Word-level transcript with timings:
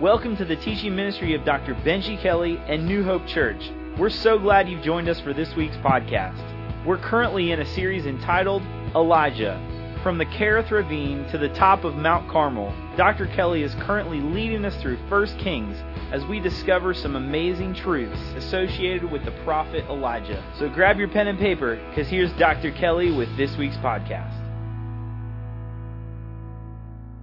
Welcome 0.00 0.36
to 0.38 0.44
the 0.46 0.56
teaching 0.56 0.96
ministry 0.96 1.34
of 1.34 1.44
Dr. 1.44 1.74
Benji 1.74 2.20
Kelly 2.20 2.56
and 2.66 2.86
New 2.86 3.04
Hope 3.04 3.26
Church. 3.26 3.70
We're 3.98 4.08
so 4.08 4.38
glad 4.38 4.66
you've 4.68 4.82
joined 4.82 5.08
us 5.08 5.20
for 5.20 5.34
this 5.34 5.54
week's 5.54 5.76
podcast. 5.76 6.84
We're 6.84 6.98
currently 6.98 7.52
in 7.52 7.60
a 7.60 7.66
series 7.66 8.06
entitled 8.06 8.62
Elijah. 8.96 9.60
From 10.02 10.16
the 10.16 10.24
Kerith 10.24 10.70
Ravine 10.70 11.28
to 11.28 11.38
the 11.38 11.50
top 11.50 11.84
of 11.84 11.94
Mount 11.94 12.28
Carmel, 12.28 12.74
Dr. 12.96 13.26
Kelly 13.26 13.62
is 13.62 13.74
currently 13.80 14.18
leading 14.18 14.64
us 14.64 14.74
through 14.80 14.96
1 15.08 15.26
Kings 15.38 15.76
as 16.10 16.24
we 16.24 16.40
discover 16.40 16.94
some 16.94 17.14
amazing 17.14 17.74
truths 17.74 18.20
associated 18.34 19.08
with 19.12 19.24
the 19.26 19.32
prophet 19.44 19.84
Elijah. 19.90 20.42
So 20.58 20.70
grab 20.70 20.96
your 20.96 21.08
pen 21.08 21.28
and 21.28 21.38
paper 21.38 21.76
because 21.90 22.08
here's 22.08 22.32
Dr. 22.32 22.72
Kelly 22.72 23.12
with 23.12 23.36
this 23.36 23.56
week's 23.56 23.76
podcast. 23.76 24.32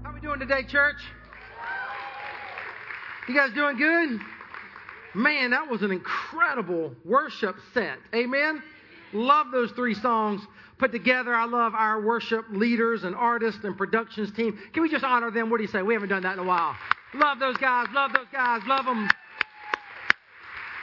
How 0.04 0.11
are 0.11 0.13
we 0.13 0.21
doing 0.21 0.39
today, 0.39 0.63
church? 0.63 1.01
You 3.30 3.36
guys 3.36 3.54
doing 3.54 3.77
good? 3.77 4.19
Man, 5.14 5.51
that 5.51 5.70
was 5.70 5.83
an 5.83 5.92
incredible 5.92 6.96
worship 7.06 7.57
set. 7.75 8.00
Amen. 8.15 8.64
Love 9.14 9.51
those 9.51 9.70
three 9.74 9.93
songs 9.93 10.42
put 10.79 10.92
together. 10.92 11.36
I 11.36 11.46
love 11.46 11.75
our 11.75 12.01
worship 12.01 12.46
leaders 12.50 13.04
and 13.04 13.15
artists 13.15 13.64
and 13.64 13.78
productions 13.78 14.32
team. 14.32 14.57
Can 14.73 14.82
we 14.82 14.89
just 14.89 15.04
honor 15.04 15.29
them? 15.29 15.51
What 15.51 15.57
do 15.57 15.64
you 15.64 15.70
say? 15.70 15.84
We 15.84 15.93
haven't 15.93 16.10
done 16.10 16.23
that 16.23 16.34
in 16.34 16.39
a 16.39 16.43
while. 16.43 16.75
Love 17.14 17.37
those 17.37 17.56
guys. 17.57 17.86
Love 17.93 18.14
those 18.14 18.25
guys. 18.32 18.64
Love 18.65 18.86
them. 18.86 19.07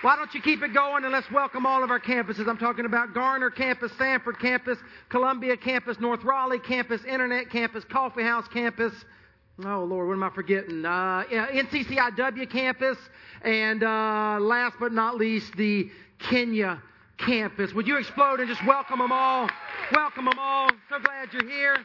Why 0.03 0.15
don't 0.15 0.33
you 0.33 0.41
keep 0.41 0.63
it 0.63 0.73
going 0.73 1.03
and 1.03 1.13
let's 1.13 1.29
welcome 1.33 1.67
all 1.67 1.83
of 1.83 1.91
our 1.91 1.99
campuses? 1.99 2.47
I'm 2.49 2.59
talking 2.59 2.87
about 2.87 3.13
Garner 3.13 3.51
campus, 3.51 3.91
Sanford 3.99 4.39
campus, 4.39 4.79
Columbia 5.09 5.57
campus, 5.57 5.99
North 5.99 6.23
Raleigh 6.23 6.61
campus, 6.61 7.05
Internet 7.05 7.51
campus, 7.51 7.83
Coffee 7.87 8.23
House 8.23 8.47
campus, 8.53 8.93
Oh, 9.65 9.85
Lord, 9.85 10.09
what 10.09 10.15
am 10.15 10.23
I 10.23 10.29
forgetting? 10.29 10.85
Uh, 10.85 11.25
NCCIW 11.31 12.51
campus, 12.51 12.99
and 13.41 13.83
uh, 13.83 14.37
last 14.39 14.77
but 14.79 14.93
not 14.93 15.17
least, 15.17 15.57
the 15.57 15.91
Kenya 16.19 16.83
campus. 17.17 17.73
Would 17.73 17.87
you 17.87 17.97
explode 17.97 18.41
and 18.41 18.51
just 18.51 18.65
welcome 18.67 18.99
them 18.99 19.13
all? 19.13 19.49
Welcome 19.93 20.27
them 20.27 20.39
all. 20.39 20.69
So 20.91 20.99
glad 20.99 21.33
you're 21.33 21.49
here 21.49 21.79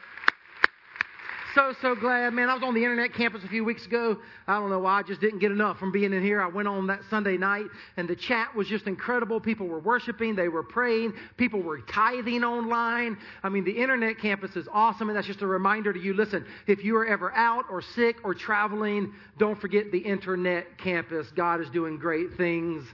so, 1.54 1.74
so 1.80 1.94
glad, 1.94 2.32
man. 2.32 2.48
I 2.48 2.54
was 2.54 2.62
on 2.62 2.74
the 2.74 2.82
internet 2.82 3.12
campus 3.14 3.44
a 3.44 3.48
few 3.48 3.64
weeks 3.64 3.86
ago. 3.86 4.18
I 4.46 4.58
don't 4.58 4.70
know 4.70 4.78
why. 4.78 4.98
I 4.98 5.02
just 5.02 5.20
didn't 5.20 5.38
get 5.40 5.50
enough 5.50 5.78
from 5.78 5.92
being 5.92 6.12
in 6.12 6.22
here. 6.22 6.40
I 6.40 6.46
went 6.46 6.68
on 6.68 6.86
that 6.86 7.00
Sunday 7.10 7.36
night, 7.36 7.66
and 7.96 8.08
the 8.08 8.16
chat 8.16 8.54
was 8.54 8.68
just 8.68 8.86
incredible. 8.86 9.40
People 9.40 9.66
were 9.66 9.80
worshiping, 9.80 10.34
they 10.34 10.48
were 10.48 10.62
praying, 10.62 11.14
people 11.36 11.60
were 11.60 11.80
tithing 11.80 12.44
online. 12.44 13.18
I 13.42 13.48
mean, 13.48 13.64
the 13.64 13.72
internet 13.72 14.18
campus 14.18 14.56
is 14.56 14.66
awesome, 14.72 15.08
and 15.08 15.16
that's 15.16 15.26
just 15.26 15.42
a 15.42 15.46
reminder 15.46 15.92
to 15.92 16.00
you 16.00 16.14
listen, 16.14 16.46
if 16.66 16.84
you 16.84 16.96
are 16.96 17.06
ever 17.06 17.32
out 17.34 17.64
or 17.70 17.82
sick 17.82 18.16
or 18.24 18.34
traveling, 18.34 19.12
don't 19.38 19.60
forget 19.60 19.92
the 19.92 19.98
internet 19.98 20.78
campus. 20.78 21.30
God 21.32 21.60
is 21.60 21.68
doing 21.70 21.98
great 21.98 22.34
things 22.36 22.84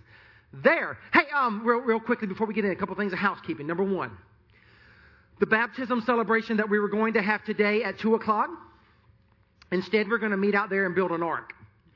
there. 0.52 0.98
Hey, 1.12 1.26
um, 1.34 1.64
real, 1.64 1.80
real 1.80 2.00
quickly 2.00 2.26
before 2.26 2.46
we 2.46 2.54
get 2.54 2.64
in, 2.64 2.70
a 2.70 2.76
couple 2.76 2.94
things 2.96 3.12
of 3.12 3.18
housekeeping. 3.18 3.66
Number 3.66 3.84
one, 3.84 4.16
the 5.40 5.46
baptism 5.46 6.02
celebration 6.04 6.56
that 6.56 6.68
we 6.68 6.78
were 6.78 6.88
going 6.88 7.14
to 7.14 7.22
have 7.22 7.44
today 7.44 7.84
at 7.84 7.98
2 7.98 8.14
o'clock. 8.14 8.50
Instead, 9.70 10.08
we're 10.08 10.18
going 10.18 10.32
to 10.32 10.38
meet 10.38 10.54
out 10.54 10.70
there 10.70 10.86
and 10.86 10.94
build 10.94 11.10
an 11.10 11.22
ark. 11.22 11.52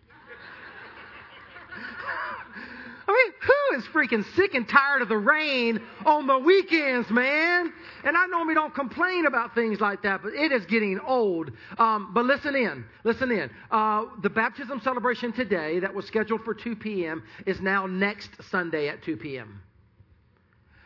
I 3.09 3.13
mean, 3.13 3.33
who 3.41 3.79
is 3.79 3.85
freaking 3.87 4.25
sick 4.37 4.55
and 4.55 4.69
tired 4.69 5.03
of 5.03 5.09
the 5.09 5.17
rain 5.17 5.81
on 6.05 6.27
the 6.27 6.39
weekends, 6.39 7.11
man? 7.11 7.73
And 8.05 8.17
I 8.17 8.27
normally 8.27 8.55
don't 8.55 8.75
complain 8.75 9.27
about 9.27 9.55
things 9.55 9.81
like 9.81 10.03
that, 10.03 10.23
but 10.23 10.35
it 10.35 10.53
is 10.53 10.67
getting 10.67 11.01
old. 11.01 11.51
Um, 11.79 12.11
but 12.13 12.27
listen 12.27 12.55
in, 12.55 12.85
listen 13.05 13.31
in. 13.31 13.51
Uh, 13.71 14.05
the 14.23 14.31
baptism 14.31 14.81
celebration 14.83 15.33
today 15.33 15.81
that 15.81 15.95
was 15.95 16.07
scheduled 16.07 16.45
for 16.45 16.55
2 16.55 16.77
p.m. 16.77 17.23
is 17.47 17.61
now 17.61 17.87
next 17.87 18.31
Sunday 18.51 18.89
at 18.89 19.03
2 19.03 19.17
p.m. 19.17 19.63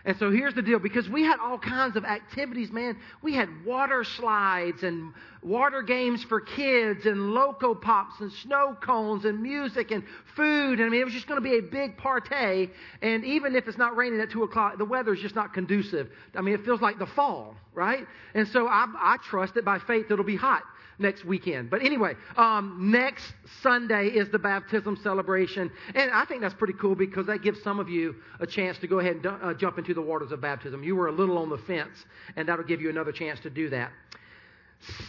And 0.07 0.17
so 0.19 0.31
here's 0.31 0.55
the 0.55 0.63
deal 0.63 0.79
because 0.79 1.09
we 1.09 1.25
had 1.25 1.41
all 1.41 1.59
kinds 1.59 1.97
of 1.97 2.05
activities, 2.05 2.71
man. 2.71 2.97
We 3.23 3.35
had 3.35 3.49
water 3.65 4.05
slides 4.05 4.85
and 4.85 5.13
water 5.43 5.83
games 5.83 6.23
for 6.23 6.41
kids 6.41 7.07
and 7.07 7.33
loco 7.33 7.75
pops 7.75 8.21
and 8.21 8.31
snow 8.31 8.77
cones 8.81 9.25
and 9.25 9.43
music 9.43 9.91
and 9.91 10.05
food. 10.37 10.79
And 10.79 10.87
I 10.87 10.89
mean, 10.91 11.01
it 11.01 11.05
was 11.05 11.13
just 11.13 11.27
going 11.27 11.43
to 11.43 11.49
be 11.49 11.59
a 11.59 11.63
big 11.63 11.97
party. 11.97 12.71
And 13.03 13.25
even 13.25 13.57
if 13.57 13.67
it's 13.67 13.79
not 13.79 13.97
raining 13.97 14.21
at 14.21 14.31
2 14.31 14.45
o'clock, 14.45 14.79
the 14.79 14.85
weather's 14.85 15.21
just 15.21 15.35
not 15.35 15.53
conducive. 15.53 16.09
I 16.37 16.41
mean, 16.41 16.55
it 16.55 16.65
feels 16.65 16.81
like 16.81 17.01
the 17.01 17.07
fall, 17.07 17.57
right? 17.75 18.07
And 18.33 18.47
so 18.47 18.69
I, 18.69 18.87
I 18.97 19.17
trust 19.25 19.55
that 19.55 19.65
by 19.65 19.81
faith 19.81 20.07
it'll 20.09 20.25
be 20.25 20.37
hot 20.37 20.63
next 20.99 21.25
weekend. 21.25 21.71
But 21.71 21.83
anyway, 21.83 22.15
um, 22.37 22.91
next 22.91 23.33
Sunday 23.63 24.09
is 24.09 24.29
the 24.31 24.39
baptism 24.39 24.99
celebration. 25.03 25.71
And 25.95 26.11
I 26.11 26.25
think 26.25 26.41
that's 26.41 26.55
pretty 26.55 26.75
cool 26.75 26.95
because 26.95 27.27
that 27.27 27.43
gives 27.43 27.63
some 27.63 27.79
of 27.79 27.89
you 27.89 28.17
a 28.41 28.47
chance 28.47 28.79
to 28.79 28.87
go 28.87 28.99
ahead 28.99 29.17
and 29.17 29.27
uh, 29.27 29.55
jump 29.55 29.79
into 29.79 29.95
the 29.95 30.03
waters 30.03 30.33
of 30.33 30.41
baptism. 30.41 30.83
You 30.83 30.97
were 30.97 31.09
a 31.09 31.13
little 31.13 31.39
on 31.39 31.51
the 31.51 31.59
fence, 31.59 32.05
and 32.37 32.49
that'll 32.49 32.65
give 32.65 32.81
you 32.81 32.91
another 32.91 33.13
chance 33.13 33.41
to 33.41 33.51
do 33.51 33.69
that. 33.71 33.91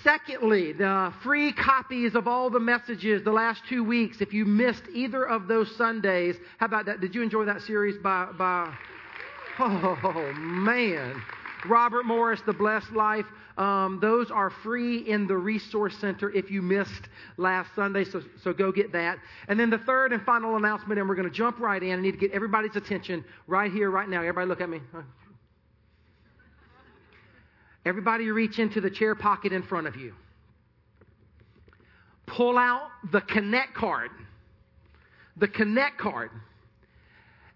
Secondly, 0.01 0.71
the 0.71 1.13
free 1.23 1.51
copies 1.51 2.15
of 2.15 2.27
all 2.27 2.49
the 2.49 2.59
messages 2.59 3.23
the 3.23 3.31
last 3.31 3.61
two 3.67 3.83
weeks. 3.83 4.21
If 4.21 4.33
you 4.33 4.45
missed 4.45 4.83
either 4.93 5.27
of 5.27 5.47
those 5.47 5.75
Sundays, 5.75 6.37
how 6.57 6.65
about 6.65 6.85
that? 6.85 7.01
Did 7.01 7.13
you 7.13 7.21
enjoy 7.21 7.45
that 7.45 7.61
series 7.61 7.97
by, 7.97 8.29
by 8.37 8.73
oh 9.59 10.33
man, 10.37 11.21
Robert 11.65 12.05
Morris, 12.05 12.41
The 12.45 12.53
Blessed 12.53 12.91
Life? 12.91 13.25
Um, 13.57 13.99
those 13.99 14.29
are 14.29 14.49
free 14.49 14.99
in 15.09 15.25
the 15.25 15.35
Resource 15.35 15.97
Center 15.97 16.29
if 16.31 16.51
you 16.51 16.61
missed 16.61 17.09
last 17.37 17.73
Sunday, 17.75 18.03
so, 18.03 18.21
so 18.43 18.53
go 18.53 18.71
get 18.71 18.91
that. 18.91 19.17
And 19.47 19.59
then 19.59 19.69
the 19.69 19.79
third 19.79 20.13
and 20.13 20.21
final 20.23 20.55
announcement, 20.57 20.99
and 20.99 21.09
we're 21.09 21.15
going 21.15 21.27
to 21.27 21.33
jump 21.33 21.59
right 21.59 21.81
in. 21.81 21.97
I 21.97 22.01
need 22.01 22.11
to 22.11 22.17
get 22.17 22.31
everybody's 22.31 22.75
attention 22.75 23.25
right 23.47 23.71
here, 23.71 23.89
right 23.89 24.07
now. 24.07 24.19
Everybody 24.19 24.47
look 24.47 24.61
at 24.61 24.69
me. 24.69 24.81
Everybody 27.85 28.29
reach 28.29 28.59
into 28.59 28.81
the 28.81 28.89
chair 28.89 29.15
pocket 29.15 29.53
in 29.53 29.63
front 29.63 29.87
of 29.87 29.95
you. 29.95 30.13
Pull 32.25 32.57
out 32.57 32.89
the 33.11 33.21
Connect 33.21 33.73
card. 33.73 34.11
The 35.37 35.47
Connect 35.47 35.97
card. 35.97 36.29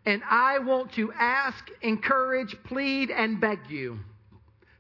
And 0.06 0.22
I 0.29 0.59
want 0.59 0.94
to 0.94 1.12
ask, 1.13 1.69
encourage, 1.81 2.56
plead, 2.63 3.12
and 3.12 3.39
beg 3.39 3.59
you 3.69 4.00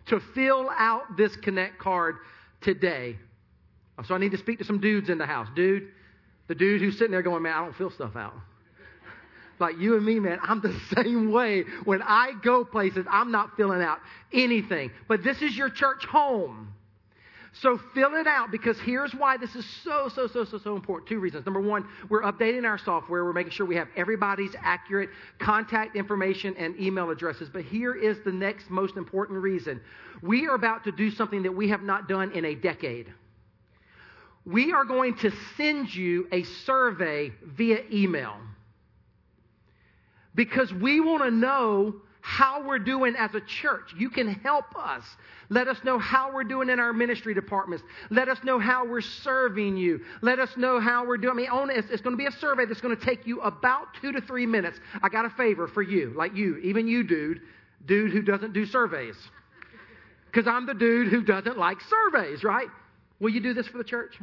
to 0.07 0.19
fill 0.33 0.69
out 0.75 1.15
this 1.15 1.35
Connect 1.37 1.77
card 1.77 2.15
today. 2.61 3.17
Oh, 3.97 4.03
so 4.03 4.15
I 4.15 4.17
need 4.17 4.31
to 4.31 4.37
speak 4.37 4.57
to 4.59 4.65
some 4.65 4.79
dudes 4.79 5.09
in 5.09 5.17
the 5.17 5.25
house. 5.25 5.47
Dude, 5.55 5.89
the 6.47 6.55
dude 6.55 6.81
who's 6.81 6.97
sitting 6.97 7.11
there 7.11 7.21
going, 7.21 7.43
man, 7.43 7.53
I 7.53 7.63
don't 7.63 7.75
fill 7.75 7.91
stuff 7.91 8.15
out. 8.15 8.33
Like 9.59 9.77
you 9.77 9.95
and 9.95 10.03
me, 10.03 10.19
man, 10.19 10.39
I'm 10.41 10.59
the 10.59 10.75
same 10.95 11.31
way. 11.31 11.65
When 11.85 12.01
I 12.01 12.31
go 12.41 12.65
places, 12.65 13.05
I'm 13.09 13.31
not 13.31 13.55
filling 13.55 13.81
out 13.81 13.99
anything. 14.33 14.91
But 15.07 15.23
this 15.23 15.41
is 15.41 15.55
your 15.55 15.69
church 15.69 16.03
home. 16.05 16.73
So 17.53 17.77
fill 17.93 18.15
it 18.15 18.27
out 18.27 18.49
because 18.49 18.79
here's 18.79 19.13
why 19.13 19.35
this 19.35 19.55
is 19.55 19.65
so, 19.83 20.07
so, 20.07 20.27
so, 20.27 20.45
so, 20.45 20.57
so 20.57 20.75
important. 20.75 21.09
Two 21.09 21.19
reasons. 21.19 21.45
Number 21.45 21.59
one, 21.59 21.85
we're 22.09 22.21
updating 22.21 22.63
our 22.63 22.77
software. 22.77 23.25
We're 23.25 23.33
making 23.33 23.51
sure 23.51 23.65
we 23.65 23.75
have 23.75 23.89
everybody's 23.97 24.55
accurate 24.61 25.09
contact 25.37 25.97
information 25.97 26.55
and 26.57 26.79
email 26.79 27.09
addresses. 27.09 27.49
But 27.49 27.63
here 27.63 27.93
is 27.93 28.19
the 28.23 28.31
next 28.31 28.69
most 28.69 28.95
important 28.95 29.41
reason. 29.41 29.81
We 30.21 30.47
are 30.47 30.55
about 30.55 30.85
to 30.85 30.93
do 30.93 31.11
something 31.11 31.43
that 31.43 31.51
we 31.51 31.67
have 31.69 31.81
not 31.81 32.07
done 32.07 32.31
in 32.31 32.45
a 32.45 32.55
decade. 32.55 33.13
We 34.45 34.71
are 34.71 34.85
going 34.85 35.17
to 35.17 35.31
send 35.57 35.93
you 35.93 36.27
a 36.31 36.43
survey 36.43 37.33
via 37.43 37.81
email 37.91 38.37
because 40.35 40.73
we 40.73 41.01
want 41.01 41.23
to 41.23 41.31
know 41.31 41.95
how 42.21 42.63
we're 42.65 42.79
doing 42.79 43.15
as 43.17 43.33
a 43.35 43.41
church. 43.41 43.93
You 43.97 44.09
can 44.09 44.27
help 44.27 44.65
us. 44.75 45.03
Let 45.49 45.67
us 45.67 45.77
know 45.83 45.99
how 45.99 46.31
we're 46.33 46.43
doing 46.43 46.69
in 46.69 46.79
our 46.79 46.93
ministry 46.93 47.33
departments. 47.33 47.83
Let 48.09 48.29
us 48.29 48.37
know 48.43 48.59
how 48.59 48.85
we're 48.85 49.01
serving 49.01 49.75
you. 49.75 50.01
Let 50.21 50.39
us 50.39 50.55
know 50.55 50.79
how 50.79 51.05
we're 51.05 51.17
doing. 51.17 51.47
I 51.51 51.65
mean, 51.65 51.77
it's, 51.77 51.89
it's 51.89 52.01
going 52.01 52.13
to 52.13 52.17
be 52.17 52.27
a 52.27 52.31
survey 52.39 52.65
that's 52.65 52.81
going 52.81 52.95
to 52.95 53.05
take 53.05 53.27
you 53.27 53.41
about 53.41 53.87
two 54.01 54.11
to 54.11 54.21
three 54.21 54.45
minutes. 54.45 54.79
I 55.01 55.09
got 55.09 55.25
a 55.25 55.29
favor 55.31 55.67
for 55.67 55.81
you, 55.81 56.13
like 56.15 56.35
you, 56.35 56.57
even 56.57 56.87
you, 56.87 57.03
dude, 57.03 57.41
dude 57.85 58.11
who 58.11 58.21
doesn't 58.21 58.53
do 58.53 58.65
surveys. 58.65 59.15
Because 60.27 60.47
I'm 60.47 60.65
the 60.65 60.73
dude 60.73 61.09
who 61.09 61.23
doesn't 61.23 61.57
like 61.57 61.79
surveys, 61.81 62.43
right? 62.43 62.67
Will 63.19 63.31
you 63.31 63.41
do 63.41 63.53
this 63.53 63.67
for 63.67 63.77
the 63.77 63.83
church? 63.83 64.17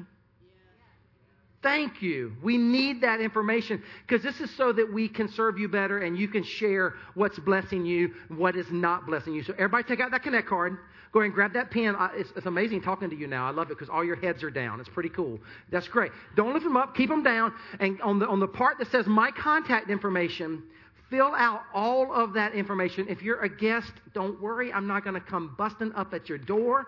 Thank 1.61 2.03
you. 2.03 2.35
We 2.41 2.57
need 2.57 3.01
that 3.01 3.21
information 3.21 3.83
because 4.07 4.23
this 4.23 4.41
is 4.41 4.55
so 4.57 4.73
that 4.73 4.93
we 4.93 5.09
can 5.09 5.29
serve 5.29 5.59
you 5.59 5.69
better 5.69 5.99
and 5.99 6.17
you 6.17 6.29
can 6.29 6.45
share 6.45 6.95
what's 7.15 7.39
blessing 7.41 7.85
you, 7.85 8.15
what 8.29 8.55
is 8.55 8.71
not 8.71 9.07
blessing 9.07 9.35
you. 9.35 9.43
So, 9.43 9.55
everybody 9.55 9.83
take 9.83 10.01
out 10.01 10.13
that 10.13 10.23
Connect 10.23 10.47
card. 10.47 10.79
Go 11.11 11.21
ahead 11.21 11.27
and 11.27 11.35
grab 11.35 11.55
that 11.55 11.71
pen. 11.71 11.97
It's, 12.15 12.31
it's 12.37 12.47
amazing 12.47 12.83
talking 12.83 13.11
to 13.11 13.17
you 13.17 13.27
now. 13.27 13.47
I 13.47 13.51
love 13.51 13.71
it 13.71 13.79
because 13.79 13.89
all 13.89 14.05
your 14.05 14.15
heads 14.17 14.43
are 14.45 14.51
down. 14.51 14.79
It's 14.79 14.91
pretty 14.91 15.09
cool. 15.09 15.41
That's 15.71 15.89
great. 15.89 16.13
Don't 16.37 16.53
lift 16.53 16.65
them 16.65 16.77
up, 16.77 16.95
keep 16.95 17.09
them 17.09 17.23
down. 17.23 17.53
And 17.81 18.01
on 18.03 18.19
the, 18.19 18.29
on 18.29 18.41
the 18.41 18.47
part 18.47 18.79
that 18.79 18.91
says 18.93 19.07
my 19.07 19.31
contact 19.31 19.91
information, 19.91 20.63
fill 21.11 21.35
out 21.35 21.63
all 21.73 22.13
of 22.13 22.35
that 22.35 22.55
information. 22.55 23.07
If 23.09 23.23
you're 23.23 23.41
a 23.41 23.49
guest, 23.49 23.91
don't 24.15 24.41
worry. 24.41 24.73
I'm 24.73 24.87
not 24.87 25.03
going 25.03 25.15
to 25.15 25.21
come 25.21 25.55
busting 25.57 25.93
up 25.95 26.13
at 26.13 26.29
your 26.29 26.39
door 26.39 26.87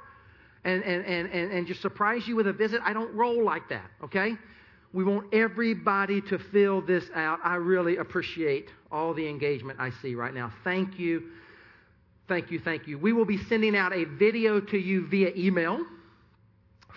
and, 0.65 0.85
and, 0.85 1.05
and, 1.07 1.33
and, 1.33 1.53
and 1.53 1.67
just 1.67 1.81
surprise 1.81 2.29
you 2.29 2.37
with 2.37 2.47
a 2.47 2.53
visit. 2.53 2.83
I 2.85 2.93
don't 2.93 3.13
roll 3.15 3.43
like 3.43 3.69
that, 3.71 3.91
okay? 4.05 4.37
We 4.93 5.05
want 5.05 5.33
everybody 5.33 6.21
to 6.23 6.39
fill 6.39 6.81
this 6.83 7.05
out. 7.15 7.39
I 7.45 7.55
really 7.57 7.99
appreciate 7.99 8.71
all 8.91 9.15
the 9.15 9.29
engagement 9.29 9.79
I 9.79 9.91
see 10.03 10.15
right 10.15 10.35
now. 10.35 10.53
Thank 10.65 10.99
you. 10.99 11.31
Thank 12.27 12.51
you. 12.51 12.59
Thank 12.59 12.89
you. 12.89 12.99
We 12.99 13.13
will 13.13 13.25
be 13.25 13.39
sending 13.45 13.77
out 13.77 13.93
a 13.93 14.05
video 14.05 14.61
to 14.61 14.79
you 14.79 15.07
via 15.07 15.33
email 15.37 15.85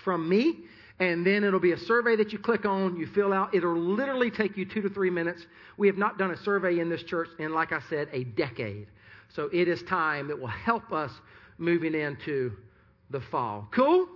from 0.04 0.28
me, 0.28 0.57
and 1.00 1.25
then 1.25 1.44
it'll 1.44 1.60
be 1.60 1.72
a 1.72 1.78
survey 1.78 2.16
that 2.16 2.34
you 2.34 2.40
click 2.40 2.66
on, 2.66 2.98
you 2.98 3.07
fill 3.07 3.31
out. 3.31 3.54
It'll 3.54 3.78
literally 3.78 4.31
take 4.31 4.57
you 4.57 4.66
two 4.66 4.81
to 4.81 4.89
three 4.89 5.10
minutes. 5.10 5.46
We 5.78 5.88
have 5.88 5.98
not 5.98 6.18
done 6.18 6.31
a 6.31 6.38
survey 6.38 6.80
in 6.80 6.89
this 6.89 7.04
church 7.04 7.30
in, 7.39 7.54
like 7.54 7.72
I 7.72 7.80
said, 7.89 8.10
a 8.12 8.24
decade. 8.24 8.88
So 9.30 9.50
it 9.54 9.68
is 9.68 9.81
time 9.84 10.28
that 10.28 10.39
will 10.39 10.48
help 10.48 10.92
us 10.92 11.12
moving 11.57 11.96
into 11.96 12.54
the 13.10 13.22
fall. 13.22 13.68
Cool? 13.72 14.07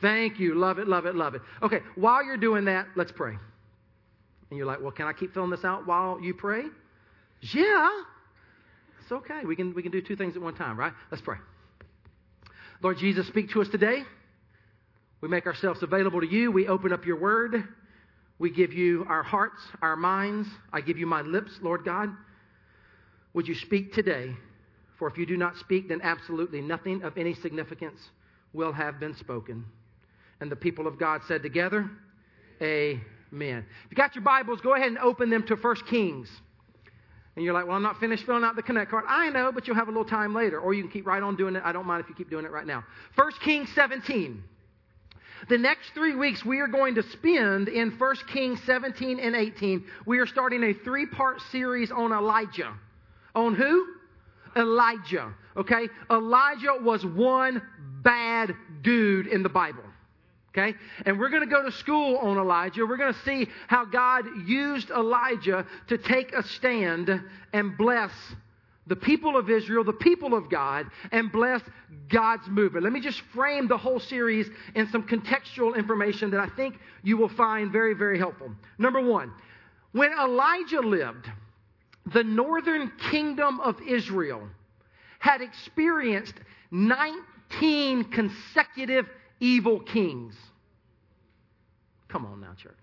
Thank 0.00 0.38
you. 0.38 0.54
Love 0.54 0.78
it, 0.78 0.88
love 0.88 1.06
it, 1.06 1.14
love 1.14 1.34
it. 1.34 1.42
Okay, 1.62 1.80
while 1.96 2.24
you're 2.24 2.36
doing 2.36 2.66
that, 2.66 2.86
let's 2.96 3.12
pray. 3.12 3.36
And 4.50 4.56
you're 4.56 4.66
like, 4.66 4.80
well, 4.80 4.92
can 4.92 5.06
I 5.06 5.12
keep 5.12 5.34
filling 5.34 5.50
this 5.50 5.64
out 5.64 5.86
while 5.86 6.20
you 6.20 6.34
pray? 6.34 6.62
Yeah. 7.40 7.90
It's 9.02 9.12
okay. 9.12 9.40
We 9.44 9.56
can, 9.56 9.74
we 9.74 9.82
can 9.82 9.92
do 9.92 10.00
two 10.00 10.16
things 10.16 10.36
at 10.36 10.42
one 10.42 10.54
time, 10.54 10.78
right? 10.78 10.92
Let's 11.10 11.22
pray. 11.22 11.36
Lord 12.82 12.98
Jesus, 12.98 13.26
speak 13.26 13.50
to 13.50 13.60
us 13.60 13.68
today. 13.68 14.02
We 15.20 15.28
make 15.28 15.46
ourselves 15.46 15.82
available 15.82 16.20
to 16.20 16.26
you. 16.26 16.52
We 16.52 16.68
open 16.68 16.92
up 16.92 17.04
your 17.04 17.18
word. 17.18 17.64
We 18.38 18.50
give 18.50 18.72
you 18.72 19.04
our 19.08 19.22
hearts, 19.22 19.60
our 19.82 19.96
minds. 19.96 20.48
I 20.72 20.80
give 20.80 20.96
you 20.96 21.06
my 21.06 21.22
lips, 21.22 21.50
Lord 21.60 21.84
God. 21.84 22.10
Would 23.34 23.48
you 23.48 23.54
speak 23.56 23.92
today? 23.92 24.34
For 24.98 25.08
if 25.08 25.18
you 25.18 25.26
do 25.26 25.36
not 25.36 25.56
speak, 25.56 25.88
then 25.88 26.00
absolutely 26.02 26.60
nothing 26.60 27.02
of 27.02 27.16
any 27.18 27.34
significance 27.34 27.98
will 28.52 28.72
have 28.72 28.98
been 28.98 29.16
spoken. 29.16 29.64
And 30.40 30.50
the 30.50 30.56
people 30.56 30.86
of 30.86 30.98
God 30.98 31.22
said 31.26 31.42
together, 31.42 31.90
Amen. 32.62 33.64
If 33.84 33.90
you 33.90 33.96
got 33.96 34.14
your 34.14 34.24
Bibles, 34.24 34.60
go 34.60 34.74
ahead 34.74 34.88
and 34.88 34.98
open 34.98 35.30
them 35.30 35.44
to 35.46 35.56
1 35.56 35.76
Kings. 35.88 36.28
And 37.36 37.44
you're 37.44 37.54
like, 37.54 37.66
well, 37.66 37.76
I'm 37.76 37.84
not 37.84 38.00
finished 38.00 38.26
filling 38.26 38.42
out 38.42 38.56
the 38.56 38.64
connect 38.64 38.90
card. 38.90 39.04
I 39.06 39.30
know, 39.30 39.52
but 39.52 39.68
you'll 39.68 39.76
have 39.76 39.86
a 39.86 39.92
little 39.92 40.04
time 40.04 40.34
later. 40.34 40.58
Or 40.58 40.74
you 40.74 40.82
can 40.82 40.90
keep 40.90 41.06
right 41.06 41.22
on 41.22 41.36
doing 41.36 41.54
it. 41.54 41.62
I 41.64 41.70
don't 41.70 41.86
mind 41.86 42.02
if 42.02 42.08
you 42.08 42.16
keep 42.16 42.30
doing 42.30 42.44
it 42.44 42.50
right 42.50 42.66
now. 42.66 42.82
1 43.14 43.32
Kings 43.44 43.68
17. 43.76 44.42
The 45.48 45.58
next 45.58 45.90
three 45.94 46.16
weeks 46.16 46.44
we 46.44 46.58
are 46.58 46.66
going 46.66 46.96
to 46.96 47.02
spend 47.04 47.68
in 47.68 47.92
1 47.92 48.16
Kings 48.32 48.60
17 48.64 49.20
and 49.20 49.36
18. 49.36 49.84
We 50.04 50.18
are 50.18 50.26
starting 50.26 50.64
a 50.64 50.72
three 50.72 51.06
part 51.06 51.40
series 51.52 51.92
on 51.92 52.10
Elijah. 52.10 52.74
On 53.36 53.54
who? 53.54 53.86
Elijah. 54.56 55.32
Okay? 55.56 55.88
Elijah 56.10 56.74
was 56.80 57.04
one 57.06 57.62
bad 58.02 58.52
dude 58.82 59.28
in 59.28 59.44
the 59.44 59.48
Bible. 59.48 59.84
Okay? 60.58 60.76
And 61.06 61.18
we're 61.18 61.28
going 61.30 61.48
to 61.48 61.54
go 61.54 61.62
to 61.62 61.72
school 61.72 62.16
on 62.18 62.36
Elijah. 62.36 62.84
We're 62.84 62.96
going 62.96 63.14
to 63.14 63.20
see 63.20 63.48
how 63.68 63.84
God 63.84 64.24
used 64.46 64.90
Elijah 64.90 65.66
to 65.88 65.98
take 65.98 66.32
a 66.32 66.42
stand 66.42 67.22
and 67.52 67.76
bless 67.76 68.12
the 68.86 68.96
people 68.96 69.36
of 69.36 69.50
Israel, 69.50 69.84
the 69.84 69.92
people 69.92 70.34
of 70.34 70.48
God, 70.48 70.86
and 71.12 71.30
bless 71.30 71.60
God's 72.08 72.48
movement. 72.48 72.84
Let 72.84 72.92
me 72.92 73.00
just 73.00 73.20
frame 73.34 73.68
the 73.68 73.76
whole 73.76 74.00
series 74.00 74.48
in 74.74 74.88
some 74.88 75.02
contextual 75.06 75.76
information 75.76 76.30
that 76.30 76.40
I 76.40 76.48
think 76.48 76.78
you 77.02 77.18
will 77.18 77.28
find 77.28 77.70
very, 77.70 77.94
very 77.94 78.18
helpful. 78.18 78.50
Number 78.78 79.00
one, 79.00 79.30
when 79.92 80.10
Elijah 80.12 80.80
lived, 80.80 81.30
the 82.12 82.24
northern 82.24 82.90
kingdom 83.10 83.60
of 83.60 83.76
Israel 83.86 84.48
had 85.18 85.42
experienced 85.42 86.34
19 86.70 88.04
consecutive 88.04 89.06
evil 89.40 89.80
kings. 89.80 90.34
Come 92.08 92.26
on 92.26 92.40
now, 92.40 92.54
church. 92.60 92.74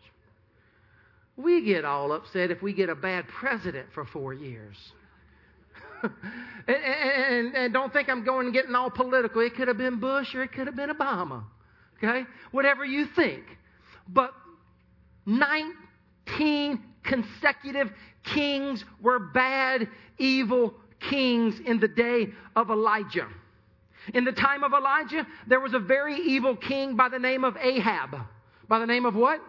We 1.38 1.66
get 1.66 1.84
all 1.84 2.12
upset 2.12 2.52
if 2.52 2.62
we 2.62 2.74
get 2.74 2.90
a 2.90 2.96
bad 2.96 3.28
president 3.28 3.88
for 3.94 4.06
four 4.06 4.34
years. 4.34 4.78
and, 6.04 6.12
and, 6.68 7.56
and, 7.56 7.74
don't 7.74 7.92
think 7.92 8.10
I'm 8.10 8.24
going 8.24 8.48
and 8.48 8.54
getting 8.54 8.76
all 8.76 8.90
political. 8.90 9.42
It 9.42 9.56
could 9.56 9.68
have 9.68 9.78
been 9.78 10.00
Bush 10.00 10.34
or 10.36 10.44
it 10.44 10.52
could 10.52 10.68
have 10.68 10.76
been 10.76 10.90
Obama. 10.90 11.44
Okay? 11.98 12.24
Whatever 12.52 12.86
you 12.86 13.08
think. 13.16 13.44
But 14.08 14.32
19 15.26 16.84
consecutive 17.04 17.92
kings 18.24 18.84
were 19.02 19.20
bad, 19.20 19.88
evil 20.18 20.74
kings 21.10 21.56
in 21.66 21.80
the 21.80 21.88
day 21.88 22.28
of 22.56 22.70
Elijah. 22.70 23.28
In 24.14 24.24
the 24.24 24.32
time 24.32 24.64
of 24.64 24.74
Elijah, 24.74 25.26
there 25.48 25.60
was 25.60 25.74
a 25.74 25.80
very 25.80 26.16
evil 26.16 26.56
king 26.56 26.96
by 26.96 27.10
the 27.10 27.20
name 27.20 27.44
of 27.44 27.58
Ahab. 27.58 28.16
By 28.68 28.80
the 28.80 28.86
name 28.86 29.06
of 29.06 29.16
what? 29.16 29.42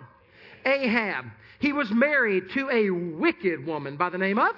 Ahab. 0.64 1.26
He 1.58 1.72
was 1.72 1.90
married 1.90 2.50
to 2.50 2.70
a 2.70 2.90
wicked 2.90 3.66
woman 3.66 3.96
by 3.96 4.10
the 4.10 4.18
name 4.18 4.38
of 4.38 4.54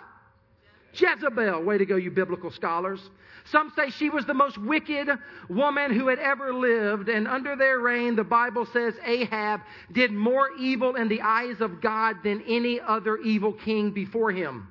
Jezebel. 0.94 1.62
Way 1.62 1.78
to 1.78 1.86
go, 1.86 1.96
you 1.96 2.10
biblical 2.10 2.50
scholars. 2.50 3.10
Some 3.44 3.72
say 3.76 3.90
she 3.90 4.10
was 4.10 4.26
the 4.26 4.34
most 4.34 4.58
wicked 4.58 5.08
woman 5.48 5.92
who 5.92 6.08
had 6.08 6.18
ever 6.18 6.52
lived, 6.52 7.08
and 7.08 7.26
under 7.26 7.56
their 7.56 7.78
reign, 7.78 8.16
the 8.16 8.24
Bible 8.24 8.66
says 8.66 8.94
Ahab 9.04 9.60
did 9.92 10.12
more 10.12 10.50
evil 10.58 10.96
in 10.96 11.08
the 11.08 11.22
eyes 11.22 11.60
of 11.60 11.80
God 11.80 12.16
than 12.24 12.42
any 12.46 12.80
other 12.80 13.16
evil 13.18 13.52
king 13.52 13.90
before 13.90 14.32
him. 14.32 14.68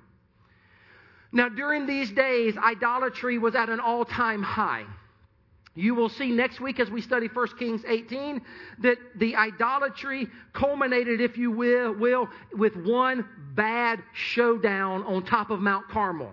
Now, 1.32 1.50
during 1.50 1.86
these 1.86 2.12
days, 2.12 2.56
idolatry 2.58 3.38
was 3.38 3.56
at 3.56 3.70
an 3.70 3.80
all 3.80 4.06
time 4.06 4.44
high. 4.44 4.86
You 5.78 5.94
will 5.94 6.10
see 6.10 6.32
next 6.32 6.60
week 6.60 6.80
as 6.80 6.90
we 6.90 7.02
study 7.02 7.28
1 7.28 7.48
Kings 7.60 7.84
18 7.88 8.42
that 8.80 8.98
the 9.16 9.36
idolatry 9.36 10.28
culminated, 10.52 11.22
if 11.22 11.38
you 11.38 11.52
will, 11.52 11.94
will, 11.94 12.30
with 12.52 12.76
one 12.76 13.24
bad 13.54 14.02
showdown 14.12 15.04
on 15.04 15.24
top 15.24 15.52
of 15.52 15.60
Mount 15.60 15.88
Carmel. 15.88 16.32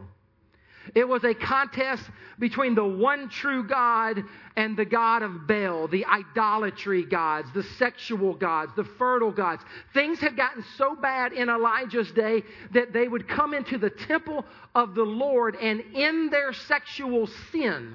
It 0.95 1.07
was 1.07 1.25
a 1.25 1.35
contest 1.35 2.09
between 2.39 2.75
the 2.75 2.87
one 2.87 3.29
true 3.29 3.65
God 3.65 4.25
and 4.57 4.79
the 4.79 4.85
God 4.87 5.23
of 5.23 5.47
Baal, 5.47 5.89
the 5.89 6.07
idolatry 6.07 7.05
gods, 7.05 7.49
the 7.53 7.65
sexual 7.79 8.33
gods, 8.33 8.73
the 8.77 8.85
fertile 8.85 9.31
gods. 9.31 9.63
Things 9.93 10.21
had 10.21 10.39
gotten 10.39 10.65
so 10.79 10.97
bad 10.97 11.35
in 11.35 11.51
Elijah's 11.51 12.11
day 12.13 12.45
that 12.73 12.95
they 12.95 13.09
would 13.09 13.29
come 13.29 13.53
into 13.53 13.77
the 13.77 13.91
temple 13.91 14.47
of 14.75 14.95
the 14.95 15.05
Lord 15.05 15.55
and 15.57 15.81
in 15.93 16.31
their 16.31 16.55
sexual 16.55 17.27
sin, 17.53 17.95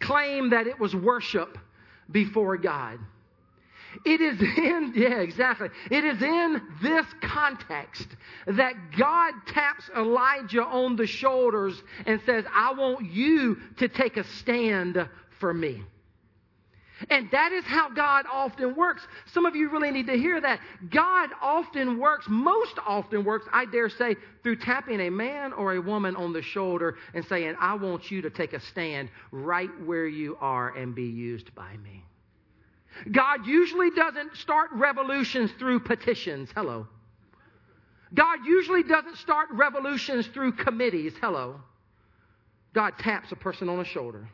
claim 0.00 0.50
that 0.50 0.66
it 0.66 0.78
was 0.78 0.94
worship 0.94 1.58
before 2.10 2.56
God. 2.56 2.98
It 4.04 4.20
is 4.20 4.40
in, 4.40 4.92
yeah, 4.96 5.20
exactly. 5.20 5.68
It 5.90 6.04
is 6.04 6.22
in 6.22 6.62
this 6.82 7.06
context 7.22 8.06
that 8.46 8.74
God 8.96 9.34
taps 9.46 9.90
Elijah 9.96 10.64
on 10.64 10.96
the 10.96 11.06
shoulders 11.06 11.82
and 12.06 12.20
says, 12.24 12.44
I 12.52 12.72
want 12.72 13.06
you 13.06 13.58
to 13.78 13.88
take 13.88 14.16
a 14.16 14.24
stand 14.24 15.08
for 15.38 15.52
me. 15.52 15.82
And 17.08 17.30
that 17.30 17.52
is 17.52 17.64
how 17.64 17.88
God 17.88 18.26
often 18.30 18.74
works. 18.76 19.06
Some 19.32 19.46
of 19.46 19.56
you 19.56 19.70
really 19.70 19.90
need 19.90 20.06
to 20.08 20.18
hear 20.18 20.40
that. 20.40 20.60
God 20.90 21.30
often 21.40 21.98
works, 21.98 22.26
most 22.28 22.78
often 22.86 23.24
works, 23.24 23.46
I 23.52 23.64
dare 23.64 23.88
say, 23.88 24.16
through 24.42 24.56
tapping 24.56 25.00
a 25.00 25.10
man 25.10 25.52
or 25.52 25.74
a 25.74 25.80
woman 25.80 26.16
on 26.16 26.32
the 26.32 26.42
shoulder 26.42 26.96
and 27.14 27.24
saying, 27.24 27.56
I 27.58 27.74
want 27.74 28.10
you 28.10 28.20
to 28.22 28.30
take 28.30 28.52
a 28.52 28.60
stand 28.60 29.08
right 29.30 29.70
where 29.84 30.06
you 30.06 30.36
are 30.40 30.76
and 30.76 30.94
be 30.94 31.04
used 31.04 31.54
by 31.54 31.76
me. 31.78 32.04
God 33.10 33.46
usually 33.46 33.90
doesn't 33.90 34.36
start 34.36 34.70
revolutions 34.74 35.50
through 35.58 35.80
petitions. 35.80 36.50
Hello. 36.54 36.86
God 38.12 38.40
usually 38.44 38.82
doesn't 38.82 39.16
start 39.16 39.48
revolutions 39.52 40.26
through 40.26 40.52
committees. 40.52 41.14
Hello. 41.20 41.60
God 42.74 42.98
taps 42.98 43.32
a 43.32 43.36
person 43.36 43.68
on 43.68 43.78
the 43.78 43.84
shoulder 43.84 44.28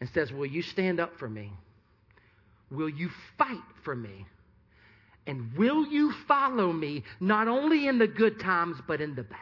and 0.00 0.08
says, 0.10 0.32
Will 0.32 0.46
you 0.46 0.62
stand 0.62 1.00
up 1.00 1.18
for 1.18 1.28
me? 1.28 1.52
Will 2.70 2.88
you 2.88 3.10
fight 3.36 3.58
for 3.84 3.94
me? 3.94 4.26
And 5.26 5.52
will 5.56 5.86
you 5.86 6.12
follow 6.26 6.72
me 6.72 7.04
not 7.20 7.46
only 7.46 7.86
in 7.86 7.98
the 7.98 8.06
good 8.06 8.40
times, 8.40 8.78
but 8.86 9.00
in 9.00 9.14
the 9.14 9.22
bad? 9.22 9.38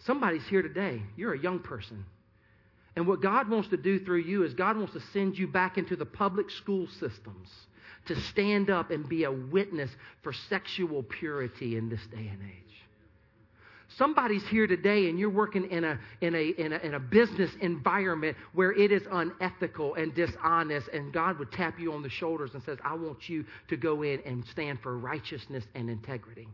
Somebody's 0.00 0.44
here 0.46 0.62
today. 0.62 1.00
You're 1.16 1.34
a 1.34 1.38
young 1.38 1.60
person. 1.60 2.04
And 2.96 3.06
what 3.06 3.22
God 3.22 3.48
wants 3.48 3.68
to 3.68 3.76
do 3.76 4.04
through 4.04 4.22
you 4.22 4.42
is 4.42 4.52
God 4.52 4.76
wants 4.76 4.92
to 4.94 5.00
send 5.12 5.38
you 5.38 5.46
back 5.46 5.78
into 5.78 5.96
the 5.96 6.04
public 6.04 6.50
school 6.50 6.88
systems 6.98 7.48
to 8.06 8.20
stand 8.20 8.68
up 8.68 8.90
and 8.90 9.08
be 9.08 9.24
a 9.24 9.32
witness 9.32 9.90
for 10.22 10.32
sexual 10.32 11.02
purity 11.02 11.76
in 11.76 11.88
this 11.88 12.04
day 12.08 12.28
and 12.30 12.42
age. 12.42 12.62
Somebody's 13.96 14.46
here 14.48 14.66
today 14.66 15.08
and 15.08 15.18
you're 15.18 15.30
working 15.30 15.70
in 15.70 15.84
a, 15.84 15.98
in, 16.20 16.34
a, 16.34 16.48
in, 16.58 16.72
a, 16.72 16.76
in 16.78 16.94
a 16.94 17.00
business 17.00 17.50
environment 17.60 18.36
where 18.54 18.72
it 18.72 18.90
is 18.92 19.02
unethical 19.10 19.94
and 19.94 20.14
dishonest, 20.14 20.88
and 20.88 21.12
God 21.12 21.38
would 21.38 21.52
tap 21.52 21.78
you 21.78 21.92
on 21.92 22.02
the 22.02 22.08
shoulders 22.08 22.54
and 22.54 22.62
says, 22.62 22.78
I 22.84 22.94
want 22.94 23.28
you 23.28 23.44
to 23.68 23.76
go 23.76 24.02
in 24.02 24.20
and 24.24 24.44
stand 24.46 24.80
for 24.80 24.96
righteousness 24.96 25.64
and 25.74 25.90
integrity. 25.90 26.48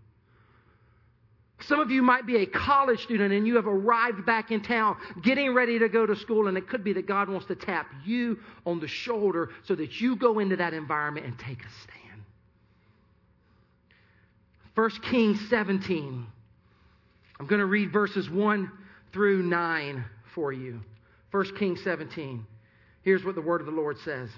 Some 1.60 1.80
of 1.80 1.90
you 1.90 2.02
might 2.02 2.24
be 2.24 2.36
a 2.36 2.46
college 2.46 3.02
student 3.02 3.32
and 3.32 3.46
you 3.46 3.56
have 3.56 3.66
arrived 3.66 4.24
back 4.24 4.52
in 4.52 4.62
town 4.62 4.96
getting 5.22 5.54
ready 5.54 5.78
to 5.80 5.88
go 5.88 6.06
to 6.06 6.14
school, 6.16 6.48
and 6.48 6.56
it 6.56 6.68
could 6.68 6.84
be 6.84 6.92
that 6.94 7.06
God 7.06 7.28
wants 7.28 7.46
to 7.46 7.56
tap 7.56 7.88
you 8.04 8.38
on 8.64 8.80
the 8.80 8.88
shoulder 8.88 9.50
so 9.64 9.74
that 9.74 10.00
you 10.00 10.16
go 10.16 10.38
into 10.38 10.56
that 10.56 10.72
environment 10.72 11.26
and 11.26 11.38
take 11.38 11.58
a 11.58 11.70
stand. 11.82 12.22
1 14.74 14.90
Kings 15.02 15.40
17. 15.50 16.26
I'm 17.40 17.46
going 17.46 17.60
to 17.60 17.66
read 17.66 17.92
verses 17.92 18.28
1 18.28 18.70
through 19.12 19.42
9 19.42 20.04
for 20.34 20.52
you. 20.52 20.80
1 21.30 21.56
Kings 21.56 21.82
17. 21.84 22.44
Here's 23.02 23.24
what 23.24 23.34
the 23.34 23.40
word 23.40 23.60
of 23.60 23.66
the 23.66 23.72
Lord 23.72 23.98
says. 24.04 24.30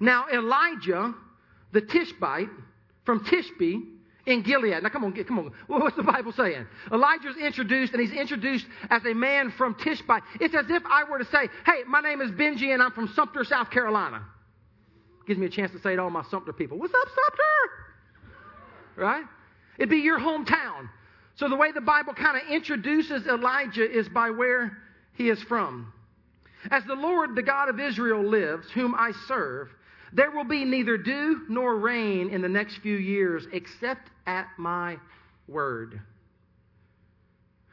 Now, 0.00 0.26
Elijah, 0.32 1.14
the 1.72 1.80
Tishbite 1.80 2.48
from 3.04 3.24
Tishbe, 3.24 3.82
in 4.28 4.42
Gilead. 4.42 4.82
Now, 4.82 4.90
come 4.90 5.04
on, 5.04 5.12
come 5.24 5.38
on. 5.38 5.52
What's 5.66 5.96
the 5.96 6.02
Bible 6.02 6.32
saying? 6.32 6.66
Elijah 6.92 7.28
Elijah's 7.28 7.42
introduced, 7.42 7.94
and 7.94 8.02
he's 8.02 8.12
introduced 8.12 8.66
as 8.90 9.04
a 9.06 9.14
man 9.14 9.50
from 9.56 9.74
Tishbite. 9.74 10.22
It's 10.38 10.54
as 10.54 10.66
if 10.68 10.82
I 10.84 11.04
were 11.04 11.18
to 11.18 11.24
say, 11.24 11.48
Hey, 11.64 11.84
my 11.86 12.00
name 12.00 12.20
is 12.20 12.30
Benji, 12.30 12.74
and 12.74 12.82
I'm 12.82 12.92
from 12.92 13.08
Sumter, 13.08 13.42
South 13.44 13.70
Carolina. 13.70 14.22
Gives 15.26 15.38
me 15.38 15.46
a 15.46 15.50
chance 15.50 15.72
to 15.72 15.80
say 15.80 15.96
to 15.96 16.02
all 16.02 16.10
my 16.10 16.24
Sumter 16.30 16.52
people, 16.52 16.78
What's 16.78 16.92
up, 16.92 17.08
Sumter? 17.08 17.42
Right? 18.96 19.24
It'd 19.78 19.88
be 19.88 19.98
your 19.98 20.20
hometown. 20.20 20.90
So, 21.38 21.48
the 21.48 21.54
way 21.54 21.70
the 21.70 21.80
Bible 21.80 22.14
kind 22.14 22.36
of 22.36 22.48
introduces 22.50 23.28
Elijah 23.28 23.88
is 23.88 24.08
by 24.08 24.30
where 24.30 24.76
he 25.14 25.30
is 25.30 25.40
from. 25.44 25.92
As 26.72 26.84
the 26.84 26.96
Lord, 26.96 27.36
the 27.36 27.42
God 27.42 27.68
of 27.68 27.78
Israel, 27.78 28.24
lives, 28.24 28.68
whom 28.72 28.92
I 28.96 29.12
serve, 29.28 29.68
there 30.12 30.32
will 30.32 30.44
be 30.44 30.64
neither 30.64 30.96
dew 30.96 31.42
nor 31.48 31.76
rain 31.76 32.30
in 32.30 32.42
the 32.42 32.48
next 32.48 32.78
few 32.78 32.96
years 32.96 33.46
except 33.52 34.10
at 34.26 34.48
my 34.58 34.96
word. 35.46 36.00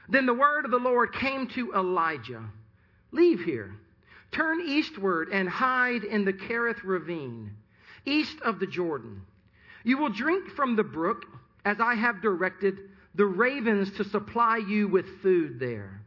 Then 0.09 0.27
the 0.27 0.33
word 0.33 0.65
of 0.65 0.71
the 0.71 0.77
Lord 0.77 1.13
came 1.13 1.47
to 1.49 1.73
Elijah 1.73 2.43
Leave 3.11 3.39
here, 3.39 3.73
turn 4.31 4.61
eastward, 4.61 5.29
and 5.31 5.49
hide 5.49 6.03
in 6.03 6.23
the 6.23 6.33
Kerith 6.33 6.83
ravine, 6.83 7.55
east 8.05 8.39
of 8.41 8.59
the 8.59 8.67
Jordan. 8.67 9.21
You 9.83 9.97
will 9.97 10.09
drink 10.09 10.49
from 10.49 10.75
the 10.75 10.83
brook, 10.83 11.25
as 11.63 11.79
I 11.79 11.95
have 11.95 12.21
directed 12.21 12.77
the 13.15 13.25
ravens 13.25 13.91
to 13.97 14.03
supply 14.03 14.57
you 14.57 14.87
with 14.87 15.05
food 15.21 15.59
there. 15.59 16.01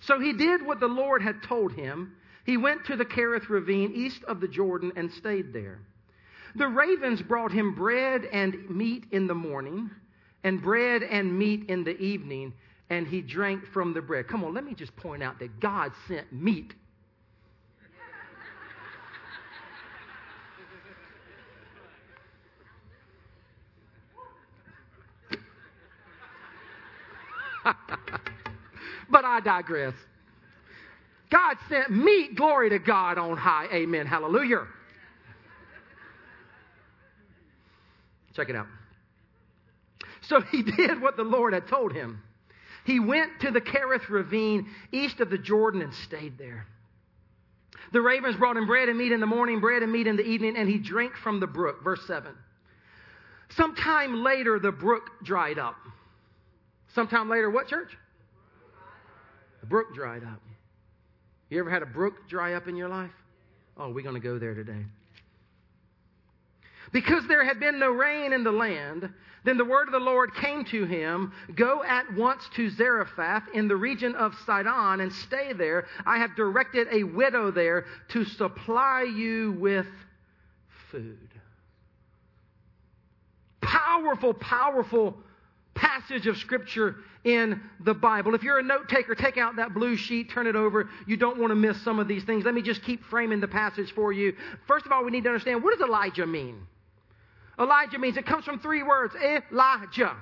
So 0.00 0.18
he 0.20 0.32
did 0.32 0.64
what 0.64 0.80
the 0.80 0.86
Lord 0.86 1.22
had 1.22 1.42
told 1.42 1.72
him 1.72 2.16
he 2.44 2.56
went 2.56 2.84
to 2.86 2.96
the 2.96 3.04
Kerith 3.04 3.48
ravine 3.48 3.92
east 3.94 4.22
of 4.24 4.40
the 4.40 4.48
Jordan 4.48 4.92
and 4.96 5.10
stayed 5.12 5.52
there. 5.52 5.80
The 6.56 6.68
ravens 6.68 7.22
brought 7.22 7.52
him 7.52 7.74
bread 7.74 8.26
and 8.32 8.68
meat 8.70 9.06
in 9.10 9.26
the 9.26 9.34
morning, 9.34 9.90
and 10.44 10.62
bread 10.62 11.02
and 11.02 11.36
meat 11.36 11.68
in 11.68 11.84
the 11.84 11.96
evening, 11.98 12.52
and 12.90 13.06
he 13.06 13.22
drank 13.22 13.66
from 13.72 13.94
the 13.94 14.02
bread. 14.02 14.28
Come 14.28 14.44
on, 14.44 14.54
let 14.54 14.64
me 14.64 14.74
just 14.74 14.94
point 14.96 15.22
out 15.22 15.38
that 15.40 15.58
God 15.58 15.92
sent 16.06 16.32
meat. 16.32 16.74
but 29.10 29.24
I 29.24 29.40
digress. 29.40 29.94
God 31.30 31.56
sent 31.68 31.90
meat, 31.90 32.36
glory 32.36 32.70
to 32.70 32.78
God 32.78 33.18
on 33.18 33.36
high. 33.36 33.66
Amen. 33.72 34.06
Hallelujah. 34.06 34.66
Check 38.34 38.48
it 38.48 38.56
out. 38.56 38.66
So 40.22 40.40
he 40.40 40.62
did 40.76 41.00
what 41.00 41.16
the 41.16 41.24
Lord 41.24 41.54
had 41.54 41.68
told 41.68 41.92
him. 41.92 42.22
He 42.84 43.00
went 43.00 43.40
to 43.40 43.50
the 43.50 43.60
Kerith 43.60 44.08
ravine 44.08 44.68
east 44.92 45.20
of 45.20 45.30
the 45.30 45.38
Jordan 45.38 45.80
and 45.82 45.94
stayed 45.94 46.36
there. 46.36 46.66
The 47.92 48.00
ravens 48.00 48.36
brought 48.36 48.56
him 48.56 48.66
bread 48.66 48.88
and 48.88 48.98
meat 48.98 49.12
in 49.12 49.20
the 49.20 49.26
morning, 49.26 49.60
bread 49.60 49.82
and 49.82 49.92
meat 49.92 50.06
in 50.06 50.16
the 50.16 50.24
evening, 50.24 50.56
and 50.56 50.68
he 50.68 50.78
drank 50.78 51.14
from 51.16 51.40
the 51.40 51.46
brook. 51.46 51.82
Verse 51.82 52.00
7. 52.06 52.32
Sometime 53.50 54.22
later, 54.22 54.58
the 54.58 54.72
brook 54.72 55.10
dried 55.22 55.58
up. 55.58 55.76
Sometime 56.94 57.28
later, 57.28 57.50
what 57.50 57.66
church? 57.66 57.96
The 59.60 59.66
brook 59.66 59.94
dried 59.94 60.22
up. 60.22 60.40
You 61.50 61.58
ever 61.60 61.70
had 61.70 61.82
a 61.82 61.86
brook 61.86 62.28
dry 62.28 62.54
up 62.54 62.68
in 62.68 62.76
your 62.76 62.88
life? 62.88 63.10
Oh, 63.76 63.90
we're 63.90 64.02
going 64.02 64.14
to 64.14 64.20
go 64.20 64.38
there 64.38 64.54
today. 64.54 64.84
Because 66.92 67.26
there 67.26 67.44
had 67.44 67.58
been 67.58 67.80
no 67.80 67.90
rain 67.90 68.32
in 68.32 68.44
the 68.44 68.52
land, 68.52 69.08
then 69.42 69.58
the 69.58 69.64
word 69.64 69.88
of 69.88 69.92
the 69.92 69.98
Lord 69.98 70.34
came 70.36 70.64
to 70.66 70.84
him 70.84 71.32
Go 71.56 71.82
at 71.82 72.12
once 72.14 72.48
to 72.54 72.70
Zarephath 72.70 73.42
in 73.52 73.66
the 73.66 73.76
region 73.76 74.14
of 74.14 74.34
Sidon 74.46 75.00
and 75.00 75.12
stay 75.12 75.52
there. 75.52 75.86
I 76.06 76.18
have 76.18 76.36
directed 76.36 76.86
a 76.92 77.02
widow 77.02 77.50
there 77.50 77.86
to 78.10 78.24
supply 78.24 79.02
you 79.02 79.52
with 79.58 79.86
food. 80.90 81.30
Powerful, 83.60 84.34
powerful 84.34 85.16
passage 85.74 86.26
of 86.26 86.36
Scripture 86.36 86.96
in 87.24 87.60
the 87.80 87.94
Bible. 87.94 88.34
If 88.34 88.42
you're 88.42 88.58
a 88.58 88.62
note 88.62 88.88
taker, 88.88 89.14
take 89.14 89.38
out 89.38 89.56
that 89.56 89.74
blue 89.74 89.96
sheet, 89.96 90.30
turn 90.30 90.46
it 90.46 90.56
over. 90.56 90.88
You 91.06 91.16
don't 91.16 91.38
want 91.38 91.50
to 91.50 91.54
miss 91.54 91.80
some 91.82 91.98
of 91.98 92.08
these 92.08 92.24
things. 92.24 92.44
Let 92.44 92.54
me 92.54 92.62
just 92.62 92.82
keep 92.82 93.04
framing 93.04 93.40
the 93.40 93.48
passage 93.48 93.92
for 93.92 94.12
you. 94.12 94.34
First 94.66 94.86
of 94.86 94.92
all, 94.92 95.04
we 95.04 95.10
need 95.10 95.24
to 95.24 95.30
understand 95.30 95.62
what 95.62 95.76
does 95.76 95.86
Elijah 95.86 96.26
mean? 96.26 96.66
Elijah 97.58 97.98
means 97.98 98.16
it 98.16 98.26
comes 98.26 98.44
from 98.44 98.58
three 98.58 98.82
words 98.82 99.14
Elijah. 99.14 100.16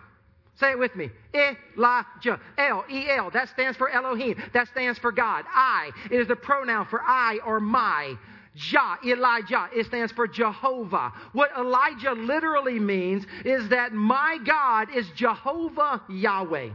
Say 0.57 0.73
it 0.73 0.79
with 0.79 0.95
me. 0.95 1.11
Elijah. 1.35 2.39
L 2.59 2.85
E 2.91 3.09
L. 3.11 3.31
That 3.31 3.49
stands 3.49 3.77
for 3.79 3.89
Elohim. 3.89 4.41
That 4.53 4.69
stands 4.69 4.99
for 4.99 5.11
God. 5.11 5.45
I. 5.49 5.91
It 6.11 6.21
is 6.21 6.29
the 6.29 6.37
pronoun 6.37 6.87
for 6.87 7.01
I 7.03 7.39
or 7.45 7.59
my. 7.59 8.15
Jah, 8.55 8.99
Elijah, 9.05 9.69
it 9.75 9.87
stands 9.87 10.13
for 10.13 10.27
Jehovah. 10.29 11.13
What 11.33 11.51
Elijah 11.57 12.13
literally 12.13 12.79
means 12.79 13.25
is 13.45 13.71
that 13.71 13.93
my 13.95 14.39
God 14.45 14.95
is 14.95 15.09
Jehovah 15.17 16.03
Yahweh. 16.09 16.71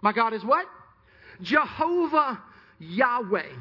My 0.00 0.12
God 0.12 0.32
is 0.32 0.44
what? 0.44 0.66
Jehovah 1.42 2.40
Yahweh. 2.78 3.52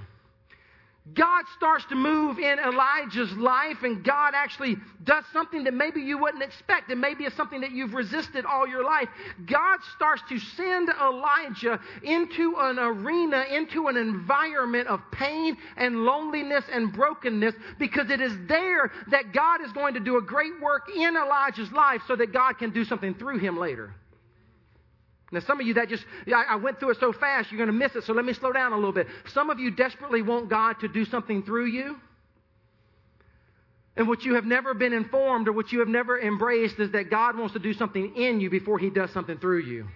God 1.12 1.43
starts 1.57 1.83
to 1.86 1.95
move 1.95 2.39
in 2.39 2.60
Elijah's 2.60 3.33
life, 3.33 3.83
and 3.83 4.05
God 4.05 4.33
actually 4.33 4.77
does 5.03 5.25
something 5.33 5.65
that 5.65 5.74
maybe 5.74 6.00
you 6.00 6.17
wouldn't 6.17 6.41
expect, 6.41 6.89
and 6.91 7.01
maybe 7.01 7.25
it's 7.25 7.36
something 7.36 7.60
that 7.60 7.72
you've 7.72 7.93
resisted 7.93 8.45
all 8.45 8.65
your 8.65 8.86
life. 8.86 9.10
God 9.45 9.79
starts 9.95 10.22
to 10.29 10.39
send 10.39 10.89
Elijah 10.89 11.81
into 12.03 12.55
an 12.57 12.79
arena, 12.79 13.43
into 13.51 13.89
an 13.89 13.98
environment 13.98 14.88
of 14.88 15.01
pain 15.12 15.57
and 15.75 16.05
loneliness 16.05 16.63
and 16.72 16.93
brokenness, 16.93 17.55
because 17.79 18.10
it 18.10 18.22
is 18.22 18.38
there 18.48 18.89
that 19.12 19.33
God 19.33 19.62
is 19.62 19.74
going 19.74 19.95
to 19.95 20.00
do 20.00 20.15
a 20.15 20.22
great 20.22 20.57
work 20.62 20.83
in 20.95 21.17
Elijah's 21.17 21.72
life 21.74 22.01
so 22.07 22.15
that 22.15 22.31
God 22.31 22.53
can 22.53 22.69
do 22.69 22.86
something 22.86 23.13
through 23.13 23.39
him 23.39 23.60
later. 23.60 23.93
Now, 25.33 25.39
some 25.39 25.59
of 25.59 25.65
you 25.65 25.73
that 25.73 25.89
just, 25.89 26.05
I, 26.27 26.43
I 26.51 26.55
went 26.57 26.79
through 26.79 26.91
it 26.91 26.97
so 26.99 27.11
fast, 27.11 27.51
you're 27.51 27.57
going 27.57 27.67
to 27.67 27.73
miss 27.73 27.95
it. 27.95 28.03
So 28.03 28.13
let 28.13 28.23
me 28.23 28.33
slow 28.33 28.51
down 28.51 28.71
a 28.71 28.75
little 28.75 28.91
bit. 28.91 29.07
Some 29.33 29.49
of 29.49 29.59
you 29.59 29.71
desperately 29.71 30.21
want 30.21 30.47
God 30.47 30.79
to 30.81 30.87
do 30.87 31.05
something 31.05 31.41
through 31.41 31.65
you. 31.65 31.97
And 33.97 34.07
what 34.07 34.23
you 34.23 34.35
have 34.35 34.45
never 34.45 34.73
been 34.75 34.93
informed 34.93 35.47
or 35.47 35.51
what 35.51 35.71
you 35.71 35.79
have 35.79 35.87
never 35.87 36.19
embraced 36.19 36.79
is 36.79 36.91
that 36.91 37.09
God 37.09 37.37
wants 37.37 37.53
to 37.53 37.59
do 37.59 37.73
something 37.73 38.15
in 38.15 38.39
you 38.39 38.49
before 38.49 38.77
He 38.77 38.91
does 38.91 39.11
something 39.11 39.39
through 39.39 39.61
you. 39.61 39.87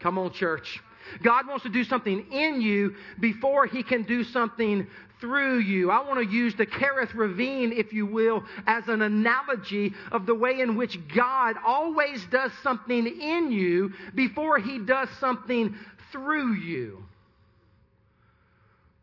Come 0.00 0.18
on, 0.18 0.32
church. 0.32 0.80
God 1.22 1.46
wants 1.46 1.64
to 1.64 1.68
do 1.68 1.84
something 1.84 2.26
in 2.32 2.60
you 2.60 2.94
before 3.20 3.66
He 3.66 3.82
can 3.82 4.02
do 4.02 4.24
something 4.24 4.86
through 5.20 5.60
you. 5.60 5.90
I 5.90 6.06
want 6.06 6.18
to 6.18 6.34
use 6.34 6.54
the 6.54 6.66
Kerith 6.66 7.14
Ravine, 7.14 7.72
if 7.72 7.92
you 7.92 8.06
will, 8.06 8.44
as 8.66 8.86
an 8.88 9.02
analogy 9.02 9.94
of 10.12 10.26
the 10.26 10.34
way 10.34 10.60
in 10.60 10.76
which 10.76 10.98
God 11.14 11.56
always 11.64 12.24
does 12.26 12.52
something 12.62 13.06
in 13.06 13.50
you 13.50 13.92
before 14.14 14.58
He 14.58 14.78
does 14.78 15.08
something 15.18 15.74
through 16.12 16.54
you. 16.54 17.02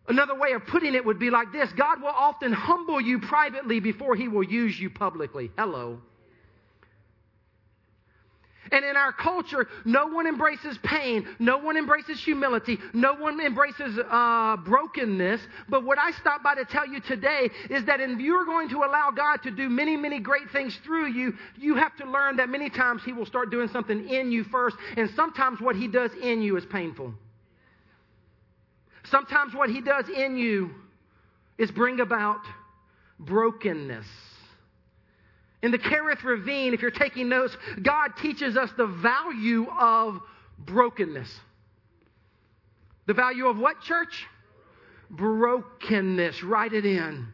Another 0.07 0.36
way 0.36 0.51
of 0.51 0.65
putting 0.67 0.95
it 0.95 1.05
would 1.05 1.19
be 1.19 1.29
like 1.29 1.51
this 1.51 1.72
God 1.74 2.01
will 2.01 2.10
often 2.10 2.51
humble 2.51 3.00
you 3.00 3.19
privately 3.19 3.79
before 3.79 4.15
He 4.15 4.27
will 4.27 4.43
use 4.43 4.79
you 4.79 4.89
publicly. 4.89 5.51
Hello. 5.57 6.00
And 8.72 8.86
in 8.86 8.96
our 8.96 9.12
culture, 9.12 9.67
no 9.86 10.08
one 10.08 10.25
embraces 10.25 10.77
pain. 10.84 11.27
No 11.39 11.58
one 11.58 11.77
embraces 11.77 12.24
humility. 12.24 12.79
No 12.93 13.13
one 13.13 13.39
embraces 13.39 14.00
uh, 14.10 14.58
brokenness. 14.63 15.41
But 15.70 15.84
what 15.84 16.00
I 16.00 16.12
stop 16.12 16.43
by 16.43 16.55
to 16.55 16.65
tell 16.65 16.88
you 16.88 17.00
today 17.01 17.50
is 17.70 17.86
that 17.86 18.00
if 18.00 18.20
you're 18.20 18.46
going 18.46 18.70
to 18.70 18.77
allow 18.77 19.12
God 19.12 19.43
to 19.43 19.51
do 19.51 19.70
many, 19.70 19.98
many 19.98 20.20
great 20.20 20.50
things 20.51 20.77
through 20.84 21.08
you, 21.08 21.34
you 21.58 21.75
have 21.75 21.96
to 21.98 22.10
learn 22.10 22.38
that 22.38 22.50
many 22.50 22.70
times 22.70 23.03
He 23.03 23.13
will 23.13 23.25
start 23.25 23.51
doing 23.51 23.67
something 23.67 24.08
in 24.10 24.32
you 24.32 24.43
first. 24.46 24.77
And 24.96 25.10
sometimes 25.15 25.60
what 25.60 25.75
He 25.75 25.88
does 25.88 26.12
in 26.22 26.41
you 26.41 26.58
is 26.58 26.65
painful. 26.65 27.13
Sometimes 29.05 29.53
what 29.53 29.70
He 29.70 29.82
does 29.82 30.05
in 30.10 30.38
you 30.38 30.72
is 31.58 31.70
bring 31.72 32.00
about 32.00 32.39
brokenness. 33.20 34.05
In 35.63 35.72
the 35.72 35.79
Kerith 35.79 36.24
Ravine, 36.24 36.74
if 36.74 36.82
you're 36.82 36.91
taking 36.91 37.29
notes, 37.29 37.55
God 37.82 38.10
teaches 38.22 38.58
us 38.58 38.70
the 38.75 38.86
value 38.86 39.65
of 39.79 40.20
brokenness. 40.60 41.34
The 43.05 43.13
value 43.13 43.48
of 43.48 43.58
what, 43.58 43.79
church? 43.82 44.27
Brokenness. 45.10 46.43
Write 46.43 46.74
it 46.74 46.86
in. 46.86 47.27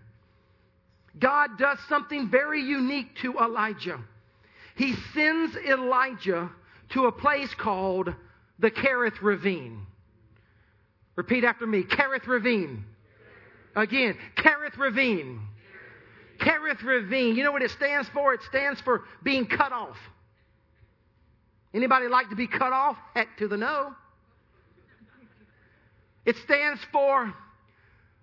God 1.18 1.58
does 1.58 1.80
something 1.90 2.30
very 2.30 2.62
unique 2.62 3.16
to 3.24 3.34
Elijah. 3.40 4.00
He 4.76 4.94
sends 5.16 5.56
Elijah 5.58 6.52
to 6.90 7.08
a 7.08 7.12
place 7.12 7.54
called 7.56 8.14
the 8.60 8.70
Kerith 8.70 9.24
Ravine. 9.24 9.88
Repeat 11.16 11.44
after 11.44 11.66
me 11.66 11.82
Kerith 11.82 12.28
Ravine. 12.28 12.86
Again, 13.76 14.16
Kerith 14.38 14.78
Ravine. 14.78 15.49
Kerith 16.40 16.84
Ravine. 16.84 17.36
You 17.36 17.44
know 17.44 17.52
what 17.52 17.62
it 17.62 17.72
stands 17.72 18.10
for? 18.10 18.34
It 18.34 18.42
stands 18.50 18.82
for 18.82 19.04
being 19.24 19.46
cut 19.46 19.72
off. 19.72 19.98
Anybody 21.74 22.08
like 22.08 22.30
to 22.30 22.36
be 22.36 22.48
cut 22.48 22.74
off? 22.74 22.98
Heck 23.14 23.38
to 23.38 23.48
the 23.48 23.58
no. 23.58 23.94
It 26.26 26.36
stands 26.38 26.82
for 26.92 27.34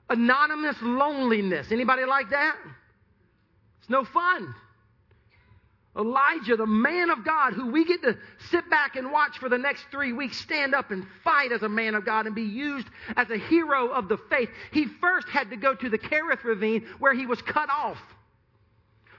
anonymous 0.08 0.76
loneliness. 0.82 1.68
Anybody 1.70 2.04
like 2.04 2.30
that? 2.30 2.56
It's 3.80 3.90
no 3.90 4.04
fun. 4.04 4.54
Elijah, 5.96 6.56
the 6.56 6.66
man 6.66 7.08
of 7.10 7.24
God, 7.24 7.54
who 7.54 7.70
we 7.70 7.84
get 7.84 8.02
to 8.02 8.16
sit 8.50 8.68
back 8.68 8.96
and 8.96 9.10
watch 9.10 9.38
for 9.38 9.48
the 9.48 9.56
next 9.56 9.86
three 9.90 10.12
weeks, 10.12 10.36
stand 10.36 10.74
up 10.74 10.90
and 10.90 11.06
fight 11.24 11.52
as 11.52 11.62
a 11.62 11.68
man 11.68 11.94
of 11.94 12.04
God 12.04 12.26
and 12.26 12.34
be 12.34 12.42
used 12.42 12.86
as 13.16 13.30
a 13.30 13.38
hero 13.38 13.88
of 13.88 14.08
the 14.08 14.18
faith. 14.28 14.50
He 14.72 14.86
first 15.00 15.28
had 15.28 15.50
to 15.50 15.56
go 15.56 15.74
to 15.74 15.88
the 15.88 15.98
Kerith 15.98 16.44
ravine 16.44 16.86
where 16.98 17.14
he 17.14 17.24
was 17.24 17.40
cut 17.40 17.70
off, 17.70 17.98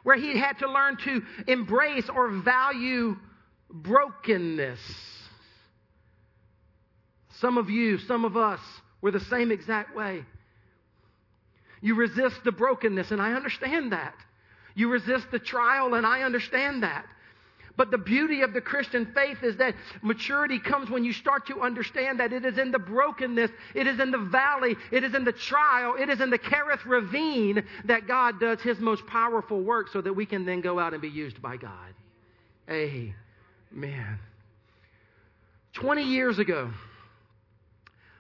where 0.04 0.18
he 0.18 0.38
had 0.38 0.60
to 0.60 0.72
learn 0.72 0.98
to 0.98 1.24
embrace 1.48 2.10
or 2.10 2.30
value 2.30 3.18
brokenness. 3.70 4.80
Some 7.40 7.58
of 7.58 7.70
you, 7.70 7.98
some 7.98 8.24
of 8.24 8.38
us, 8.38 8.62
were 9.02 9.12
the 9.12 9.20
same 9.20 9.52
exact 9.52 9.96
way. 9.96 10.24
You 11.82 11.96
resist 11.96 12.44
the 12.44 12.52
brokenness, 12.52 13.12
and 13.12 13.22
I 13.22 13.34
understand 13.34 13.92
that. 13.92 14.16
You 14.78 14.90
resist 14.90 15.32
the 15.32 15.40
trial, 15.40 15.96
and 15.96 16.06
I 16.06 16.22
understand 16.22 16.84
that. 16.84 17.04
But 17.78 17.90
the 17.90 17.98
beauty 17.98 18.44
of 18.44 18.54
the 18.54 18.62
Christian 18.62 19.08
faith 19.08 19.40
is 19.42 19.58
that 19.58 19.74
maturity 20.04 20.60
comes 20.60 20.88
when 20.88 21.04
you 21.04 21.14
start 21.14 21.48
to 21.48 21.62
understand 21.62 22.20
that 22.20 22.32
it 22.32 22.46
is 22.46 22.60
in 22.60 22.72
the 22.72 22.78
brokenness, 22.78 23.50
it 23.74 23.88
is 23.88 24.00
in 24.00 24.12
the 24.12 24.20
valley, 24.20 24.76
it 24.92 25.04
is 25.04 25.16
in 25.16 25.24
the 25.24 25.32
trial, 25.32 25.96
it 26.00 26.10
is 26.10 26.22
in 26.22 26.30
the 26.30 26.38
Kerith 26.38 26.86
ravine 26.86 27.64
that 27.86 28.08
God 28.08 28.40
does 28.40 28.62
his 28.62 28.80
most 28.80 29.06
powerful 29.08 29.62
work 29.62 29.90
so 29.90 30.00
that 30.00 30.14
we 30.14 30.28
can 30.28 30.46
then 30.46 30.62
go 30.62 30.80
out 30.80 30.94
and 30.94 31.02
be 31.02 31.10
used 31.10 31.42
by 31.42 31.58
God. 31.58 31.94
Amen. 32.70 34.20
20 35.74 36.04
years 36.04 36.38
ago, 36.38 36.70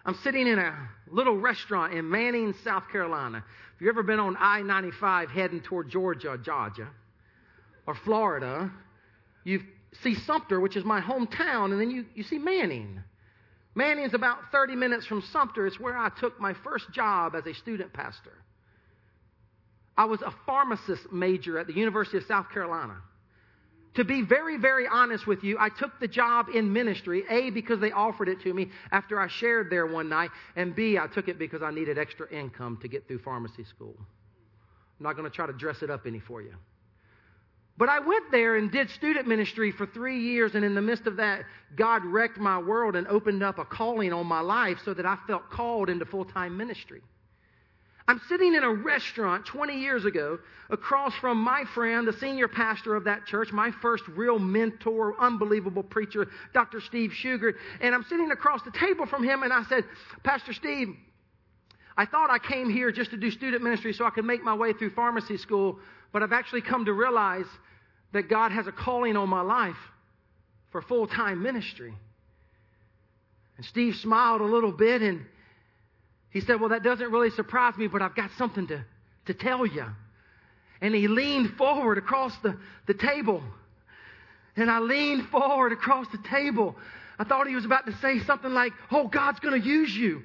I'm 0.07 0.15
sitting 0.23 0.47
in 0.47 0.57
a 0.57 0.75
little 1.11 1.37
restaurant 1.37 1.93
in 1.93 2.09
Manning, 2.09 2.55
South 2.63 2.89
Carolina. 2.91 3.43
If 3.77 3.81
you've 3.81 3.89
ever 3.89 4.01
been 4.01 4.19
on 4.19 4.35
I 4.39 4.63
95 4.63 5.29
heading 5.29 5.61
toward 5.61 5.87
Georgia, 5.87 6.35
Georgia, 6.43 6.89
or 7.85 7.93
Florida, 7.93 8.71
you 9.43 9.61
see 10.01 10.15
Sumter, 10.15 10.59
which 10.59 10.75
is 10.75 10.83
my 10.83 10.99
hometown, 10.99 11.71
and 11.71 11.79
then 11.79 11.91
you, 11.91 12.05
you 12.15 12.23
see 12.23 12.39
Manning. 12.39 12.99
Manning's 13.75 14.15
about 14.15 14.39
30 14.51 14.75
minutes 14.75 15.05
from 15.05 15.21
Sumter. 15.31 15.67
It's 15.67 15.79
where 15.79 15.95
I 15.95 16.09
took 16.09 16.41
my 16.41 16.55
first 16.63 16.91
job 16.91 17.35
as 17.35 17.45
a 17.45 17.53
student 17.53 17.93
pastor. 17.93 18.33
I 19.95 20.05
was 20.05 20.23
a 20.23 20.33
pharmacist 20.47 21.11
major 21.11 21.59
at 21.59 21.67
the 21.67 21.73
University 21.73 22.17
of 22.17 22.23
South 22.23 22.49
Carolina. 22.51 22.97
To 23.97 24.03
be 24.03 24.21
very, 24.21 24.57
very 24.57 24.87
honest 24.87 25.25
with 25.25 25.43
you, 25.43 25.57
I 25.59 25.69
took 25.69 25.99
the 25.99 26.07
job 26.07 26.49
in 26.53 26.71
ministry, 26.71 27.23
A, 27.31 27.49
because 27.49 27.79
they 27.79 27.91
offered 27.91 28.29
it 28.29 28.39
to 28.41 28.53
me 28.53 28.69
after 28.91 29.19
I 29.19 29.27
shared 29.27 29.71
there 29.71 29.87
one 29.87 30.07
night, 30.07 30.29
and 30.55 30.75
B, 30.75 30.99
I 30.99 31.07
took 31.07 31.27
it 31.27 31.39
because 31.39 31.63
I 31.63 31.71
needed 31.71 31.97
extra 31.97 32.31
income 32.31 32.77
to 32.83 32.87
get 32.87 33.07
through 33.07 33.17
pharmacy 33.17 33.63
school. 33.63 33.95
I'm 33.97 35.03
not 35.03 35.17
going 35.17 35.27
to 35.27 35.35
try 35.35 35.47
to 35.47 35.53
dress 35.53 35.81
it 35.81 35.89
up 35.89 36.05
any 36.05 36.19
for 36.19 36.43
you. 36.43 36.53
But 37.75 37.89
I 37.89 37.97
went 37.97 38.29
there 38.29 38.57
and 38.57 38.71
did 38.71 38.91
student 38.91 39.27
ministry 39.27 39.71
for 39.71 39.87
three 39.87 40.19
years, 40.19 40.53
and 40.53 40.63
in 40.63 40.75
the 40.75 40.81
midst 40.81 41.07
of 41.07 41.15
that, 41.15 41.45
God 41.75 42.05
wrecked 42.05 42.37
my 42.37 42.59
world 42.59 42.95
and 42.95 43.07
opened 43.07 43.41
up 43.41 43.57
a 43.57 43.65
calling 43.65 44.13
on 44.13 44.27
my 44.27 44.41
life 44.41 44.77
so 44.85 44.93
that 44.93 45.07
I 45.07 45.17
felt 45.25 45.49
called 45.49 45.89
into 45.89 46.05
full 46.05 46.25
time 46.25 46.55
ministry. 46.55 47.01
I'm 48.07 48.21
sitting 48.29 48.55
in 48.55 48.63
a 48.63 48.71
restaurant 48.71 49.45
20 49.45 49.79
years 49.79 50.05
ago 50.05 50.39
across 50.69 51.13
from 51.15 51.37
my 51.37 51.65
friend, 51.73 52.07
the 52.07 52.13
senior 52.13 52.47
pastor 52.47 52.95
of 52.95 53.03
that 53.03 53.25
church, 53.25 53.51
my 53.51 53.71
first 53.81 54.07
real 54.07 54.39
mentor, 54.39 55.19
unbelievable 55.19 55.83
preacher, 55.83 56.29
Dr. 56.53 56.79
Steve 56.79 57.11
Shugart. 57.11 57.55
And 57.81 57.93
I'm 57.93 58.03
sitting 58.03 58.31
across 58.31 58.61
the 58.63 58.71
table 58.71 59.05
from 59.05 59.23
him 59.23 59.43
and 59.43 59.51
I 59.51 59.63
said, 59.63 59.83
Pastor 60.23 60.53
Steve, 60.53 60.95
I 61.97 62.05
thought 62.05 62.29
I 62.29 62.39
came 62.39 62.69
here 62.69 62.91
just 62.91 63.11
to 63.11 63.17
do 63.17 63.29
student 63.29 63.61
ministry 63.61 63.91
so 63.91 64.05
I 64.05 64.09
could 64.11 64.25
make 64.25 64.43
my 64.43 64.53
way 64.53 64.71
through 64.71 64.91
pharmacy 64.91 65.37
school, 65.37 65.79
but 66.13 66.23
I've 66.23 66.33
actually 66.33 66.61
come 66.61 66.85
to 66.85 66.93
realize 66.93 67.47
that 68.13 68.29
God 68.29 68.53
has 68.53 68.67
a 68.67 68.71
calling 68.71 69.17
on 69.17 69.27
my 69.27 69.41
life 69.41 69.75
for 70.71 70.81
full 70.81 71.07
time 71.07 71.41
ministry. 71.41 71.93
And 73.57 73.65
Steve 73.65 73.95
smiled 73.95 74.39
a 74.39 74.45
little 74.45 74.71
bit 74.71 75.01
and 75.01 75.25
he 76.37 76.45
said, 76.45 76.59
Well, 76.59 76.69
that 76.69 76.83
doesn't 76.83 77.11
really 77.11 77.31
surprise 77.31 77.75
me, 77.77 77.87
but 77.87 78.03
I've 78.03 78.13
got 78.13 78.29
something 78.37 78.67
to, 78.67 78.85
to 79.25 79.33
tell 79.33 79.65
you. 79.65 79.85
And 80.81 80.93
he 80.93 81.07
leaned 81.07 81.55
forward 81.55 81.97
across 81.97 82.37
the, 82.43 82.55
the 82.85 82.93
table. 82.93 83.41
And 84.55 84.69
I 84.69 84.77
leaned 84.77 85.29
forward 85.29 85.71
across 85.71 86.05
the 86.11 86.19
table. 86.29 86.75
I 87.17 87.23
thought 87.23 87.47
he 87.47 87.55
was 87.55 87.65
about 87.65 87.87
to 87.87 87.97
say 87.97 88.19
something 88.19 88.53
like, 88.53 88.73
Oh, 88.91 89.07
God's 89.07 89.39
going 89.39 89.59
to 89.59 89.67
use 89.67 89.95
you. 89.95 90.21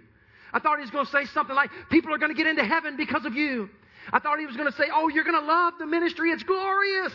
I 0.52 0.58
thought 0.58 0.76
he 0.76 0.82
was 0.82 0.90
going 0.90 1.06
to 1.06 1.10
say 1.10 1.24
something 1.24 1.56
like, 1.56 1.70
People 1.90 2.12
are 2.12 2.18
going 2.18 2.30
to 2.30 2.36
get 2.36 2.46
into 2.46 2.64
heaven 2.64 2.98
because 2.98 3.24
of 3.24 3.34
you. 3.34 3.70
I 4.12 4.18
thought 4.18 4.38
he 4.38 4.44
was 4.44 4.56
going 4.58 4.70
to 4.70 4.76
say, 4.76 4.90
Oh, 4.92 5.08
you're 5.08 5.24
going 5.24 5.40
to 5.40 5.46
love 5.46 5.74
the 5.78 5.86
ministry. 5.86 6.30
It's 6.30 6.42
glorious. 6.42 7.14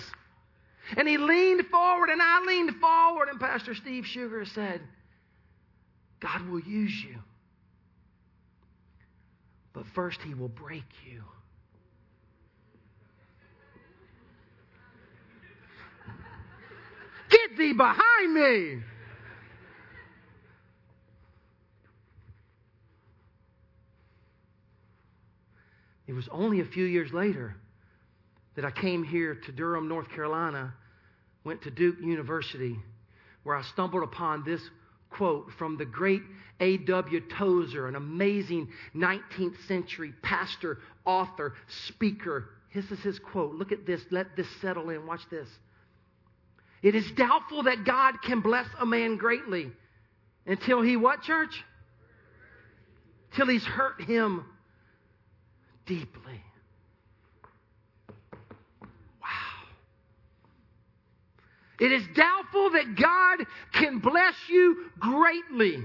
And 0.95 1.07
he 1.07 1.19
leaned 1.19 1.67
forward, 1.67 2.09
and 2.09 2.19
I 2.19 2.41
leaned 2.47 2.77
forward, 2.77 3.27
and 3.29 3.39
Pastor 3.39 3.75
Steve 3.75 4.05
Shugart 4.05 4.47
said, 4.55 4.81
God 6.19 6.47
will 6.49 6.61
use 6.61 7.03
you. 7.03 7.17
But 9.77 9.85
first, 9.93 10.19
he 10.23 10.33
will 10.33 10.47
break 10.47 10.85
you. 11.05 11.21
Get 17.29 17.57
thee 17.59 17.73
behind 17.73 18.33
me. 18.33 18.81
It 26.07 26.13
was 26.13 26.27
only 26.31 26.61
a 26.61 26.65
few 26.65 26.85
years 26.85 27.13
later 27.13 27.55
that 28.55 28.65
I 28.65 28.71
came 28.71 29.03
here 29.03 29.35
to 29.45 29.51
Durham, 29.51 29.87
North 29.87 30.09
Carolina, 30.09 30.73
went 31.43 31.61
to 31.61 31.69
Duke 31.69 31.97
University, 32.01 32.79
where 33.43 33.55
I 33.55 33.61
stumbled 33.61 34.01
upon 34.01 34.43
this 34.43 34.61
quote 35.09 35.51
from 35.57 35.77
the 35.77 35.85
great 35.85 36.21
A.W. 36.59 37.21
Tozer, 37.37 37.87
an 37.87 37.95
amazing 37.95 38.69
19th 38.95 39.55
century 39.67 40.13
pastor, 40.21 40.79
author, 41.05 41.53
speaker. 41.87 42.49
This 42.73 42.91
is 42.91 42.99
his 42.99 43.19
quote. 43.19 43.55
Look 43.55 43.71
at 43.71 43.85
this. 43.85 44.01
Let 44.11 44.35
this 44.35 44.47
settle 44.61 44.89
in. 44.89 45.05
Watch 45.05 45.21
this. 45.29 45.47
It 46.83 46.95
is 46.95 47.09
doubtful 47.11 47.63
that 47.63 47.85
God 47.85 48.21
can 48.21 48.41
bless 48.41 48.67
a 48.79 48.85
man 48.85 49.17
greatly 49.17 49.71
until 50.45 50.81
he 50.81 50.95
what, 50.95 51.21
church? 51.23 51.63
Till 53.35 53.47
he's 53.47 53.65
hurt 53.65 54.01
him 54.01 54.45
deeply. 55.85 56.43
It 61.79 61.91
is 61.91 62.03
doubtful 62.15 62.71
that 62.71 62.95
God 62.95 63.45
can 63.73 63.99
bless 63.99 64.35
you 64.49 64.85
greatly 64.99 65.83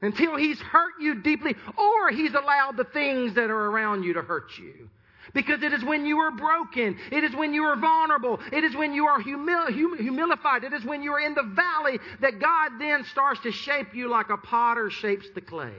until 0.00 0.36
He's 0.36 0.58
hurt 0.60 0.94
you 1.00 1.16
deeply 1.22 1.54
or 1.76 2.10
He's 2.10 2.34
allowed 2.34 2.76
the 2.76 2.84
things 2.84 3.34
that 3.34 3.50
are 3.50 3.66
around 3.66 4.04
you 4.04 4.14
to 4.14 4.22
hurt 4.22 4.50
you. 4.58 4.88
Because 5.34 5.62
it 5.62 5.72
is 5.72 5.84
when 5.84 6.06
you 6.06 6.18
are 6.18 6.30
broken, 6.32 6.96
it 7.12 7.22
is 7.22 7.34
when 7.36 7.54
you 7.54 7.64
are 7.64 7.76
vulnerable, 7.76 8.40
it 8.52 8.64
is 8.64 8.74
when 8.74 8.94
you 8.94 9.06
are 9.06 9.22
humil- 9.22 9.70
hum- 9.70 9.98
humilified, 9.98 10.64
it 10.64 10.72
is 10.72 10.84
when 10.84 11.02
you 11.02 11.12
are 11.12 11.20
in 11.20 11.34
the 11.34 11.42
valley 11.42 12.00
that 12.20 12.40
God 12.40 12.72
then 12.80 13.04
starts 13.04 13.40
to 13.42 13.52
shape 13.52 13.94
you 13.94 14.08
like 14.08 14.30
a 14.30 14.38
potter 14.38 14.90
shapes 14.90 15.26
the 15.34 15.40
clay. 15.40 15.74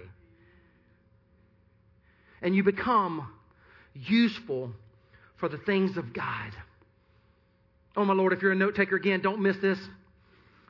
And 2.41 2.55
you 2.55 2.63
become 2.63 3.27
useful 3.93 4.71
for 5.37 5.49
the 5.49 5.57
things 5.57 5.97
of 5.97 6.13
God. 6.13 6.51
Oh, 7.95 8.05
my 8.05 8.13
Lord, 8.13 8.33
if 8.33 8.41
you're 8.41 8.51
a 8.51 8.55
note 8.55 8.75
taker 8.75 8.95
again, 8.95 9.21
don't 9.21 9.41
miss 9.41 9.57
this. 9.57 9.79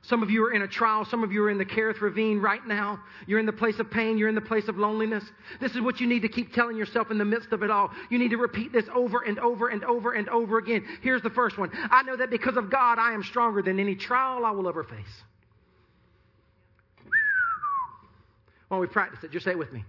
Some 0.04 0.24
of 0.24 0.32
you 0.32 0.44
are 0.46 0.52
in 0.52 0.64
a 0.64 0.68
trial. 0.68 1.06
Some 1.06 1.24
of 1.24 1.32
you 1.32 1.44
are 1.44 1.50
in 1.52 1.60
the 1.60 1.66
Kerith 1.66 2.02
Ravine 2.02 2.40
right 2.40 2.66
now. 2.66 3.00
You're 3.28 3.40
in 3.40 3.46
the 3.46 3.54
place 3.54 3.78
of 3.80 3.92
pain. 3.92 4.18
You're 4.18 4.30
in 4.30 4.36
the 4.36 4.42
place 4.42 4.68
of 4.68 4.78
loneliness. 4.78 5.24
This 5.60 5.76
is 5.76 5.82
what 5.82 6.00
you 6.00 6.08
need 6.08 6.24
to 6.24 6.28
keep 6.28 6.54
telling 6.54 6.76
yourself 6.76 7.12
in 7.12 7.20
the 7.20 7.26
midst 7.26 7.52
of 7.52 7.62
it 7.62 7.70
all. 7.70 7.92
You 8.10 8.18
need 8.18 8.32
to 8.32 8.38
repeat 8.38 8.74
this 8.74 8.86
over 8.96 9.22
and 9.22 9.38
over 9.38 9.68
and 9.68 9.84
over 9.84 10.14
and 10.14 10.28
over 10.30 10.58
again. 10.58 10.84
Here's 11.02 11.22
the 11.22 11.30
first 11.30 11.60
one 11.60 11.70
I 11.92 12.02
know 12.02 12.16
that 12.18 12.32
because 12.32 12.58
of 12.58 12.72
God, 12.72 12.98
I 12.98 13.14
am 13.14 13.22
stronger 13.22 13.62
than 13.62 13.80
any 13.80 13.96
trial 13.96 14.44
I 14.44 14.52
will 14.52 14.68
ever 14.68 14.84
face. 14.84 15.24
Why 18.70 18.78
don't 18.78 18.82
we 18.82 18.88
practice 18.88 19.24
it? 19.24 19.32
Just 19.32 19.46
say 19.46 19.52
it 19.52 19.58
with 19.60 19.72
me. 19.72 19.84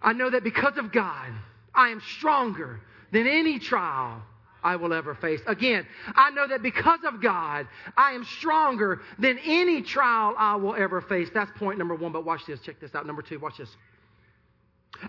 I 0.00 0.12
know 0.12 0.30
that 0.30 0.44
because 0.44 0.76
of 0.76 0.92
God, 0.92 1.32
I 1.74 1.88
am 1.88 2.00
stronger 2.16 2.80
than 3.10 3.26
any 3.26 3.58
trial 3.58 4.22
I 4.62 4.76
will 4.76 4.92
ever 4.92 5.14
face. 5.14 5.40
Again, 5.46 5.86
I 6.14 6.30
know 6.30 6.46
that 6.46 6.62
because 6.62 7.00
of 7.04 7.20
God, 7.20 7.66
I 7.96 8.12
am 8.12 8.24
stronger 8.24 9.00
than 9.18 9.38
any 9.44 9.82
trial 9.82 10.34
I 10.38 10.56
will 10.56 10.74
ever 10.74 11.00
face. 11.00 11.28
That's 11.32 11.50
point 11.58 11.78
number 11.78 11.94
one, 11.94 12.12
but 12.12 12.24
watch 12.24 12.46
this. 12.46 12.60
Check 12.60 12.80
this 12.80 12.94
out. 12.94 13.06
Number 13.06 13.22
two, 13.22 13.38
watch 13.38 13.58
this. 13.58 13.74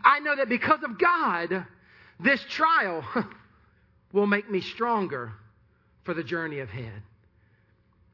I 0.03 0.19
know 0.19 0.35
that 0.35 0.49
because 0.49 0.81
of 0.83 0.97
God, 0.97 1.65
this 2.19 2.43
trial 2.49 3.03
will 4.13 4.27
make 4.27 4.49
me 4.49 4.61
stronger 4.61 5.33
for 6.03 6.13
the 6.13 6.23
journey 6.23 6.59
ahead. 6.59 7.03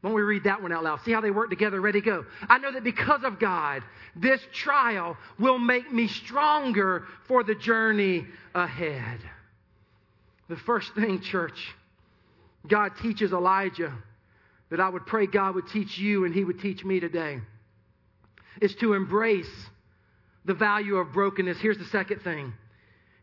Don't 0.01 0.13
we 0.13 0.21
read 0.21 0.45
that 0.45 0.61
one 0.61 0.71
out 0.71 0.83
loud? 0.83 1.01
See 1.03 1.11
how 1.11 1.19
they 1.19 1.31
work 1.31 1.49
together? 1.49 1.81
Ready, 1.81 1.99
go. 1.99 2.25
I 2.47 2.57
know 2.57 2.71
that 2.71 2.85
because 2.85 3.23
of 3.25 3.37
God, 3.37 3.83
this 4.15 4.39
trial 4.53 5.17
will 5.37 5.59
make 5.59 5.91
me 5.91 6.07
stronger 6.07 7.05
for 7.27 7.43
the 7.43 7.55
journey 7.55 8.25
ahead. 8.55 9.19
The 10.49 10.57
first 10.57 10.93
thing, 10.95 11.21
church, 11.21 11.75
God 12.67 12.93
teaches 13.01 13.31
Elijah 13.31 13.93
that 14.69 14.79
I 14.79 14.89
would 14.89 15.05
pray 15.05 15.27
God 15.27 15.55
would 15.55 15.67
teach 15.67 15.97
you 15.97 16.25
and 16.25 16.33
he 16.33 16.43
would 16.43 16.59
teach 16.59 16.83
me 16.83 16.99
today 16.99 17.39
is 18.61 18.75
to 18.75 18.93
embrace 18.93 19.49
the 20.45 20.53
value 20.53 20.97
of 20.97 21.13
brokenness. 21.13 21.59
Here's 21.59 21.77
the 21.77 21.85
second 21.85 22.21
thing. 22.21 22.53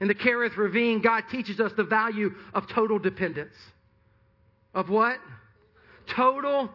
In 0.01 0.09
the 0.09 0.15
Kerith 0.15 0.57
Ravine, 0.57 1.01
God 1.01 1.25
teaches 1.31 1.59
us 1.59 1.73
the 1.77 1.85
value 1.85 2.35
of 2.55 2.69
total 2.69 2.99
dependence. 2.99 3.55
Of 4.75 4.89
what? 4.89 5.19
Total 6.07 6.71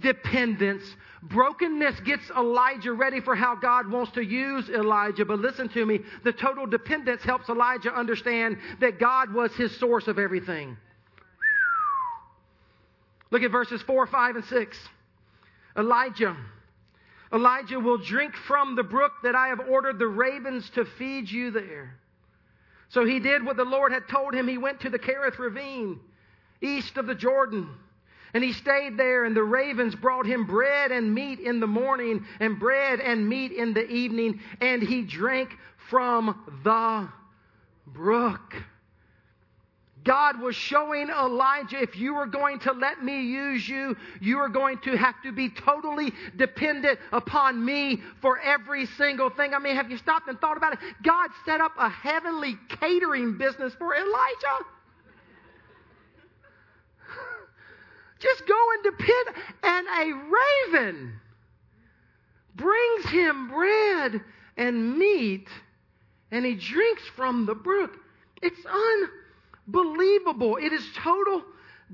dependence. 0.00 0.82
Brokenness 1.22 2.00
gets 2.00 2.30
Elijah 2.30 2.92
ready 2.92 3.20
for 3.20 3.34
how 3.34 3.54
God 3.54 3.90
wants 3.90 4.12
to 4.12 4.22
use 4.22 4.68
Elijah. 4.68 5.24
But 5.24 5.40
listen 5.40 5.68
to 5.70 5.84
me 5.84 6.00
the 6.24 6.32
total 6.32 6.66
dependence 6.66 7.22
helps 7.22 7.48
Elijah 7.48 7.92
understand 7.92 8.58
that 8.80 8.98
God 8.98 9.32
was 9.32 9.52
his 9.54 9.76
source 9.78 10.06
of 10.08 10.18
everything. 10.18 10.76
Look 13.30 13.42
at 13.42 13.50
verses 13.50 13.82
4, 13.82 14.06
5, 14.06 14.36
and 14.36 14.44
6. 14.44 14.78
Elijah. 15.76 16.36
Elijah 17.32 17.78
will 17.78 17.98
drink 17.98 18.34
from 18.34 18.74
the 18.74 18.82
brook 18.82 19.12
that 19.22 19.34
I 19.34 19.48
have 19.48 19.60
ordered 19.68 19.98
the 19.98 20.06
ravens 20.06 20.68
to 20.70 20.84
feed 20.84 21.30
you 21.30 21.50
there. 21.50 21.94
So 22.88 23.04
he 23.04 23.20
did 23.20 23.44
what 23.44 23.58
the 23.58 23.64
Lord 23.64 23.92
had 23.92 24.08
told 24.08 24.34
him. 24.34 24.48
He 24.48 24.56
went 24.56 24.80
to 24.80 24.90
the 24.90 24.98
Kerith 24.98 25.38
ravine, 25.38 26.00
east 26.62 26.96
of 26.96 27.06
the 27.06 27.14
Jordan. 27.14 27.68
And 28.34 28.44
he 28.44 28.52
stayed 28.52 28.96
there, 28.96 29.24
and 29.24 29.34
the 29.34 29.42
ravens 29.42 29.94
brought 29.94 30.26
him 30.26 30.46
bread 30.46 30.92
and 30.92 31.14
meat 31.14 31.40
in 31.40 31.60
the 31.60 31.66
morning, 31.66 32.26
and 32.40 32.58
bread 32.58 33.00
and 33.00 33.28
meat 33.28 33.52
in 33.52 33.72
the 33.74 33.88
evening, 33.88 34.40
and 34.60 34.82
he 34.82 35.02
drank 35.02 35.56
from 35.88 36.38
the 36.64 37.08
brook. 37.86 38.54
God 40.04 40.40
was 40.40 40.56
showing 40.56 41.10
Elijah, 41.10 41.82
if 41.82 41.96
you 41.96 42.14
are 42.14 42.26
going 42.26 42.60
to 42.60 42.72
let 42.72 43.04
me 43.04 43.22
use 43.24 43.68
you, 43.68 43.96
you 44.20 44.38
are 44.38 44.48
going 44.48 44.78
to 44.78 44.96
have 44.96 45.20
to 45.22 45.32
be 45.32 45.50
totally 45.50 46.12
dependent 46.36 46.98
upon 47.12 47.62
me 47.62 48.02
for 48.22 48.38
every 48.40 48.86
single 48.86 49.28
thing. 49.28 49.52
I 49.52 49.58
mean, 49.58 49.76
have 49.76 49.90
you 49.90 49.98
stopped 49.98 50.28
and 50.28 50.40
thought 50.40 50.56
about 50.56 50.74
it? 50.74 50.78
God 51.02 51.28
set 51.44 51.60
up 51.60 51.72
a 51.78 51.90
heavenly 51.90 52.56
catering 52.68 53.36
business 53.36 53.74
for 53.74 53.94
Elijah. 53.94 54.64
Just 58.18 58.46
go 58.46 58.66
and 58.84 58.98
pit, 58.98 59.26
And 59.62 59.86
a 59.86 60.72
raven 60.72 61.12
brings 62.54 63.06
him 63.06 63.48
bread 63.48 64.20
and 64.56 64.98
meat, 64.98 65.48
and 66.30 66.44
he 66.44 66.54
drinks 66.56 67.02
from 67.14 67.46
the 67.46 67.54
brook. 67.54 67.96
It's 68.42 68.60
unbelievable. 69.66 70.56
It 70.56 70.72
is 70.72 70.84
total 70.96 71.42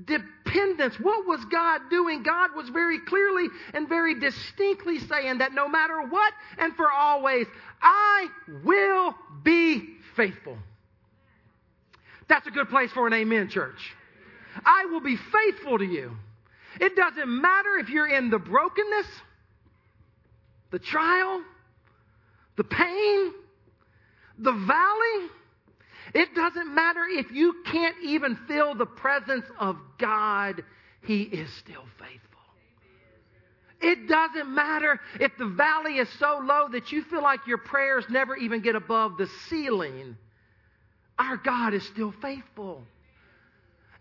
dependence. 0.03 0.99
What 0.99 1.25
was 1.25 1.43
God 1.45 1.81
doing? 1.89 2.23
God 2.23 2.51
was 2.55 2.69
very 2.69 2.99
clearly 2.99 3.47
and 3.73 3.87
very 3.87 4.19
distinctly 4.19 4.99
saying 4.99 5.37
that 5.37 5.53
no 5.53 5.67
matter 5.67 6.01
what 6.01 6.33
and 6.57 6.75
for 6.75 6.91
always, 6.91 7.47
I 7.81 8.27
will 8.63 9.15
be 9.43 9.97
faithful. 10.15 10.57
That's 12.27 12.47
a 12.47 12.51
good 12.51 12.69
place 12.69 12.91
for 12.91 13.07
an 13.07 13.13
amen, 13.13 13.49
church. 13.49 13.95
I 14.63 14.85
will 14.85 15.01
be 15.01 15.17
faithful 15.17 15.77
to 15.77 15.85
you. 15.85 16.11
It 16.79 16.95
doesn't 16.95 17.29
matter 17.29 17.77
if 17.79 17.89
you're 17.89 18.07
in 18.07 18.29
the 18.29 18.39
brokenness, 18.39 19.07
the 20.71 20.79
trial, 20.79 21.41
the 22.57 22.63
pain, 22.63 23.31
the 24.37 24.51
valley. 24.51 25.29
It 26.13 26.35
doesn't 26.35 26.73
matter 26.73 27.01
if 27.09 27.31
you 27.31 27.55
can't 27.65 27.95
even 28.03 28.35
feel 28.47 28.75
the 28.75 28.85
presence 28.85 29.45
of 29.59 29.77
God, 29.97 30.63
He 31.01 31.23
is 31.23 31.51
still 31.53 31.85
faithful. 31.97 32.21
It 33.81 34.07
doesn't 34.07 34.53
matter 34.53 34.99
if 35.19 35.37
the 35.37 35.45
valley 35.45 35.97
is 35.97 36.09
so 36.19 36.41
low 36.43 36.69
that 36.69 36.91
you 36.91 37.03
feel 37.03 37.21
like 37.21 37.45
your 37.45 37.57
prayers 37.57 38.05
never 38.09 38.35
even 38.35 38.61
get 38.61 38.75
above 38.75 39.17
the 39.17 39.27
ceiling. 39.47 40.17
Our 41.19 41.37
God 41.37 41.73
is 41.73 41.83
still 41.83 42.13
faithful. 42.21 42.83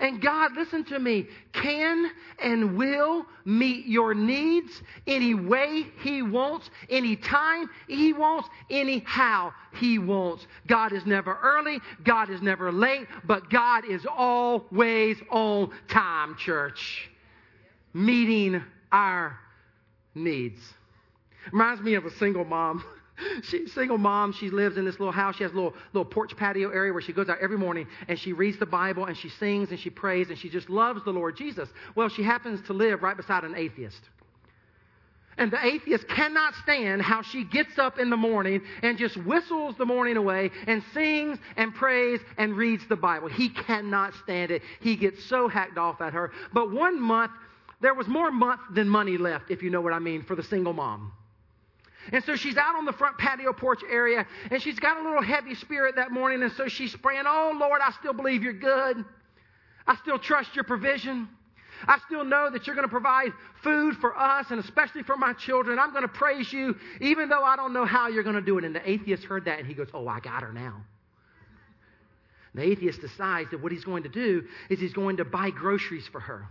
And 0.04 0.20
God, 0.20 0.54
listen 0.54 0.84
to 0.84 0.98
me, 0.98 1.28
can 1.54 2.10
and 2.38 2.76
will 2.76 3.24
meet 3.46 3.86
your 3.86 4.12
needs 4.12 4.82
any 5.06 5.32
way 5.32 5.86
He 6.02 6.20
wants, 6.20 6.68
any 6.90 7.16
time 7.16 7.70
He 7.88 8.12
wants, 8.12 8.50
anyhow 8.68 9.54
He 9.80 9.98
wants. 9.98 10.46
God 10.66 10.92
is 10.92 11.06
never 11.06 11.38
early, 11.42 11.80
God 12.04 12.28
is 12.28 12.42
never 12.42 12.70
late, 12.70 13.06
but 13.24 13.48
God 13.48 13.86
is 13.86 14.04
always 14.04 15.16
on 15.30 15.70
time, 15.88 16.36
church, 16.36 17.08
meeting 17.94 18.62
our 18.92 19.40
needs. 20.14 20.60
Reminds 21.50 21.80
me 21.80 21.94
of 21.94 22.04
a 22.04 22.10
single 22.10 22.44
mom. 22.44 22.84
She's 23.42 23.72
single 23.72 23.98
mom. 23.98 24.32
She 24.32 24.50
lives 24.50 24.76
in 24.76 24.84
this 24.84 24.98
little 24.98 25.12
house. 25.12 25.36
She 25.36 25.44
has 25.44 25.52
a 25.52 25.54
little, 25.54 25.74
little 25.92 26.04
porch 26.04 26.36
patio 26.36 26.70
area 26.70 26.92
where 26.92 27.02
she 27.02 27.12
goes 27.12 27.28
out 27.28 27.38
every 27.40 27.58
morning 27.58 27.86
and 28.08 28.18
she 28.18 28.32
reads 28.32 28.58
the 28.58 28.66
Bible 28.66 29.06
and 29.06 29.16
she 29.16 29.28
sings 29.28 29.70
and 29.70 29.78
she 29.78 29.90
prays 29.90 30.28
and 30.30 30.38
she 30.38 30.48
just 30.48 30.68
loves 30.68 31.04
the 31.04 31.12
Lord 31.12 31.36
Jesus. 31.36 31.68
Well, 31.94 32.08
she 32.08 32.22
happens 32.22 32.60
to 32.66 32.72
live 32.72 33.02
right 33.02 33.16
beside 33.16 33.44
an 33.44 33.54
atheist. 33.56 34.00
And 35.36 35.50
the 35.50 35.64
atheist 35.64 36.06
cannot 36.06 36.54
stand 36.62 37.02
how 37.02 37.22
she 37.22 37.42
gets 37.42 37.76
up 37.76 37.98
in 37.98 38.08
the 38.08 38.16
morning 38.16 38.62
and 38.82 38.96
just 38.96 39.16
whistles 39.16 39.74
the 39.76 39.84
morning 39.84 40.16
away 40.16 40.52
and 40.68 40.82
sings 40.92 41.38
and 41.56 41.74
prays 41.74 42.20
and 42.38 42.56
reads 42.56 42.86
the 42.88 42.94
Bible. 42.94 43.28
He 43.28 43.48
cannot 43.48 44.14
stand 44.22 44.52
it. 44.52 44.62
He 44.80 44.94
gets 44.94 45.24
so 45.24 45.48
hacked 45.48 45.76
off 45.76 46.00
at 46.00 46.12
her. 46.12 46.30
But 46.52 46.70
one 46.70 47.00
month, 47.00 47.32
there 47.80 47.94
was 47.94 48.06
more 48.06 48.30
month 48.30 48.60
than 48.72 48.88
money 48.88 49.18
left, 49.18 49.50
if 49.50 49.60
you 49.60 49.70
know 49.70 49.80
what 49.80 49.92
I 49.92 49.98
mean, 49.98 50.22
for 50.22 50.36
the 50.36 50.42
single 50.44 50.72
mom. 50.72 51.12
And 52.12 52.22
so 52.24 52.36
she's 52.36 52.56
out 52.56 52.76
on 52.76 52.84
the 52.84 52.92
front 52.92 53.18
patio 53.18 53.52
porch 53.52 53.80
area, 53.90 54.26
and 54.50 54.62
she's 54.62 54.78
got 54.78 54.98
a 54.98 55.02
little 55.02 55.22
heavy 55.22 55.54
spirit 55.54 55.96
that 55.96 56.12
morning, 56.12 56.42
and 56.42 56.52
so 56.52 56.68
she's 56.68 56.94
praying, 56.96 57.24
Oh 57.26 57.56
Lord, 57.58 57.80
I 57.82 57.92
still 57.92 58.12
believe 58.12 58.42
you're 58.42 58.52
good. 58.52 59.04
I 59.86 59.96
still 59.96 60.18
trust 60.18 60.54
your 60.54 60.64
provision. 60.64 61.28
I 61.86 61.98
still 62.06 62.24
know 62.24 62.50
that 62.50 62.66
you're 62.66 62.76
going 62.76 62.86
to 62.86 62.90
provide 62.90 63.32
food 63.62 63.96
for 63.96 64.16
us 64.16 64.46
and 64.50 64.60
especially 64.60 65.02
for 65.02 65.16
my 65.16 65.32
children. 65.34 65.78
I'm 65.78 65.90
going 65.90 66.02
to 66.02 66.08
praise 66.08 66.52
you 66.52 66.76
even 67.00 67.28
though 67.28 67.42
I 67.42 67.56
don't 67.56 67.72
know 67.72 67.84
how 67.84 68.08
you're 68.08 68.22
going 68.22 68.36
to 68.36 68.42
do 68.42 68.56
it. 68.58 68.64
And 68.64 68.74
the 68.74 68.88
atheist 68.88 69.24
heard 69.24 69.44
that 69.46 69.58
and 69.58 69.68
he 69.68 69.74
goes, 69.74 69.88
Oh, 69.92 70.06
I 70.08 70.20
got 70.20 70.42
her 70.42 70.52
now. 70.52 70.82
The 72.54 72.62
atheist 72.62 73.00
decides 73.00 73.50
that 73.50 73.60
what 73.60 73.72
he's 73.72 73.84
going 73.84 74.04
to 74.04 74.08
do 74.08 74.44
is 74.70 74.78
he's 74.78 74.92
going 74.92 75.16
to 75.16 75.24
buy 75.24 75.50
groceries 75.50 76.06
for 76.06 76.20
her 76.20 76.46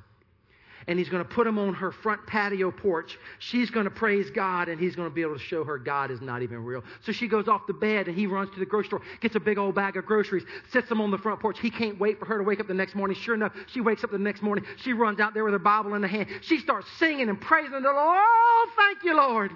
and 0.87 0.99
he's 0.99 1.09
going 1.09 1.23
to 1.23 1.29
put 1.29 1.45
them 1.45 1.57
on 1.57 1.73
her 1.73 1.91
front 1.91 2.25
patio 2.27 2.71
porch. 2.71 3.17
She's 3.39 3.69
going 3.69 3.85
to 3.85 3.91
praise 3.91 4.29
God, 4.29 4.69
and 4.69 4.79
he's 4.79 4.95
going 4.95 5.09
to 5.09 5.13
be 5.13 5.21
able 5.21 5.37
to 5.37 5.43
show 5.43 5.63
her 5.63 5.77
God 5.77 6.11
is 6.11 6.21
not 6.21 6.41
even 6.41 6.63
real. 6.63 6.83
So 7.05 7.11
she 7.11 7.27
goes 7.27 7.47
off 7.47 7.67
the 7.67 7.73
bed, 7.73 8.07
and 8.07 8.17
he 8.17 8.27
runs 8.27 8.49
to 8.51 8.59
the 8.59 8.65
grocery 8.65 8.87
store, 8.87 9.01
gets 9.21 9.35
a 9.35 9.39
big 9.39 9.57
old 9.57 9.75
bag 9.75 9.97
of 9.97 10.05
groceries, 10.05 10.43
sets 10.71 10.89
them 10.89 11.01
on 11.01 11.11
the 11.11 11.17
front 11.17 11.39
porch. 11.39 11.59
He 11.59 11.69
can't 11.69 11.99
wait 11.99 12.19
for 12.19 12.25
her 12.25 12.37
to 12.37 12.43
wake 12.43 12.59
up 12.59 12.67
the 12.67 12.73
next 12.73 12.95
morning. 12.95 13.15
Sure 13.15 13.35
enough, 13.35 13.53
she 13.67 13.81
wakes 13.81 14.03
up 14.03 14.11
the 14.11 14.17
next 14.17 14.41
morning. 14.41 14.65
She 14.77 14.93
runs 14.93 15.19
out 15.19 15.33
there 15.33 15.43
with 15.43 15.53
her 15.53 15.59
Bible 15.59 15.93
in 15.93 16.01
her 16.01 16.07
hand. 16.07 16.27
She 16.41 16.59
starts 16.59 16.87
singing 16.97 17.29
and 17.29 17.39
praising 17.39 17.71
the 17.71 17.79
Lord. 17.79 17.97
Oh, 17.97 18.69
thank 18.75 19.03
you, 19.03 19.15
Lord. 19.15 19.51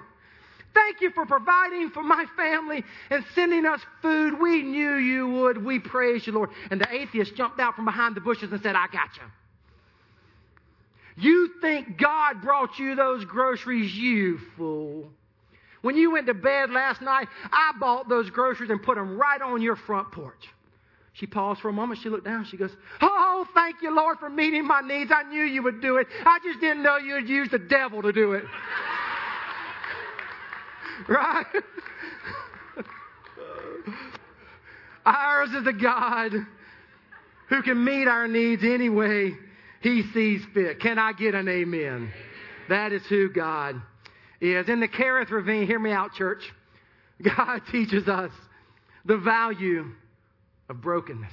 Thank 0.74 1.00
you 1.00 1.10
for 1.10 1.26
providing 1.26 1.90
for 1.90 2.02
my 2.02 2.24
family 2.36 2.84
and 3.10 3.24
sending 3.34 3.66
us 3.66 3.80
food. 4.02 4.38
We 4.38 4.62
knew 4.62 4.94
you 4.96 5.28
would. 5.28 5.64
We 5.64 5.78
praise 5.78 6.26
you, 6.26 6.32
Lord. 6.34 6.50
And 6.70 6.80
the 6.80 6.94
atheist 6.94 7.34
jumped 7.34 7.58
out 7.58 7.74
from 7.74 7.84
behind 7.84 8.14
the 8.14 8.20
bushes 8.20 8.52
and 8.52 8.62
said, 8.62 8.76
I 8.76 8.86
got 8.86 9.16
you. 9.16 9.22
You 11.18 11.50
think 11.60 11.98
God 11.98 12.42
brought 12.42 12.78
you 12.78 12.94
those 12.94 13.24
groceries, 13.24 13.92
you 13.92 14.38
fool. 14.56 15.10
When 15.82 15.96
you 15.96 16.12
went 16.12 16.26
to 16.26 16.34
bed 16.34 16.70
last 16.70 17.02
night, 17.02 17.26
I 17.50 17.72
bought 17.80 18.08
those 18.08 18.30
groceries 18.30 18.70
and 18.70 18.80
put 18.80 18.96
them 18.96 19.18
right 19.18 19.42
on 19.42 19.60
your 19.60 19.74
front 19.74 20.12
porch. 20.12 20.46
She 21.14 21.26
paused 21.26 21.60
for 21.60 21.70
a 21.70 21.72
moment. 21.72 21.98
She 22.00 22.08
looked 22.08 22.24
down. 22.24 22.44
She 22.44 22.56
goes, 22.56 22.70
Oh, 23.00 23.44
thank 23.52 23.82
you, 23.82 23.94
Lord, 23.94 24.18
for 24.18 24.30
meeting 24.30 24.64
my 24.64 24.80
needs. 24.80 25.10
I 25.12 25.24
knew 25.24 25.42
you 25.42 25.64
would 25.64 25.80
do 25.80 25.96
it. 25.96 26.06
I 26.24 26.38
just 26.44 26.60
didn't 26.60 26.84
know 26.84 26.98
you'd 26.98 27.28
use 27.28 27.50
the 27.50 27.58
devil 27.58 28.00
to 28.02 28.12
do 28.12 28.34
it. 28.34 28.44
right? 31.08 31.46
Ours 35.04 35.50
is 35.50 35.66
a 35.66 35.72
God 35.72 36.32
who 37.48 37.62
can 37.62 37.84
meet 37.84 38.06
our 38.06 38.28
needs 38.28 38.62
any 38.62 38.88
way 38.88 39.32
he 39.80 40.02
sees 40.12 40.42
fit. 40.54 40.80
Can 40.80 40.98
I 40.98 41.12
get 41.12 41.34
an 41.34 41.48
amen? 41.48 42.12
That 42.68 42.92
is 42.92 43.04
who 43.06 43.28
God 43.28 43.80
is. 44.40 44.68
In 44.68 44.80
the 44.80 44.88
Kerith 44.88 45.30
Ravine, 45.30 45.66
hear 45.66 45.78
me 45.78 45.90
out, 45.90 46.14
church. 46.14 46.42
God 47.36 47.60
teaches 47.70 48.08
us 48.08 48.30
the 49.04 49.16
value 49.16 49.86
of 50.68 50.80
brokenness. 50.80 51.32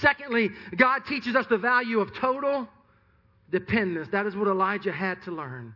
Secondly, 0.00 0.50
God 0.76 1.00
teaches 1.06 1.34
us 1.34 1.46
the 1.48 1.58
value 1.58 2.00
of 2.00 2.14
total 2.14 2.68
dependence. 3.50 4.08
That 4.12 4.26
is 4.26 4.36
what 4.36 4.46
Elijah 4.46 4.92
had 4.92 5.22
to 5.22 5.30
learn. 5.30 5.74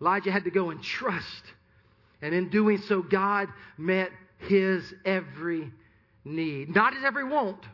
Elijah 0.00 0.32
had 0.32 0.44
to 0.44 0.50
go 0.50 0.70
and 0.70 0.82
trust. 0.82 1.42
And 2.22 2.34
in 2.34 2.50
doing 2.50 2.78
so, 2.78 3.02
God 3.02 3.48
met 3.76 4.10
his 4.38 4.94
every 5.04 5.70
need. 6.24 6.74
Not 6.74 6.94
his 6.94 7.04
every 7.04 7.24
want, 7.24 7.64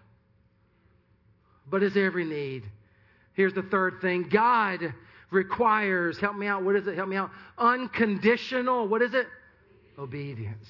but 1.71 1.83
his 1.83 1.97
every 1.97 2.25
need. 2.25 2.65
Here's 3.35 3.55
the 3.55 3.63
third 3.63 4.01
thing 4.01 4.29
God 4.29 4.93
requires, 5.31 6.19
help 6.19 6.37
me 6.37 6.47
out, 6.47 6.63
what 6.63 6.77
is 6.77 6.87
it? 6.87 6.97
Help 6.97 7.09
me 7.09 7.17
out. 7.17 7.31
Unconditional, 7.57 8.89
what 8.89 9.03
is 9.03 9.15
it? 9.15 9.27
Obedience. 9.99 10.69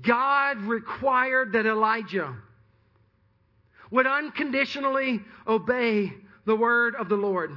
God 0.00 0.58
required 0.58 1.52
that 1.52 1.66
Elijah 1.66 2.34
would 3.90 4.06
unconditionally 4.06 5.20
obey 5.46 6.12
the 6.46 6.56
word 6.56 6.94
of 6.96 7.08
the 7.08 7.16
Lord. 7.16 7.52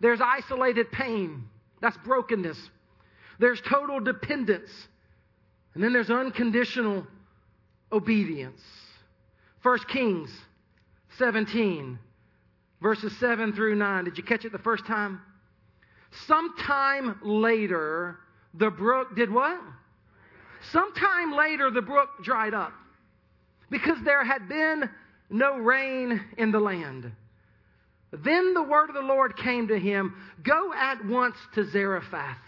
There's 0.00 0.20
isolated 0.20 0.90
pain, 0.90 1.44
that's 1.80 1.96
brokenness. 1.98 2.58
There's 3.38 3.60
total 3.60 4.00
dependence, 4.00 4.70
and 5.74 5.84
then 5.84 5.92
there's 5.92 6.10
unconditional 6.10 7.06
obedience. 7.92 8.60
1 9.62 9.78
Kings 9.88 10.30
17, 11.18 11.98
verses 12.80 13.16
7 13.18 13.52
through 13.52 13.74
9. 13.74 14.04
Did 14.04 14.18
you 14.18 14.24
catch 14.24 14.44
it 14.44 14.52
the 14.52 14.58
first 14.58 14.86
time? 14.86 15.20
Sometime 16.26 17.18
later, 17.22 18.18
the 18.54 18.70
brook 18.70 19.14
did 19.14 19.32
what? 19.32 19.60
Sometime 20.72 21.32
later, 21.32 21.70
the 21.70 21.82
brook 21.82 22.08
dried 22.22 22.54
up 22.54 22.72
because 23.70 23.98
there 24.04 24.24
had 24.24 24.48
been 24.48 24.90
no 25.30 25.56
rain 25.56 26.20
in 26.36 26.50
the 26.50 26.60
land. 26.60 27.10
Then 28.12 28.54
the 28.54 28.62
word 28.62 28.90
of 28.90 28.96
the 28.96 29.02
Lord 29.02 29.36
came 29.36 29.68
to 29.68 29.78
him 29.78 30.16
Go 30.42 30.72
at 30.74 31.04
once 31.06 31.36
to 31.54 31.64
Zarephath 31.64 32.38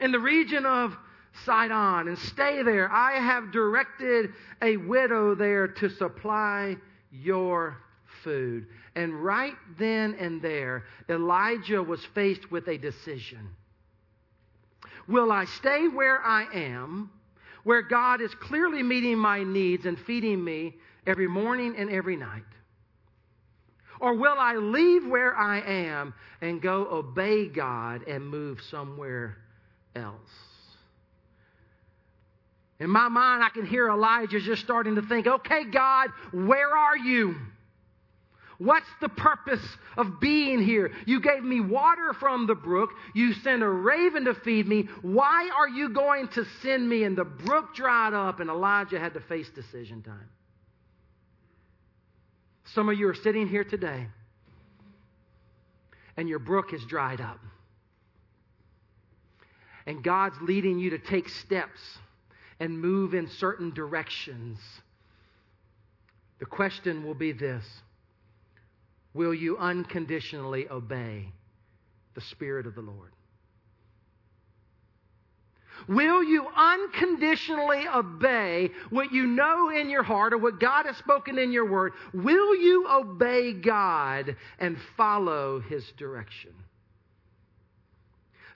in 0.00 0.12
the 0.12 0.20
region 0.20 0.64
of 0.64 0.96
Sidon 1.44 2.08
and 2.08 2.18
stay 2.18 2.62
there. 2.62 2.90
I 2.90 3.18
have 3.18 3.50
directed 3.50 4.32
a 4.62 4.76
widow 4.76 5.34
there 5.34 5.66
to 5.66 5.88
supply 5.88 6.76
your 7.22 7.78
food. 8.22 8.66
And 8.94 9.24
right 9.24 9.54
then 9.78 10.16
and 10.18 10.40
there, 10.40 10.84
Elijah 11.08 11.82
was 11.82 12.04
faced 12.14 12.50
with 12.50 12.68
a 12.68 12.78
decision. 12.78 13.48
Will 15.06 15.30
I 15.30 15.44
stay 15.44 15.88
where 15.88 16.20
I 16.22 16.46
am, 16.54 17.10
where 17.64 17.82
God 17.82 18.20
is 18.20 18.34
clearly 18.34 18.82
meeting 18.82 19.18
my 19.18 19.42
needs 19.42 19.86
and 19.86 19.98
feeding 19.98 20.42
me 20.42 20.74
every 21.06 21.28
morning 21.28 21.74
and 21.76 21.90
every 21.90 22.16
night? 22.16 22.42
Or 24.00 24.14
will 24.14 24.36
I 24.38 24.56
leave 24.56 25.06
where 25.06 25.36
I 25.36 25.60
am 25.60 26.14
and 26.40 26.60
go 26.60 26.86
obey 26.90 27.46
God 27.46 28.06
and 28.08 28.26
move 28.26 28.60
somewhere 28.70 29.36
else? 29.94 30.30
In 32.84 32.90
my 32.90 33.08
mind, 33.08 33.42
I 33.42 33.48
can 33.48 33.64
hear 33.64 33.88
Elijah 33.88 34.38
just 34.38 34.62
starting 34.62 34.96
to 34.96 35.02
think, 35.02 35.26
okay, 35.26 35.64
God, 35.64 36.10
where 36.34 36.68
are 36.68 36.98
you? 36.98 37.34
What's 38.58 38.90
the 39.00 39.08
purpose 39.08 39.66
of 39.96 40.20
being 40.20 40.62
here? 40.62 40.92
You 41.06 41.22
gave 41.22 41.42
me 41.42 41.60
water 41.60 42.12
from 42.12 42.46
the 42.46 42.54
brook. 42.54 42.90
You 43.14 43.32
sent 43.32 43.62
a 43.62 43.68
raven 43.68 44.26
to 44.26 44.34
feed 44.34 44.68
me. 44.68 44.90
Why 45.00 45.48
are 45.56 45.66
you 45.66 45.88
going 45.88 46.28
to 46.28 46.44
send 46.60 46.86
me? 46.86 47.04
And 47.04 47.16
the 47.16 47.24
brook 47.24 47.74
dried 47.74 48.12
up, 48.12 48.40
and 48.40 48.50
Elijah 48.50 49.00
had 49.00 49.14
to 49.14 49.20
face 49.20 49.48
decision 49.48 50.02
time. 50.02 50.28
Some 52.74 52.90
of 52.90 52.98
you 52.98 53.08
are 53.08 53.14
sitting 53.14 53.48
here 53.48 53.64
today, 53.64 54.08
and 56.18 56.28
your 56.28 56.38
brook 56.38 56.72
has 56.72 56.84
dried 56.84 57.22
up. 57.22 57.40
And 59.86 60.04
God's 60.04 60.36
leading 60.42 60.78
you 60.78 60.90
to 60.90 60.98
take 60.98 61.30
steps 61.30 61.80
and 62.60 62.80
move 62.80 63.14
in 63.14 63.28
certain 63.28 63.70
directions. 63.70 64.58
The 66.38 66.46
question 66.46 67.04
will 67.04 67.14
be 67.14 67.32
this 67.32 67.64
Will 69.14 69.34
you 69.34 69.56
unconditionally 69.56 70.68
obey 70.68 71.32
the 72.14 72.20
Spirit 72.20 72.66
of 72.66 72.74
the 72.74 72.82
Lord? 72.82 73.12
Will 75.88 76.22
you 76.22 76.46
unconditionally 76.56 77.86
obey 77.88 78.70
what 78.90 79.12
you 79.12 79.26
know 79.26 79.70
in 79.70 79.90
your 79.90 80.02
heart 80.02 80.32
or 80.32 80.38
what 80.38 80.60
God 80.60 80.86
has 80.86 80.96
spoken 80.96 81.38
in 81.38 81.52
your 81.52 81.66
word? 81.66 81.92
Will 82.12 82.54
you 82.56 82.86
obey 82.88 83.52
God 83.52 84.36
and 84.58 84.78
follow 84.96 85.60
His 85.60 85.84
direction? 85.96 86.52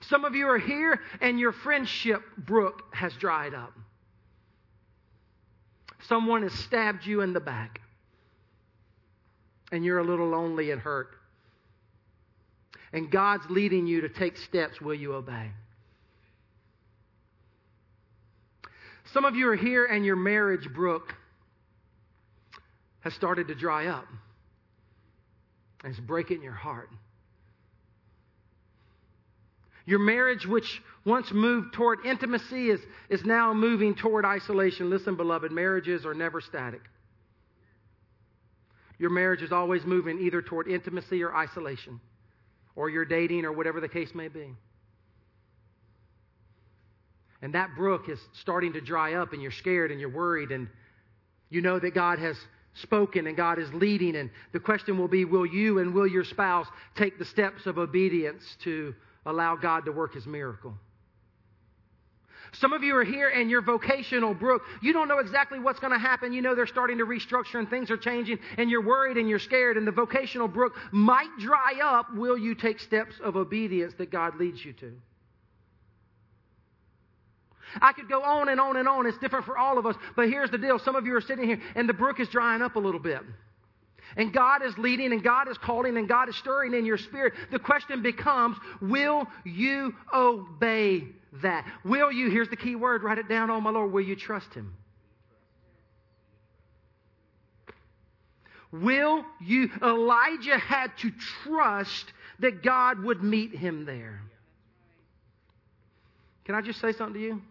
Some 0.01 0.25
of 0.25 0.33
you 0.33 0.47
are 0.47 0.57
here 0.57 0.99
and 1.21 1.39
your 1.39 1.51
friendship 1.51 2.21
brook 2.37 2.83
has 2.93 3.13
dried 3.15 3.53
up. 3.53 3.73
Someone 6.07 6.43
has 6.43 6.53
stabbed 6.53 7.05
you 7.05 7.21
in 7.21 7.33
the 7.33 7.39
back, 7.39 7.81
and 9.71 9.83
you're 9.83 9.99
a 9.99 10.03
little 10.03 10.29
lonely 10.29 10.71
and 10.71 10.81
hurt. 10.81 11.09
And 12.91 13.11
God's 13.11 13.47
leading 13.49 13.85
you 13.85 14.01
to 14.01 14.09
take 14.09 14.37
steps. 14.37 14.81
Will 14.81 14.95
you 14.95 15.13
obey? 15.13 15.51
Some 19.13 19.25
of 19.25 19.35
you 19.35 19.49
are 19.49 19.55
here, 19.55 19.85
and 19.85 20.05
your 20.05 20.15
marriage 20.15 20.67
brook 20.73 21.15
has 23.01 23.13
started 23.13 23.47
to 23.47 23.55
dry 23.55 23.87
up. 23.87 24.05
And 25.83 25.91
it's 25.91 25.99
breaking 25.99 26.43
your 26.43 26.53
heart. 26.53 26.89
Your 29.85 29.99
marriage, 29.99 30.45
which 30.45 30.81
once 31.05 31.31
moved 31.31 31.73
toward 31.73 32.05
intimacy, 32.05 32.69
is, 32.69 32.81
is 33.09 33.23
now 33.25 33.53
moving 33.53 33.95
toward 33.95 34.25
isolation. 34.25 34.89
Listen, 34.89 35.15
beloved, 35.15 35.51
marriages 35.51 36.05
are 36.05 36.13
never 36.13 36.41
static. 36.41 36.81
Your 38.97 39.09
marriage 39.09 39.41
is 39.41 39.51
always 39.51 39.85
moving 39.85 40.19
either 40.19 40.41
toward 40.41 40.67
intimacy 40.67 41.23
or 41.23 41.35
isolation, 41.35 41.99
or 42.75 42.89
you're 42.89 43.05
dating, 43.05 43.45
or 43.45 43.53
whatever 43.53 43.79
the 43.79 43.87
case 43.87 44.13
may 44.13 44.27
be. 44.27 44.53
And 47.41 47.53
that 47.53 47.69
brook 47.77 48.09
is 48.09 48.19
starting 48.33 48.73
to 48.73 48.81
dry 48.81 49.13
up, 49.13 49.31
and 49.31 49.41
you're 49.41 49.51
scared 49.51 49.91
and 49.91 49.99
you're 50.01 50.09
worried, 50.09 50.51
and 50.51 50.67
you 51.49 51.61
know 51.61 51.79
that 51.79 51.95
God 51.95 52.19
has 52.19 52.37
spoken 52.73 53.27
and 53.27 53.35
God 53.35 53.57
is 53.57 53.73
leading. 53.73 54.17
And 54.17 54.29
the 54.51 54.59
question 54.59 54.97
will 54.97 55.07
be 55.07 55.25
will 55.25 55.45
you 55.45 55.79
and 55.79 55.93
will 55.93 56.07
your 56.07 56.23
spouse 56.23 56.67
take 56.95 57.17
the 57.17 57.25
steps 57.25 57.65
of 57.65 57.77
obedience 57.77 58.43
to 58.63 58.93
allow 59.25 59.55
God 59.55 59.85
to 59.85 59.91
work 59.91 60.13
his 60.13 60.27
miracle. 60.27 60.73
Some 62.53 62.73
of 62.73 62.83
you 62.83 62.95
are 62.95 63.03
here 63.03 63.29
and 63.29 63.49
your 63.49 63.61
vocational 63.61 64.33
brook, 64.33 64.63
you 64.81 64.93
don't 64.93 65.07
know 65.07 65.19
exactly 65.19 65.59
what's 65.59 65.79
going 65.79 65.93
to 65.93 65.99
happen. 65.99 66.33
You 66.33 66.41
know 66.41 66.55
they're 66.55 66.67
starting 66.67 66.97
to 66.97 67.05
restructure 67.05 67.55
and 67.55 67.69
things 67.69 67.91
are 67.91 67.97
changing 67.97 68.39
and 68.57 68.69
you're 68.69 68.85
worried 68.85 69.17
and 69.17 69.29
you're 69.29 69.39
scared 69.39 69.77
and 69.77 69.85
the 69.85 69.91
vocational 69.91 70.47
brook 70.47 70.73
might 70.91 71.29
dry 71.39 71.79
up. 71.83 72.13
Will 72.15 72.37
you 72.37 72.55
take 72.55 72.79
steps 72.79 73.15
of 73.23 73.35
obedience 73.35 73.93
that 73.97 74.11
God 74.11 74.35
leads 74.37 74.63
you 74.63 74.73
to? 74.73 74.93
I 77.81 77.93
could 77.93 78.09
go 78.09 78.23
on 78.23 78.49
and 78.49 78.59
on 78.59 78.77
and 78.77 78.87
on. 78.87 79.05
It's 79.05 79.17
different 79.19 79.45
for 79.45 79.57
all 79.57 79.77
of 79.77 79.85
us. 79.85 79.95
But 80.15 80.29
here's 80.29 80.49
the 80.49 80.57
deal. 80.57 80.79
Some 80.79 80.95
of 80.95 81.05
you 81.05 81.15
are 81.15 81.21
sitting 81.21 81.45
here 81.45 81.61
and 81.75 81.87
the 81.87 81.93
brook 81.93 82.19
is 82.19 82.27
drying 82.29 82.61
up 82.61 82.75
a 82.75 82.79
little 82.79 82.99
bit 82.99 83.21
and 84.17 84.33
God 84.33 84.63
is 84.63 84.77
leading 84.77 85.11
and 85.11 85.23
God 85.23 85.47
is 85.49 85.57
calling 85.57 85.97
and 85.97 86.07
God 86.07 86.29
is 86.29 86.35
stirring 86.35 86.73
in 86.73 86.85
your 86.85 86.97
spirit, 86.97 87.33
the 87.51 87.59
question 87.59 88.01
becomes 88.01 88.57
will 88.81 89.27
you 89.43 89.93
obey 90.13 91.03
that? 91.41 91.65
Will 91.83 92.11
you, 92.11 92.29
here's 92.29 92.49
the 92.49 92.55
key 92.55 92.75
word, 92.75 93.03
write 93.03 93.17
it 93.17 93.29
down, 93.29 93.49
oh 93.49 93.61
my 93.61 93.69
Lord, 93.69 93.91
will 93.91 94.01
you 94.01 94.15
trust 94.15 94.53
Him? 94.53 94.73
Will 98.71 99.25
you? 99.41 99.69
Elijah 99.81 100.57
had 100.57 100.95
to 100.99 101.11
trust 101.43 102.13
that 102.39 102.63
God 102.63 103.03
would 103.03 103.23
meet 103.23 103.55
him 103.55 103.85
there. 103.85 104.21
Can 106.45 106.55
I 106.55 106.61
just 106.61 106.79
say 106.79 106.91
something 106.91 107.15
to 107.15 107.19
you? 107.19 107.41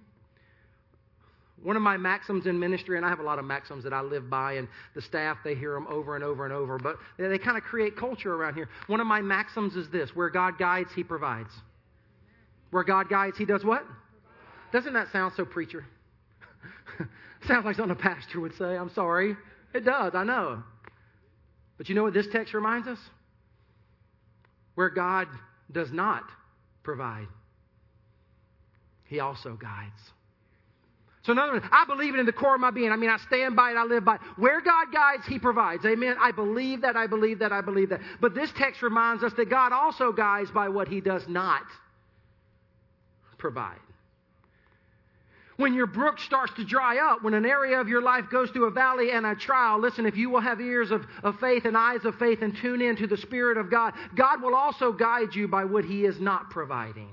One 1.62 1.76
of 1.76 1.82
my 1.82 1.96
maxims 1.96 2.46
in 2.46 2.58
ministry, 2.58 2.96
and 2.96 3.04
I 3.04 3.08
have 3.08 3.18
a 3.18 3.24
lot 3.24 3.38
of 3.38 3.44
maxims 3.44 3.82
that 3.84 3.92
I 3.92 4.00
live 4.00 4.30
by, 4.30 4.54
and 4.54 4.68
the 4.94 5.02
staff, 5.02 5.38
they 5.42 5.54
hear 5.54 5.74
them 5.74 5.86
over 5.88 6.14
and 6.14 6.22
over 6.22 6.44
and 6.44 6.52
over, 6.52 6.78
but 6.78 6.96
they, 7.18 7.26
they 7.26 7.38
kind 7.38 7.56
of 7.56 7.64
create 7.64 7.96
culture 7.96 8.34
around 8.34 8.54
here. 8.54 8.68
One 8.86 9.00
of 9.00 9.06
my 9.06 9.20
maxims 9.20 9.74
is 9.74 9.88
this 9.90 10.10
where 10.14 10.30
God 10.30 10.58
guides, 10.58 10.90
He 10.94 11.02
provides. 11.02 11.50
Where 12.70 12.84
God 12.84 13.08
guides, 13.08 13.36
He 13.36 13.44
does 13.44 13.64
what? 13.64 13.84
Doesn't 14.72 14.92
that 14.92 15.10
sound 15.12 15.32
so 15.36 15.44
preacher? 15.44 15.84
Sounds 17.46 17.64
like 17.64 17.76
something 17.76 17.96
a 17.96 18.00
pastor 18.00 18.40
would 18.40 18.54
say. 18.56 18.76
I'm 18.76 18.90
sorry. 18.94 19.36
It 19.74 19.84
does, 19.84 20.14
I 20.14 20.24
know. 20.24 20.62
But 21.76 21.88
you 21.88 21.94
know 21.94 22.02
what 22.02 22.14
this 22.14 22.26
text 22.30 22.54
reminds 22.54 22.86
us? 22.86 22.98
Where 24.74 24.90
God 24.90 25.26
does 25.72 25.90
not 25.92 26.24
provide, 26.82 27.28
He 29.04 29.20
also 29.20 29.58
guides. 29.60 30.00
So, 31.22 31.32
in 31.32 31.38
other 31.38 31.52
words, 31.52 31.66
I 31.72 31.84
believe 31.84 32.14
it 32.14 32.20
in 32.20 32.26
the 32.26 32.32
core 32.32 32.54
of 32.54 32.60
my 32.60 32.70
being. 32.70 32.92
I 32.92 32.96
mean, 32.96 33.10
I 33.10 33.16
stand 33.18 33.56
by 33.56 33.72
it, 33.72 33.76
I 33.76 33.84
live 33.84 34.04
by 34.04 34.16
it. 34.16 34.20
Where 34.36 34.60
God 34.60 34.92
guides, 34.92 35.26
He 35.26 35.38
provides. 35.38 35.84
Amen. 35.84 36.16
I 36.20 36.30
believe 36.30 36.82
that, 36.82 36.96
I 36.96 37.06
believe 37.06 37.40
that, 37.40 37.52
I 37.52 37.60
believe 37.60 37.90
that. 37.90 38.00
But 38.20 38.34
this 38.34 38.50
text 38.52 38.82
reminds 38.82 39.24
us 39.24 39.32
that 39.34 39.50
God 39.50 39.72
also 39.72 40.12
guides 40.12 40.50
by 40.50 40.68
what 40.68 40.88
He 40.88 41.00
does 41.00 41.26
not 41.28 41.64
provide. 43.36 43.80
When 45.56 45.74
your 45.74 45.88
brook 45.88 46.20
starts 46.20 46.52
to 46.54 46.64
dry 46.64 46.98
up, 46.98 47.24
when 47.24 47.34
an 47.34 47.44
area 47.44 47.80
of 47.80 47.88
your 47.88 48.00
life 48.00 48.26
goes 48.30 48.48
through 48.50 48.66
a 48.66 48.70
valley 48.70 49.10
and 49.10 49.26
a 49.26 49.34
trial, 49.34 49.80
listen, 49.80 50.06
if 50.06 50.16
you 50.16 50.30
will 50.30 50.40
have 50.40 50.60
ears 50.60 50.92
of, 50.92 51.04
of 51.24 51.40
faith 51.40 51.64
and 51.64 51.76
eyes 51.76 52.04
of 52.04 52.14
faith 52.14 52.42
and 52.42 52.56
tune 52.56 52.80
in 52.80 52.94
to 52.94 53.08
the 53.08 53.16
Spirit 53.16 53.58
of 53.58 53.68
God, 53.68 53.94
God 54.14 54.40
will 54.40 54.54
also 54.54 54.92
guide 54.92 55.34
you 55.34 55.48
by 55.48 55.64
what 55.64 55.84
He 55.84 56.04
is 56.04 56.20
not 56.20 56.50
providing. 56.50 57.10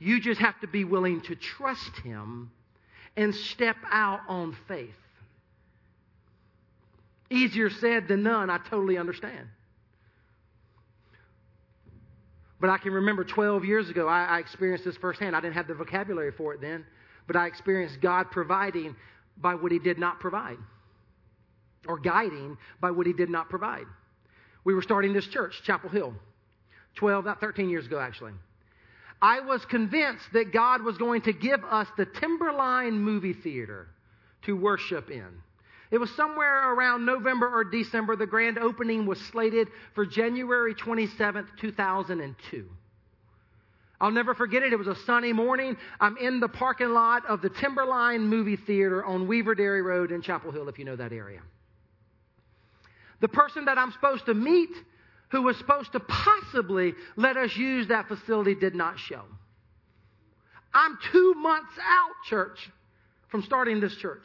You 0.00 0.20
just 0.20 0.40
have 0.40 0.58
to 0.62 0.66
be 0.66 0.82
willing 0.82 1.20
to 1.22 1.36
trust 1.36 1.96
Him 2.02 2.50
and 3.16 3.34
step 3.34 3.76
out 3.90 4.20
on 4.28 4.56
faith. 4.68 4.94
Easier 7.30 7.70
said 7.70 8.08
than 8.08 8.22
done, 8.22 8.50
I 8.50 8.58
totally 8.68 8.98
understand. 8.98 9.48
But 12.60 12.70
I 12.70 12.78
can 12.78 12.92
remember 12.92 13.24
12 13.24 13.64
years 13.64 13.90
ago, 13.90 14.06
I, 14.06 14.24
I, 14.24 14.38
experienced 14.38 14.84
this 14.84 14.96
firsthand. 14.96 15.34
I 15.34 15.40
didn't 15.40 15.54
have 15.54 15.66
the 15.66 15.74
vocabulary 15.74 16.30
for 16.30 16.54
it 16.54 16.60
then, 16.60 16.86
but 17.26 17.34
I 17.34 17.46
experienced 17.46 18.00
God 18.00 18.30
providing 18.30 18.94
by 19.36 19.54
what 19.54 19.72
He 19.72 19.78
did 19.78 19.98
not 19.98 20.20
provide, 20.20 20.58
or 21.88 21.98
guiding 21.98 22.56
by 22.80 22.92
what 22.92 23.06
He 23.06 23.12
did 23.12 23.30
not 23.30 23.48
provide. 23.48 23.86
We 24.62 24.74
were 24.74 24.82
starting 24.82 25.12
this 25.12 25.26
church, 25.26 25.62
Chapel 25.64 25.90
Hill, 25.90 26.14
12, 26.94 27.24
about 27.24 27.40
13 27.40 27.68
years 27.68 27.86
ago, 27.86 27.98
actually. 27.98 28.32
I 29.22 29.38
was 29.38 29.64
convinced 29.64 30.24
that 30.32 30.52
God 30.52 30.82
was 30.82 30.98
going 30.98 31.22
to 31.22 31.32
give 31.32 31.64
us 31.64 31.86
the 31.96 32.06
Timberlyne 32.06 32.94
movie 32.94 33.32
theater 33.32 33.86
to 34.42 34.56
worship 34.56 35.10
in. 35.10 35.28
It 35.92 35.98
was 35.98 36.10
somewhere 36.16 36.72
around 36.72 37.06
November 37.06 37.48
or 37.48 37.62
December. 37.62 38.16
The 38.16 38.26
grand 38.26 38.58
opening 38.58 39.06
was 39.06 39.20
slated 39.20 39.68
for 39.94 40.04
January 40.04 40.74
27th, 40.74 41.46
2002. 41.60 42.68
I'll 44.00 44.10
never 44.10 44.34
forget 44.34 44.64
it. 44.64 44.72
It 44.72 44.76
was 44.76 44.88
a 44.88 44.96
sunny 44.96 45.32
morning. 45.32 45.76
I'm 46.00 46.16
in 46.16 46.40
the 46.40 46.48
parking 46.48 46.90
lot 46.90 47.24
of 47.26 47.40
the 47.40 47.50
Timberlyne 47.50 48.22
movie 48.22 48.56
theater 48.56 49.04
on 49.04 49.28
Weaver 49.28 49.54
Dairy 49.54 49.82
Road 49.82 50.10
in 50.10 50.22
Chapel 50.22 50.50
Hill, 50.50 50.68
if 50.68 50.80
you 50.80 50.84
know 50.84 50.96
that 50.96 51.12
area. 51.12 51.42
The 53.20 53.28
person 53.28 53.66
that 53.66 53.78
I'm 53.78 53.92
supposed 53.92 54.26
to 54.26 54.34
meet 54.34 54.70
who 55.32 55.42
was 55.42 55.56
supposed 55.56 55.90
to 55.92 56.00
possibly 56.00 56.94
let 57.16 57.38
us 57.38 57.56
use 57.56 57.88
that 57.88 58.06
facility 58.06 58.54
did 58.54 58.74
not 58.74 58.98
show. 58.98 59.22
I'm 60.74 60.98
two 61.10 61.34
months 61.34 61.72
out, 61.82 62.12
church, 62.28 62.70
from 63.28 63.42
starting 63.42 63.80
this 63.80 63.96
church. 63.96 64.22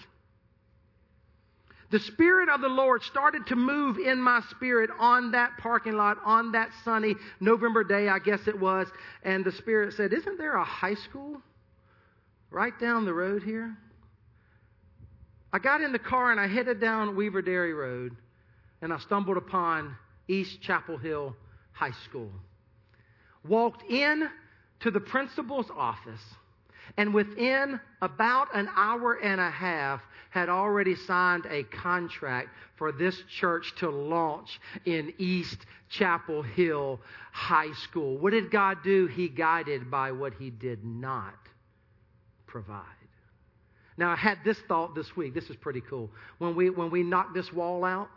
The 1.91 1.99
Spirit 1.99 2.49
of 2.49 2.59
the 2.59 2.67
Lord 2.67 3.01
started 3.03 3.47
to 3.47 3.55
move 3.55 3.97
in 3.97 4.21
my 4.21 4.41
spirit 4.49 4.89
on 4.99 5.31
that 5.31 5.51
parking 5.59 5.93
lot 5.93 6.17
on 6.25 6.51
that 6.51 6.71
sunny 6.83 7.15
November 7.39 7.85
day, 7.85 8.09
I 8.09 8.19
guess 8.19 8.45
it 8.45 8.59
was. 8.59 8.87
And 9.23 9.45
the 9.45 9.53
Spirit 9.53 9.93
said, 9.93 10.11
Isn't 10.11 10.37
there 10.37 10.57
a 10.57 10.65
high 10.65 10.95
school 10.95 11.41
right 12.51 12.77
down 12.81 13.05
the 13.05 13.13
road 13.13 13.43
here? 13.43 13.77
I 15.53 15.59
got 15.59 15.79
in 15.79 15.93
the 15.93 15.99
car 15.99 16.31
and 16.31 16.39
I 16.41 16.47
headed 16.47 16.81
down 16.81 17.15
Weaver 17.15 17.41
Dairy 17.41 17.73
Road 17.73 18.17
and 18.81 18.91
I 18.91 18.99
stumbled 18.99 19.37
upon 19.37 19.95
East 20.27 20.61
Chapel 20.61 20.97
Hill 20.97 21.35
High 21.71 21.93
School. 22.05 22.31
Walked 23.47 23.89
in 23.89 24.29
to 24.81 24.91
the 24.91 24.99
principal's 24.99 25.69
office, 25.75 26.21
and 26.97 27.13
within 27.13 27.79
about 28.01 28.55
an 28.55 28.69
hour 28.75 29.13
and 29.13 29.39
a 29.39 29.49
half, 29.49 30.01
had 30.29 30.49
already 30.49 30.95
signed 30.95 31.45
a 31.49 31.63
contract 31.63 32.49
for 32.75 32.91
this 32.91 33.21
church 33.39 33.73
to 33.77 33.89
launch 33.89 34.59
in 34.85 35.13
East 35.17 35.65
Chapel 35.89 36.43
Hill 36.43 36.99
High 37.31 37.73
School. 37.73 38.17
What 38.17 38.31
did 38.31 38.51
God 38.51 38.83
do? 38.83 39.07
He 39.07 39.29
guided 39.29 39.89
by 39.89 40.11
what 40.11 40.33
He 40.33 40.49
did 40.49 40.83
not 40.83 41.33
provide. 42.45 42.83
Now, 43.97 44.11
I 44.11 44.15
had 44.15 44.37
this 44.45 44.59
thought 44.67 44.93
this 44.93 45.15
week. 45.15 45.33
This 45.33 45.49
is 45.49 45.55
pretty 45.55 45.81
cool. 45.81 46.11
When 46.37 46.55
we, 46.55 46.69
when 46.69 46.91
we 46.91 47.01
knocked 47.01 47.33
this 47.33 47.51
wall 47.51 47.83
out, 47.83 48.09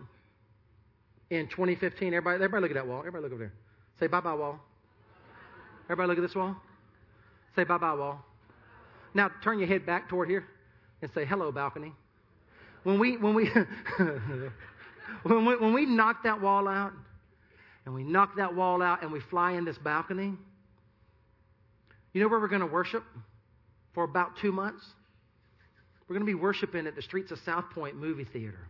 in 1.30 1.46
2015. 1.48 2.08
Everybody, 2.08 2.34
everybody 2.36 2.62
look 2.62 2.70
at 2.70 2.74
that 2.74 2.86
wall. 2.86 3.00
Everybody 3.00 3.22
look 3.22 3.32
over 3.32 3.44
there. 3.44 3.52
Say 3.98 4.06
bye 4.06 4.20
bye 4.20 4.34
wall. 4.34 4.60
Everybody 5.86 6.08
look 6.08 6.18
at 6.18 6.22
this 6.22 6.34
wall. 6.34 6.56
Say 7.56 7.64
bye 7.64 7.78
bye 7.78 7.94
wall. 7.94 8.24
Now 9.14 9.30
turn 9.42 9.58
your 9.58 9.68
head 9.68 9.86
back 9.86 10.08
toward 10.08 10.28
here 10.28 10.44
and 11.02 11.10
say 11.14 11.24
hello 11.24 11.50
balcony. 11.50 11.92
When 12.82 12.98
we 12.98 13.16
when 13.16 13.34
we 13.34 13.50
when 15.22 15.46
we 15.46 15.56
when 15.56 15.72
we 15.72 15.86
knock 15.86 16.22
that 16.24 16.40
wall 16.40 16.68
out 16.68 16.92
and 17.84 17.94
we 17.94 18.04
knock 18.04 18.36
that 18.36 18.54
wall 18.54 18.82
out 18.82 19.02
and 19.02 19.12
we 19.12 19.20
fly 19.20 19.52
in 19.52 19.64
this 19.64 19.78
balcony, 19.78 20.34
you 22.12 22.22
know 22.22 22.28
where 22.28 22.40
we're 22.40 22.48
going 22.48 22.60
to 22.60 22.66
worship 22.66 23.04
for 23.94 24.04
about 24.04 24.36
two 24.40 24.52
months? 24.52 24.84
We're 26.08 26.14
going 26.14 26.26
to 26.26 26.32
be 26.32 26.40
worshiping 26.40 26.86
at 26.86 26.96
the 26.96 27.02
streets 27.02 27.30
of 27.30 27.38
South 27.44 27.70
Point 27.70 27.96
movie 27.96 28.24
theater. 28.24 28.68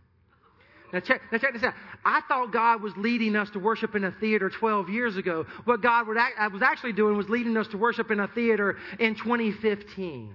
Now 0.93 0.99
check, 0.99 1.21
now 1.31 1.37
check 1.37 1.53
this 1.53 1.63
out. 1.63 1.73
I 2.03 2.21
thought 2.27 2.51
God 2.51 2.81
was 2.81 2.93
leading 2.97 3.35
us 3.35 3.49
to 3.51 3.59
worship 3.59 3.95
in 3.95 4.03
a 4.03 4.11
theater 4.11 4.49
12 4.49 4.89
years 4.89 5.17
ago. 5.17 5.45
What 5.63 5.81
God 5.81 6.07
was 6.07 6.61
actually 6.61 6.93
doing 6.93 7.15
was 7.15 7.29
leading 7.29 7.55
us 7.57 7.67
to 7.69 7.77
worship 7.77 8.11
in 8.11 8.19
a 8.19 8.27
theater 8.27 8.77
in 8.99 9.15
2015. 9.15 10.33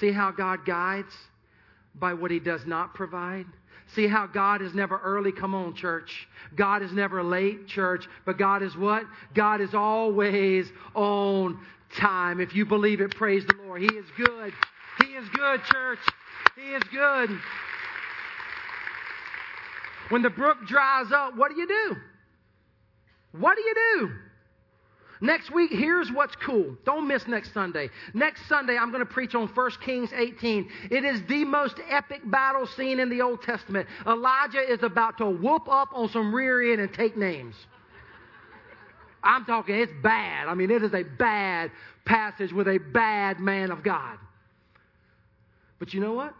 See 0.00 0.12
how 0.12 0.30
God 0.30 0.64
guides 0.64 1.14
by 1.94 2.14
what 2.14 2.30
He 2.30 2.38
does 2.38 2.66
not 2.66 2.94
provide? 2.94 3.46
See 3.94 4.06
how 4.06 4.26
God 4.26 4.62
is 4.62 4.74
never 4.74 4.98
early. 5.04 5.30
Come 5.30 5.54
on, 5.54 5.74
church. 5.74 6.26
God 6.56 6.82
is 6.82 6.92
never 6.92 7.22
late, 7.22 7.66
church. 7.68 8.08
But 8.24 8.38
God 8.38 8.62
is 8.62 8.76
what? 8.76 9.04
God 9.34 9.60
is 9.60 9.74
always 9.74 10.66
on 10.94 11.58
time. 11.96 12.40
If 12.40 12.54
you 12.54 12.64
believe 12.64 13.00
it, 13.00 13.14
praise 13.14 13.44
the 13.46 13.54
Lord. 13.64 13.82
He 13.82 13.94
is 13.94 14.06
good. 14.16 14.52
He 15.04 15.12
is 15.12 15.28
good, 15.28 15.62
church. 15.64 15.98
He 16.56 16.70
is 16.72 16.82
good. 16.84 17.38
When 20.10 20.22
the 20.22 20.30
brook 20.30 20.58
dries 20.66 21.12
up, 21.12 21.36
what 21.36 21.50
do 21.50 21.60
you 21.60 21.66
do? 21.66 21.96
What 23.38 23.56
do 23.56 23.62
you 23.62 23.74
do? 23.74 24.10
Next 25.20 25.50
week, 25.52 25.70
here's 25.70 26.10
what's 26.10 26.34
cool. 26.36 26.76
Don't 26.84 27.08
miss 27.08 27.26
next 27.26 27.54
Sunday. 27.54 27.88
Next 28.12 28.46
Sunday, 28.48 28.76
I'm 28.76 28.90
going 28.90 29.04
to 29.04 29.10
preach 29.10 29.34
on 29.34 29.48
1 29.48 29.70
Kings 29.82 30.10
18. 30.14 30.68
It 30.90 31.04
is 31.04 31.22
the 31.28 31.44
most 31.44 31.76
epic 31.88 32.20
battle 32.30 32.66
scene 32.66 33.00
in 33.00 33.08
the 33.08 33.22
Old 33.22 33.42
Testament. 33.42 33.88
Elijah 34.06 34.60
is 34.60 34.82
about 34.82 35.16
to 35.18 35.26
whoop 35.26 35.68
up 35.68 35.88
on 35.94 36.08
some 36.10 36.34
rear 36.34 36.72
end 36.72 36.80
and 36.80 36.92
take 36.92 37.16
names. 37.16 37.54
I'm 39.22 39.46
talking, 39.46 39.76
it's 39.76 39.92
bad. 40.02 40.48
I 40.48 40.54
mean, 40.54 40.70
it 40.70 40.82
is 40.82 40.92
a 40.92 41.02
bad 41.02 41.70
passage 42.04 42.52
with 42.52 42.68
a 42.68 42.78
bad 42.78 43.40
man 43.40 43.70
of 43.70 43.82
God. 43.82 44.18
But 45.78 45.94
you 45.94 46.00
know 46.00 46.12
what? 46.12 46.34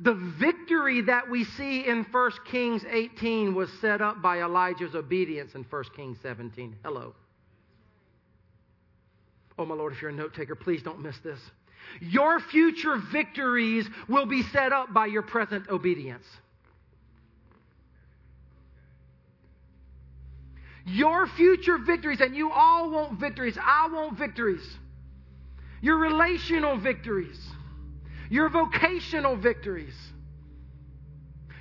The 0.00 0.14
victory 0.14 1.02
that 1.02 1.28
we 1.28 1.44
see 1.44 1.86
in 1.86 2.04
1 2.04 2.32
Kings 2.50 2.84
18 2.88 3.54
was 3.54 3.68
set 3.80 4.00
up 4.00 4.22
by 4.22 4.42
Elijah's 4.42 4.94
obedience 4.94 5.54
in 5.54 5.64
1 5.64 5.84
Kings 5.96 6.18
17. 6.22 6.76
Hello. 6.84 7.14
Oh, 9.58 9.66
my 9.66 9.74
Lord, 9.74 9.92
if 9.92 10.00
you're 10.00 10.10
a 10.10 10.14
note 10.14 10.34
taker, 10.34 10.54
please 10.54 10.82
don't 10.82 11.00
miss 11.00 11.18
this. 11.24 11.40
Your 12.00 12.38
future 12.38 12.96
victories 13.10 13.88
will 14.08 14.26
be 14.26 14.42
set 14.44 14.72
up 14.72 14.92
by 14.92 15.06
your 15.06 15.22
present 15.22 15.68
obedience. 15.68 16.26
Your 20.86 21.26
future 21.26 21.76
victories, 21.78 22.20
and 22.20 22.36
you 22.36 22.50
all 22.50 22.90
want 22.90 23.18
victories. 23.18 23.58
I 23.60 23.88
want 23.92 24.16
victories. 24.16 24.66
Your 25.82 25.98
relational 25.98 26.78
victories 26.78 27.38
your 28.30 28.48
vocational 28.48 29.36
victories, 29.36 29.94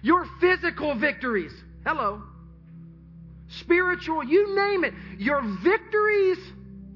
your 0.01 0.25
physical 0.39 0.95
victories. 0.95 1.53
Hello. 1.85 2.21
Spiritual, 3.47 4.25
you 4.25 4.55
name 4.55 4.83
it. 4.83 4.93
Your 5.17 5.41
victories 5.41 6.37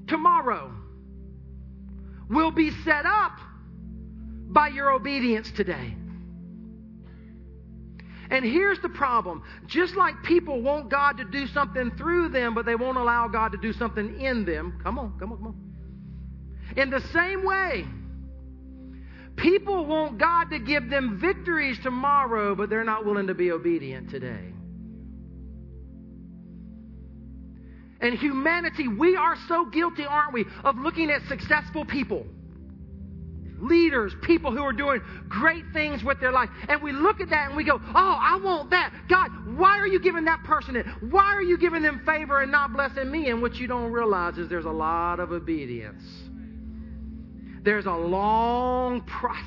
tomorrow 0.06 0.70
will 2.28 2.50
be 2.50 2.70
set 2.84 3.06
up 3.06 3.38
by 4.48 4.68
your 4.68 4.90
obedience 4.90 5.50
today. 5.52 5.96
And 8.30 8.46
here's 8.46 8.80
the 8.80 8.88
problem 8.88 9.42
just 9.66 9.94
like 9.94 10.22
people 10.22 10.62
want 10.62 10.88
God 10.90 11.18
to 11.18 11.24
do 11.24 11.46
something 11.48 11.90
through 11.92 12.30
them, 12.30 12.54
but 12.54 12.64
they 12.64 12.74
won't 12.74 12.96
allow 12.96 13.28
God 13.28 13.52
to 13.52 13.58
do 13.58 13.72
something 13.74 14.20
in 14.20 14.44
them. 14.44 14.80
Come 14.82 14.98
on, 14.98 15.18
come 15.18 15.32
on, 15.32 15.38
come 15.38 15.46
on. 15.48 15.72
In 16.76 16.88
the 16.88 17.00
same 17.12 17.44
way, 17.44 17.84
people 19.36 19.86
want 19.86 20.18
God 20.18 20.50
to 20.50 20.58
give 20.58 20.90
them 20.90 21.18
victories 21.20 21.78
tomorrow, 21.82 22.54
but 22.54 22.70
they're 22.70 22.84
not 22.84 23.04
willing 23.04 23.26
to 23.26 23.34
be 23.34 23.52
obedient 23.52 24.10
today. 24.10 24.52
And 28.00 28.18
humanity, 28.18 28.88
we 28.88 29.16
are 29.16 29.36
so 29.46 29.66
guilty, 29.66 30.04
aren't 30.04 30.32
we, 30.32 30.44
of 30.64 30.76
looking 30.76 31.10
at 31.10 31.22
successful 31.28 31.84
people 31.84 32.26
leaders, 33.62 34.14
people 34.22 34.50
who 34.50 34.62
are 34.62 34.72
doing 34.72 35.00
great 35.28 35.64
things 35.72 36.02
with 36.02 36.20
their 36.20 36.32
life. 36.32 36.50
And 36.68 36.82
we 36.82 36.92
look 36.92 37.20
at 37.20 37.30
that 37.30 37.48
and 37.48 37.56
we 37.56 37.64
go, 37.64 37.80
Oh, 37.94 38.18
I 38.20 38.40
want 38.42 38.70
that. 38.70 38.92
God, 39.08 39.56
why 39.56 39.78
are 39.78 39.86
you 39.86 40.00
giving 40.00 40.24
that 40.24 40.42
person 40.44 40.76
it? 40.76 40.86
Why 41.10 41.34
are 41.34 41.42
you 41.42 41.56
giving 41.56 41.82
them 41.82 42.02
favor 42.04 42.42
and 42.42 42.50
not 42.50 42.72
blessing 42.72 43.10
me? 43.10 43.30
And 43.30 43.40
what 43.40 43.54
you 43.54 43.66
don't 43.66 43.92
realize 43.92 44.36
is 44.36 44.48
there's 44.48 44.64
a 44.64 44.70
lot 44.70 45.20
of 45.20 45.32
obedience. 45.32 46.02
There's 47.62 47.86
a 47.86 47.92
long 47.92 49.02
process 49.02 49.46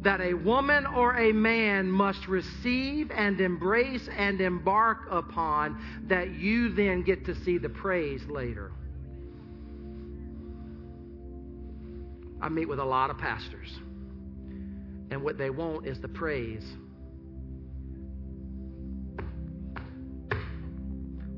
that 0.00 0.20
a 0.20 0.34
woman 0.34 0.86
or 0.86 1.16
a 1.16 1.32
man 1.32 1.90
must 1.90 2.26
receive 2.26 3.10
and 3.10 3.40
embrace 3.40 4.08
and 4.16 4.40
embark 4.40 5.06
upon 5.10 5.80
that 6.08 6.30
you 6.30 6.70
then 6.70 7.02
get 7.02 7.24
to 7.26 7.34
see 7.44 7.58
the 7.58 7.68
praise 7.68 8.24
later. 8.26 8.72
I 12.40 12.48
meet 12.48 12.68
with 12.68 12.80
a 12.80 12.84
lot 12.84 13.10
of 13.10 13.18
pastors, 13.18 13.78
and 15.10 15.22
what 15.22 15.38
they 15.38 15.50
want 15.50 15.86
is 15.86 16.00
the 16.00 16.08
praise 16.08 16.64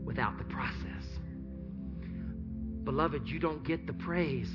without 0.05 0.39
the 0.39 0.45
process. 0.45 0.84
Beloved, 2.85 3.29
you 3.29 3.39
don't 3.39 3.65
get 3.65 3.87
the 3.87 3.93
praise 3.93 4.51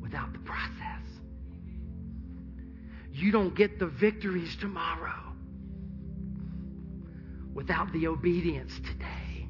without 0.00 0.32
the 0.32 0.38
process. 0.40 1.02
You 3.12 3.32
don't 3.32 3.54
get 3.54 3.78
the 3.78 3.86
victories 3.86 4.56
tomorrow 4.56 5.32
without 7.54 7.92
the 7.92 8.06
obedience 8.06 8.72
today. 8.78 9.46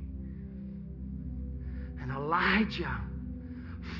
And 2.01 2.11
Elijah 2.11 3.01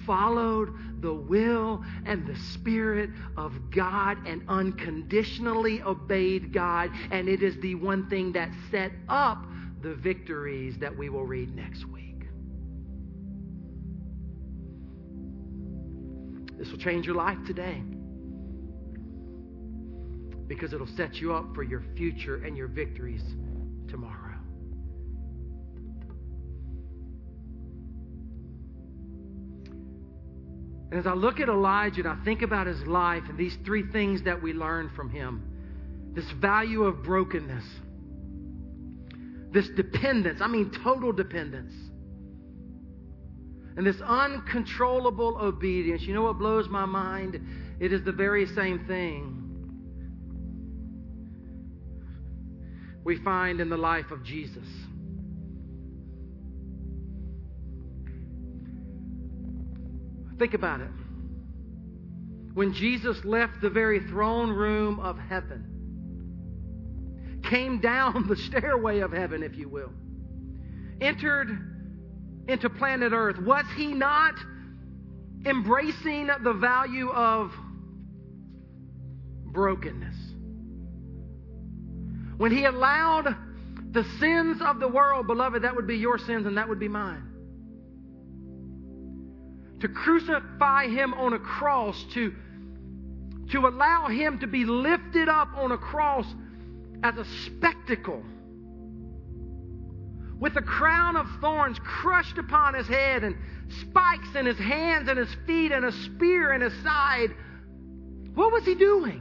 followed 0.07 0.73
the 1.01 1.13
will 1.13 1.85
and 2.07 2.27
the 2.27 2.37
Spirit 2.53 3.11
of 3.37 3.71
God 3.71 4.19
and 4.27 4.43
unconditionally 4.49 5.83
obeyed 5.83 6.53
God. 6.53 6.91
And 7.11 7.29
it 7.29 7.43
is 7.43 7.57
the 7.61 7.75
one 7.75 8.09
thing 8.09 8.33
that 8.33 8.51
set 8.71 8.93
up 9.09 9.45
the 9.83 9.95
victories 9.95 10.79
that 10.79 10.97
we 10.97 11.09
will 11.09 11.25
read 11.25 11.55
next 11.55 11.85
week. 11.87 12.10
This 16.61 16.71
will 16.71 16.79
change 16.79 17.07
your 17.07 17.15
life 17.15 17.39
today 17.47 17.83
because 20.47 20.75
it'll 20.75 20.87
set 20.95 21.15
you 21.15 21.33
up 21.33 21.55
for 21.55 21.63
your 21.63 21.83
future 21.97 22.45
and 22.45 22.55
your 22.55 22.69
victories 22.69 23.23
tomorrow. 23.89 24.37
And 30.91 31.01
as 31.01 31.07
I 31.07 31.15
look 31.15 31.41
at 31.41 31.49
Elijah 31.49 32.01
and 32.01 32.09
I 32.09 32.23
think 32.27 32.43
about 32.43 32.67
his 32.67 32.83
life 32.83 33.23
and 33.31 33.39
these 33.39 33.57
three 33.65 33.85
things 33.91 34.25
that 34.25 34.43
we 34.43 34.53
learn 34.53 34.91
from 34.95 35.09
him 35.09 35.43
this 36.13 36.31
value 36.43 36.83
of 36.83 37.03
brokenness, 37.03 37.65
this 39.51 39.67
dependence, 39.77 40.41
I 40.43 40.49
mean, 40.49 40.71
total 40.85 41.13
dependence, 41.13 41.73
and 43.77 43.87
this 43.87 44.01
uncontrollable 44.01 45.39
obedience. 45.41 46.03
You 46.03 46.15
know 46.15 46.23
what 46.23 46.39
blows 46.39 46.69
my 46.69 46.87
mind? 46.87 47.41
It 47.79 47.93
is 47.93 48.03
the 48.03 48.13
very 48.13 48.47
same 48.47 48.87
thing 48.87 49.37
we 53.05 53.17
find 53.17 53.61
in 53.61 53.69
the 53.69 53.77
life 53.77 54.11
of 54.11 54.23
Jesus. 54.23 54.67
Think 60.39 60.55
about 60.55 60.81
it. 60.81 60.91
When 62.55 62.73
Jesus 62.73 63.25
left 63.25 63.61
the 63.61 63.71
very 63.71 64.01
throne 64.01 64.51
room 64.51 64.99
of 65.01 65.19
heaven, 65.19 65.67
came 67.45 67.81
down 67.83 68.27
the 68.29 68.37
stairway 68.37 69.01
of 69.01 69.13
heaven, 69.13 69.43
if 69.43 69.57
you 69.57 69.69
will, 69.69 69.93
entered 71.01 71.70
into 72.51 72.71
planet 72.71 73.13
Earth, 73.13 73.39
was 73.39 73.65
he 73.77 73.89
not 73.89 74.35
embracing 75.45 76.29
the 76.43 76.53
value 76.53 77.11
of 77.11 77.53
brokenness? 79.47 80.17
When 82.37 82.53
he 82.53 82.65
allowed 82.65 83.37
the 83.93 84.05
sins 84.19 84.63
of 84.63 84.81
the 84.81 84.89
world, 84.89 85.27
beloved, 85.27 85.63
that 85.63 85.77
would 85.77 85.87
be 85.87 85.97
your 85.97 86.19
sins 86.19 86.47
and 86.47 86.57
that 86.57 86.69
would 86.69 86.81
be 86.81 86.89
mine 86.89 87.31
to 89.81 89.89
crucify 89.89 90.89
him 90.89 91.15
on 91.15 91.33
a 91.33 91.39
cross, 91.39 92.05
to, 92.13 92.35
to 93.51 93.67
allow 93.67 94.09
him 94.09 94.39
to 94.39 94.47
be 94.47 94.65
lifted 94.65 95.29
up 95.29 95.49
on 95.57 95.73
a 95.73 95.79
cross 95.79 96.27
as 97.03 97.17
a 97.17 97.25
spectacle 97.47 98.23
with 100.41 100.57
a 100.57 100.63
crown 100.63 101.17
of 101.17 101.27
thorns 101.41 101.79
crushed 101.85 102.39
upon 102.39 102.73
his 102.73 102.89
head 102.89 103.23
and 103.23 103.37
spikes 103.83 104.35
in 104.35 104.47
his 104.47 104.59
hands 104.59 105.07
and 105.09 105.19
his 105.19 105.29
feet 105.47 105.71
and 105.71 105.85
a 105.85 105.93
spear 105.93 106.55
in 106.55 106.63
his 106.63 106.73
side. 106.83 107.29
What 108.35 108.51
was 108.51 108.65
he 108.65 108.75
doing? 108.75 109.21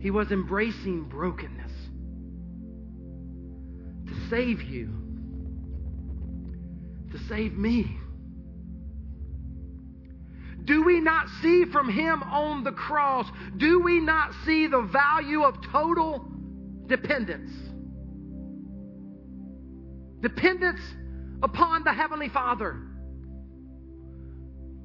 He 0.00 0.10
was 0.10 0.32
embracing 0.32 1.04
brokenness 1.04 1.70
to 4.06 4.28
save 4.30 4.62
you 4.62 4.88
to 7.12 7.18
save 7.28 7.52
me. 7.58 7.98
Do 10.64 10.82
we 10.84 11.00
not 11.00 11.26
see 11.42 11.66
from 11.66 11.90
him 11.90 12.22
on 12.22 12.64
the 12.64 12.72
cross, 12.72 13.26
do 13.56 13.80
we 13.80 14.00
not 14.00 14.32
see 14.46 14.66
the 14.66 14.80
value 14.80 15.42
of 15.42 15.60
total 15.70 16.24
dependence? 16.90 17.50
Dependence 20.20 20.80
upon 21.42 21.84
the 21.84 21.92
Heavenly 21.92 22.28
Father. 22.28 22.76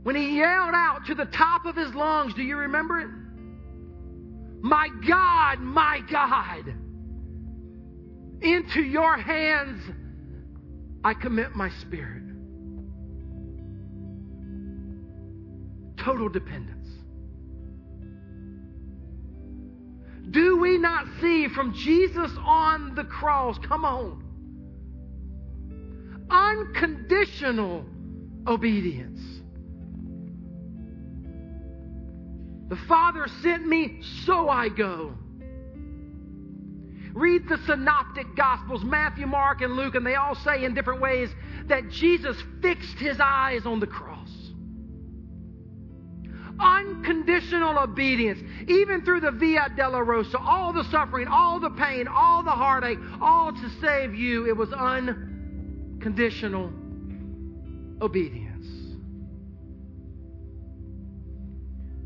When 0.04 0.16
he 0.16 0.38
yelled 0.38 0.74
out 0.74 1.08
to 1.08 1.16
the 1.16 1.26
top 1.26 1.66
of 1.66 1.76
his 1.76 1.94
lungs, 1.94 2.34
do 2.36 2.44
you 2.44 2.56
remember 2.58 3.00
it? 3.00 3.10
My 4.62 4.88
God, 5.08 5.60
my 5.60 6.00
God, 6.10 6.74
into 8.42 8.82
your 8.82 9.18
hands 9.18 9.82
I 11.04 11.14
commit 11.14 11.56
my 11.56 11.70
spirit. 11.82 12.24
Total 16.04 16.30
dependence. 16.30 16.75
Do 20.32 20.58
we 20.58 20.78
not 20.78 21.06
see 21.22 21.48
from 21.48 21.74
Jesus 21.74 22.32
on 22.40 22.96
the 22.96 23.04
cross, 23.04 23.58
come 23.60 23.86
on, 23.86 24.24
unconditional 26.30 27.86
obedience? 28.48 29.20
The 32.68 32.76
Father 32.88 33.28
sent 33.44 33.68
me, 33.68 34.02
so 34.26 34.50
I 34.50 34.70
go. 34.70 35.14
Read 37.14 37.48
the 37.48 37.58
synoptic 37.66 38.36
gospels, 38.36 38.84
Matthew, 38.84 39.28
Mark, 39.28 39.62
and 39.62 39.76
Luke, 39.76 39.96
and 39.96 40.06
they 40.06 40.16
all 40.16 40.36
say 40.36 40.66
in 40.66 40.74
different 40.74 41.00
ways 41.00 41.30
that 41.68 41.90
Jesus 41.90 42.36
fixed 42.62 42.98
his 42.98 43.20
eyes 43.22 43.66
on 43.66 43.80
the 43.80 43.88
cross. 43.88 44.15
Unconditional 46.60 47.78
obedience, 47.78 48.42
even 48.68 49.04
through 49.04 49.20
the 49.20 49.32
Via 49.32 49.70
Dolorosa, 49.78 50.40
all 50.40 50.72
the 50.72 50.86
suffering, 50.86 51.28
all 51.28 51.60
the 51.60 51.72
pain, 51.72 52.08
all 52.08 52.44
the 52.44 52.52
heartache, 52.52 53.00
all 53.22 53.52
to 53.52 53.70
save 53.82 54.16
you, 54.16 54.48
it 54.48 54.56
was 54.56 54.72
unconditional 54.72 56.72
obedience. 58.02 58.68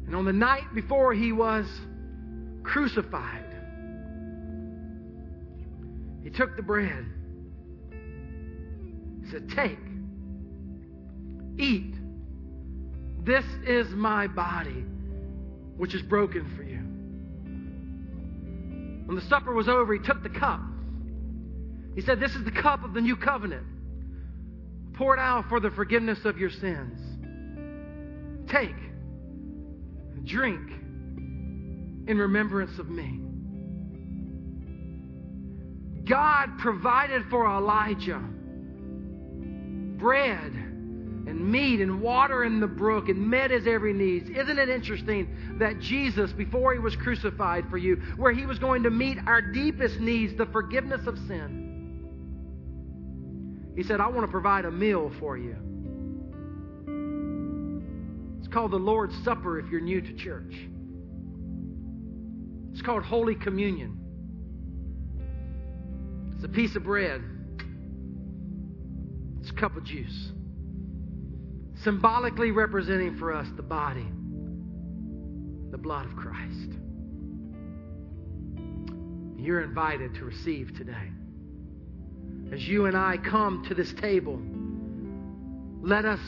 And 0.07 0.15
on 0.15 0.25
the 0.25 0.33
night 0.33 0.73
before 0.73 1.13
he 1.13 1.31
was 1.31 1.67
crucified, 2.63 3.45
he 6.23 6.31
took 6.31 6.55
the 6.55 6.63
bread. 6.63 7.05
He 9.23 9.29
said, 9.29 9.47
Take, 9.49 9.77
eat. 11.59 11.98
This 13.23 13.45
is 13.65 13.89
my 13.89 14.27
body, 14.27 14.85
which 15.77 15.93
is 15.93 16.01
broken 16.01 16.55
for 16.55 16.63
you. 16.63 16.79
When 19.05 19.15
the 19.15 19.21
supper 19.23 19.53
was 19.53 19.67
over, 19.67 19.93
he 19.93 19.99
took 19.99 20.23
the 20.23 20.29
cup. 20.29 20.61
He 21.95 22.01
said, 22.01 22.19
This 22.19 22.35
is 22.35 22.45
the 22.45 22.51
cup 22.51 22.83
of 22.83 22.93
the 22.93 23.01
new 23.01 23.15
covenant, 23.15 23.65
poured 24.93 25.19
out 25.19 25.49
for 25.49 25.59
the 25.59 25.71
forgiveness 25.71 26.25
of 26.25 26.37
your 26.37 26.49
sins. 26.49 26.99
Take, 28.49 28.75
drink 30.23 30.71
in 32.07 32.17
remembrance 32.17 32.77
of 32.79 32.89
me. 32.89 33.19
God 36.05 36.57
provided 36.59 37.23
for 37.29 37.45
Elijah 37.45 38.23
bread 39.97 40.68
and 41.29 41.51
meat 41.51 41.79
and 41.79 42.01
water 42.01 42.43
in 42.43 42.59
the 42.59 42.67
brook 42.67 43.07
and 43.07 43.29
met 43.29 43.51
his 43.51 43.67
every 43.67 43.93
needs. 43.93 44.29
Isn't 44.29 44.57
it 44.57 44.67
interesting 44.67 45.57
that 45.59 45.79
Jesus, 45.79 46.33
before 46.33 46.73
he 46.73 46.79
was 46.79 46.95
crucified 46.95 47.69
for 47.69 47.77
you, 47.77 48.01
where 48.17 48.31
he 48.31 48.45
was 48.45 48.59
going 48.59 48.83
to 48.83 48.89
meet 48.89 49.17
our 49.27 49.41
deepest 49.41 49.99
needs, 49.99 50.35
the 50.35 50.47
forgiveness 50.47 51.05
of 51.07 51.17
sin, 51.27 51.67
he 53.75 53.83
said, 53.83 54.01
I 54.01 54.07
want 54.07 54.25
to 54.25 54.31
provide 54.31 54.65
a 54.65 54.71
meal 54.71 55.11
for 55.19 55.37
you. 55.37 55.55
It's 58.39 58.47
called 58.47 58.71
the 58.71 58.77
Lord's 58.77 59.15
Supper 59.23 59.59
if 59.59 59.69
you're 59.69 59.79
new 59.79 60.01
to 60.01 60.13
church. 60.15 60.53
It's 62.73 62.81
called 62.81 63.03
Holy 63.03 63.35
Communion. 63.35 63.97
It's 66.35 66.43
a 66.43 66.49
piece 66.49 66.75
of 66.75 66.83
bread. 66.83 67.21
It's 69.41 69.51
a 69.51 69.53
cup 69.53 69.77
of 69.77 69.83
juice. 69.83 70.31
Symbolically 71.83 72.51
representing 72.51 73.15
for 73.17 73.33
us 73.33 73.47
the 73.55 73.63
body, 73.63 74.07
the 75.71 75.77
blood 75.77 76.05
of 76.05 76.15
Christ. 76.15 76.71
You're 79.37 79.61
invited 79.61 80.15
to 80.15 80.25
receive 80.25 80.75
today. 80.77 81.09
As 82.51 82.67
you 82.67 82.85
and 82.85 82.97
I 82.97 83.17
come 83.17 83.63
to 83.69 83.75
this 83.75 83.93
table, 83.93 84.41
let 85.81 86.03
us 86.03 86.19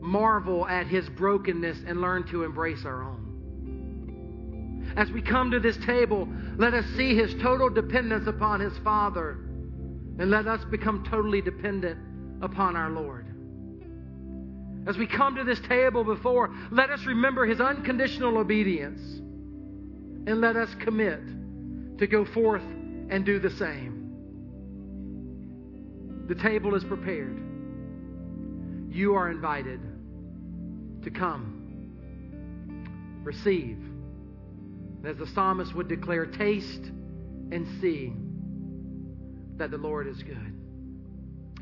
marvel 0.00 0.66
at 0.66 0.86
his 0.86 1.08
brokenness 1.10 1.78
and 1.86 2.00
learn 2.00 2.24
to 2.28 2.44
embrace 2.44 2.86
our 2.86 3.02
own. 3.02 4.92
As 4.96 5.10
we 5.10 5.20
come 5.20 5.50
to 5.50 5.60
this 5.60 5.76
table, 5.78 6.28
let 6.56 6.72
us 6.72 6.86
see 6.96 7.14
his 7.14 7.34
total 7.34 7.68
dependence 7.68 8.26
upon 8.26 8.60
his 8.60 8.76
Father, 8.78 9.32
and 10.18 10.30
let 10.30 10.46
us 10.46 10.64
become 10.70 11.04
totally 11.04 11.42
dependent 11.42 11.98
upon 12.42 12.76
our 12.76 12.90
Lord. 12.90 13.23
As 14.86 14.98
we 14.98 15.06
come 15.06 15.36
to 15.36 15.44
this 15.44 15.60
table 15.60 16.04
before, 16.04 16.54
let 16.70 16.90
us 16.90 17.04
remember 17.06 17.46
his 17.46 17.60
unconditional 17.60 18.36
obedience, 18.36 19.00
and 20.26 20.40
let 20.40 20.56
us 20.56 20.68
commit 20.80 21.20
to 21.98 22.06
go 22.06 22.24
forth 22.24 22.62
and 22.62 23.24
do 23.24 23.38
the 23.38 23.50
same. 23.50 24.02
The 26.28 26.34
table 26.34 26.74
is 26.74 26.84
prepared. 26.84 27.38
You 28.90 29.14
are 29.14 29.30
invited 29.30 29.80
to 31.02 31.10
come, 31.10 31.90
receive. 33.22 33.78
as 35.04 35.16
the 35.16 35.26
psalmist 35.26 35.74
would 35.74 35.88
declare, 35.88 36.26
taste 36.26 36.90
and 37.52 37.66
see 37.80 38.12
that 39.56 39.70
the 39.70 39.78
Lord 39.78 40.06
is 40.06 40.22
good. 40.22 40.60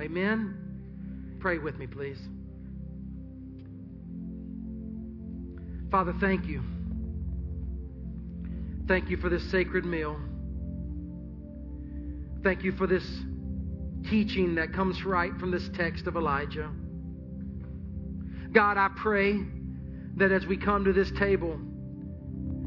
Amen. 0.00 1.36
Pray 1.40 1.58
with 1.58 1.76
me, 1.76 1.86
please. 1.86 2.18
Father, 5.93 6.14
thank 6.20 6.47
you. 6.47 6.62
Thank 8.88 9.11
you 9.11 9.18
for 9.18 9.28
this 9.28 9.49
sacred 9.51 9.84
meal. 9.84 10.18
Thank 12.43 12.64
you 12.64 12.72
for 12.72 12.86
this 12.86 13.05
teaching 14.09 14.55
that 14.55 14.72
comes 14.72 15.05
right 15.05 15.32
from 15.38 15.51
this 15.51 15.68
text 15.74 16.07
of 16.07 16.16
Elijah. 16.16 16.70
God, 18.53 18.78
I 18.78 18.88
pray 18.97 19.38
that 20.16 20.32
as 20.32 20.47
we 20.47 20.57
come 20.57 20.82
to 20.86 20.95
this 20.95 21.11
table, 21.18 21.61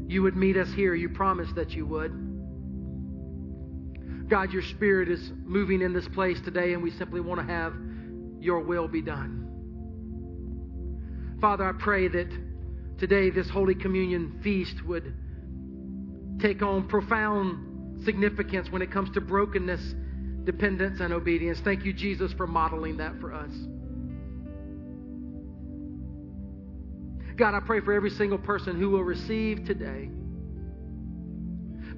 you 0.06 0.22
would 0.22 0.36
meet 0.36 0.56
us 0.56 0.72
here. 0.72 0.94
You 0.94 1.08
promised 1.08 1.56
that 1.56 1.72
you 1.72 1.84
would. 1.84 2.12
God, 4.28 4.52
your 4.52 4.62
spirit 4.62 5.08
is 5.08 5.32
moving 5.44 5.82
in 5.82 5.92
this 5.92 6.06
place 6.08 6.40
today, 6.42 6.74
and 6.74 6.82
we 6.82 6.92
simply 6.92 7.20
want 7.20 7.40
to 7.40 7.46
have 7.46 7.74
your 8.38 8.60
will 8.60 8.86
be 8.86 9.02
done. 9.02 9.42
Father, 11.40 11.64
I 11.64 11.72
pray 11.72 12.06
that 12.06 12.28
today 12.98 13.30
this 13.30 13.48
Holy 13.48 13.74
Communion 13.74 14.40
feast 14.42 14.84
would 14.84 15.14
take 16.40 16.62
on 16.62 16.88
profound 16.88 18.04
significance 18.04 18.70
when 18.70 18.82
it 18.82 18.90
comes 18.90 19.10
to 19.10 19.20
brokenness 19.20 19.94
dependence 20.44 21.00
and 21.00 21.12
obedience. 21.12 21.58
Thank 21.60 21.84
you, 21.84 21.92
Jesus, 21.92 22.32
for 22.32 22.46
modeling 22.46 22.98
that 22.98 23.20
for 23.20 23.34
us. 23.34 23.52
God, 27.36 27.54
I 27.54 27.60
pray 27.60 27.80
for 27.80 27.92
every 27.92 28.10
single 28.10 28.38
person 28.38 28.78
who 28.78 28.90
will 28.90 29.04
receive 29.04 29.66
today. 29.66 30.08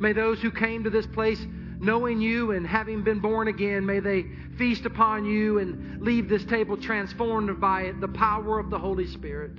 May 0.00 0.12
those 0.12 0.40
who 0.40 0.50
came 0.50 0.84
to 0.84 0.90
this 0.90 1.06
place 1.06 1.40
knowing 1.80 2.20
you 2.20 2.52
and 2.52 2.66
having 2.66 3.04
been 3.04 3.20
born 3.20 3.46
again, 3.46 3.86
may 3.86 4.00
they 4.00 4.24
feast 4.56 4.84
upon 4.84 5.24
you 5.24 5.58
and 5.58 6.00
leave 6.00 6.28
this 6.28 6.44
table 6.44 6.76
transformed 6.76 7.60
by 7.60 7.92
the 8.00 8.08
power 8.08 8.58
of 8.58 8.70
the 8.70 8.78
Holy 8.78 9.06
Spirit. 9.06 9.52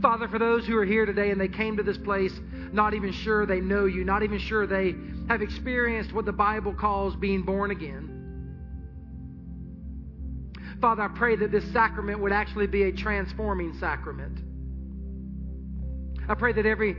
Father, 0.00 0.28
for 0.28 0.38
those 0.38 0.64
who 0.66 0.76
are 0.78 0.84
here 0.84 1.06
today 1.06 1.30
and 1.30 1.40
they 1.40 1.48
came 1.48 1.76
to 1.76 1.82
this 1.82 1.98
place 1.98 2.32
not 2.72 2.94
even 2.94 3.12
sure 3.12 3.46
they 3.46 3.60
know 3.60 3.86
you, 3.86 4.04
not 4.04 4.22
even 4.22 4.38
sure 4.38 4.66
they 4.66 4.94
have 5.28 5.42
experienced 5.42 6.12
what 6.12 6.24
the 6.24 6.32
Bible 6.32 6.72
calls 6.72 7.16
being 7.16 7.42
born 7.42 7.70
again. 7.70 8.14
Father, 10.80 11.02
I 11.02 11.08
pray 11.08 11.34
that 11.36 11.50
this 11.50 11.64
sacrament 11.72 12.20
would 12.20 12.32
actually 12.32 12.68
be 12.68 12.84
a 12.84 12.92
transforming 12.92 13.74
sacrament. 13.78 14.38
I 16.28 16.34
pray 16.34 16.52
that 16.52 16.66
every 16.66 16.96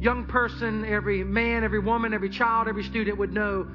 young 0.00 0.26
person, 0.26 0.84
every 0.84 1.24
man, 1.24 1.64
every 1.64 1.78
woman, 1.78 2.12
every 2.12 2.28
child, 2.28 2.68
every 2.68 2.84
student 2.84 3.16
would 3.16 3.32
know 3.32 3.66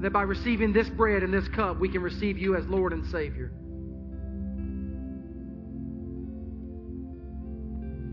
that 0.00 0.12
by 0.12 0.22
receiving 0.22 0.72
this 0.72 0.88
bread 0.88 1.22
and 1.22 1.34
this 1.34 1.48
cup, 1.48 1.80
we 1.80 1.88
can 1.88 2.02
receive 2.02 2.38
you 2.38 2.54
as 2.54 2.66
Lord 2.66 2.92
and 2.92 3.04
Savior. 3.06 3.52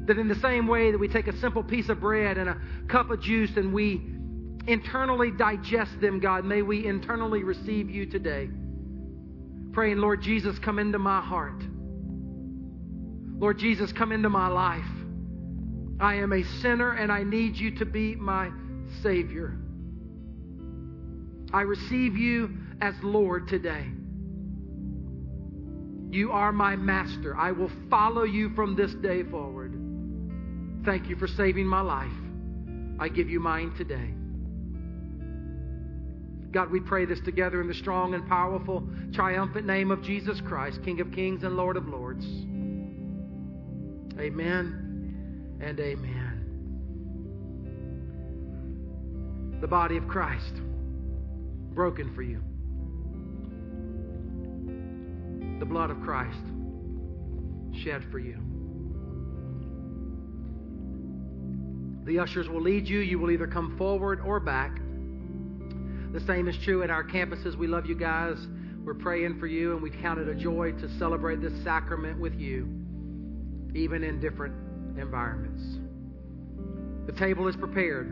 That 0.10 0.18
in 0.18 0.28
the 0.28 0.34
same 0.34 0.66
way 0.66 0.89
that 0.89 0.97
we 0.97 1.07
take 1.07 1.28
a 1.28 1.38
simple 1.38 1.62
piece 1.62 1.88
of 1.88 1.99
bread 1.99 2.39
and 2.39 2.49
a 2.49 2.57
cup 2.88 3.12
of 3.12 3.22
juice 3.22 3.55
and 3.57 3.72
we 3.72 4.01
internally 4.66 5.30
digest 5.30 6.01
them, 6.01 6.20
God, 6.20 6.45
may 6.45 6.64
we 6.64 6.88
internally 6.88 7.43
receive 7.43 7.91
you 7.91 8.07
today. 8.07 8.49
Praying, 9.72 9.99
Lord 9.99 10.24
Jesus, 10.24 10.57
come 10.57 10.80
into 10.80 10.97
my 10.97 11.22
heart. 11.22 11.62
Lord 13.38 13.60
Jesus, 13.60 13.93
come 13.93 14.12
into 14.12 14.30
my 14.30 14.47
life. 14.47 14.82
I 15.99 16.16
am 16.16 16.34
a 16.34 16.41
sinner 16.60 16.93
and 16.93 17.12
I 17.12 17.22
need 17.22 17.55
you 17.55 17.70
to 17.78 17.86
be 17.86 18.16
my 18.16 18.49
Savior. 19.03 19.60
I 21.53 21.62
receive 21.62 22.18
you 22.18 22.57
as 22.82 22.95
Lord 23.03 23.47
today. 23.47 23.86
You 26.10 26.32
are 26.32 26.51
my 26.51 26.76
master. 26.76 27.38
I 27.38 27.51
will 27.51 27.70
follow 27.91 28.24
you 28.24 28.49
from 28.55 28.76
this 28.76 28.95
day 28.95 29.22
forward. 29.22 29.80
Thank 30.86 31.10
you 31.10 31.16
for 31.16 31.28
saving 31.28 31.68
my 31.68 31.82
life. 31.82 32.12
I 33.00 33.10
give 33.10 33.30
you 33.30 33.40
mine 33.40 33.74
today. 33.78 34.14
God, 36.52 36.72
we 36.72 36.80
pray 36.80 37.06
this 37.06 37.20
together 37.20 37.62
in 37.62 37.68
the 37.68 37.76
strong 37.76 38.16
and 38.16 38.28
powerful, 38.28 38.84
triumphant 39.14 39.68
name 39.68 39.92
of 39.92 40.02
Jesus 40.02 40.42
Christ, 40.42 40.80
King 40.84 41.00
of 41.00 41.12
kings 41.12 41.44
and 41.44 41.56
Lord 41.56 41.78
of 41.78 41.88
lords. 41.88 42.26
Amen 44.20 45.60
and 45.62 45.80
amen. 45.80 46.36
The 49.62 49.68
body 49.68 49.98
of 49.98 50.08
Christ, 50.08 50.62
broken 51.76 52.16
for 52.16 52.24
you. 52.24 52.42
The 55.60 55.66
blood 55.66 55.92
of 55.92 56.02
Christ, 56.02 56.40
shed 57.84 58.04
for 58.10 58.20
you. 58.20 58.49
The 62.10 62.18
ushers 62.18 62.49
will 62.49 62.62
lead 62.62 62.88
you. 62.88 63.01
You 63.01 63.20
will 63.20 63.30
either 63.30 63.45
come 63.45 63.78
forward 63.78 64.20
or 64.22 64.39
back. 64.39 64.80
The 66.12 66.20
same 66.26 66.47
is 66.47 66.57
true 66.64 66.82
at 66.82 66.89
our 66.89 67.03
campuses. 67.03 67.55
We 67.55 67.68
love 67.68 67.86
you 67.86 67.93
guys. 67.93 68.36
We're 68.84 68.95
praying 68.95 69.39
for 69.39 69.45
you, 69.45 69.74
and 69.74 69.82
we 69.84 69.91
count 69.91 70.20
it 70.20 70.28
a 70.28 70.34
joy 70.34 70.72
to 70.72 70.89
celebrate 70.97 71.39
this 71.39 71.53
sacrament 71.64 72.20
with 72.20 72.34
you. 72.34 72.68
even 73.76 74.03
in 74.03 74.20
different 74.20 74.55
environments. 74.97 75.62
The 77.05 77.14
table 77.14 77.47
is 77.47 77.55
prepared. 77.55 78.07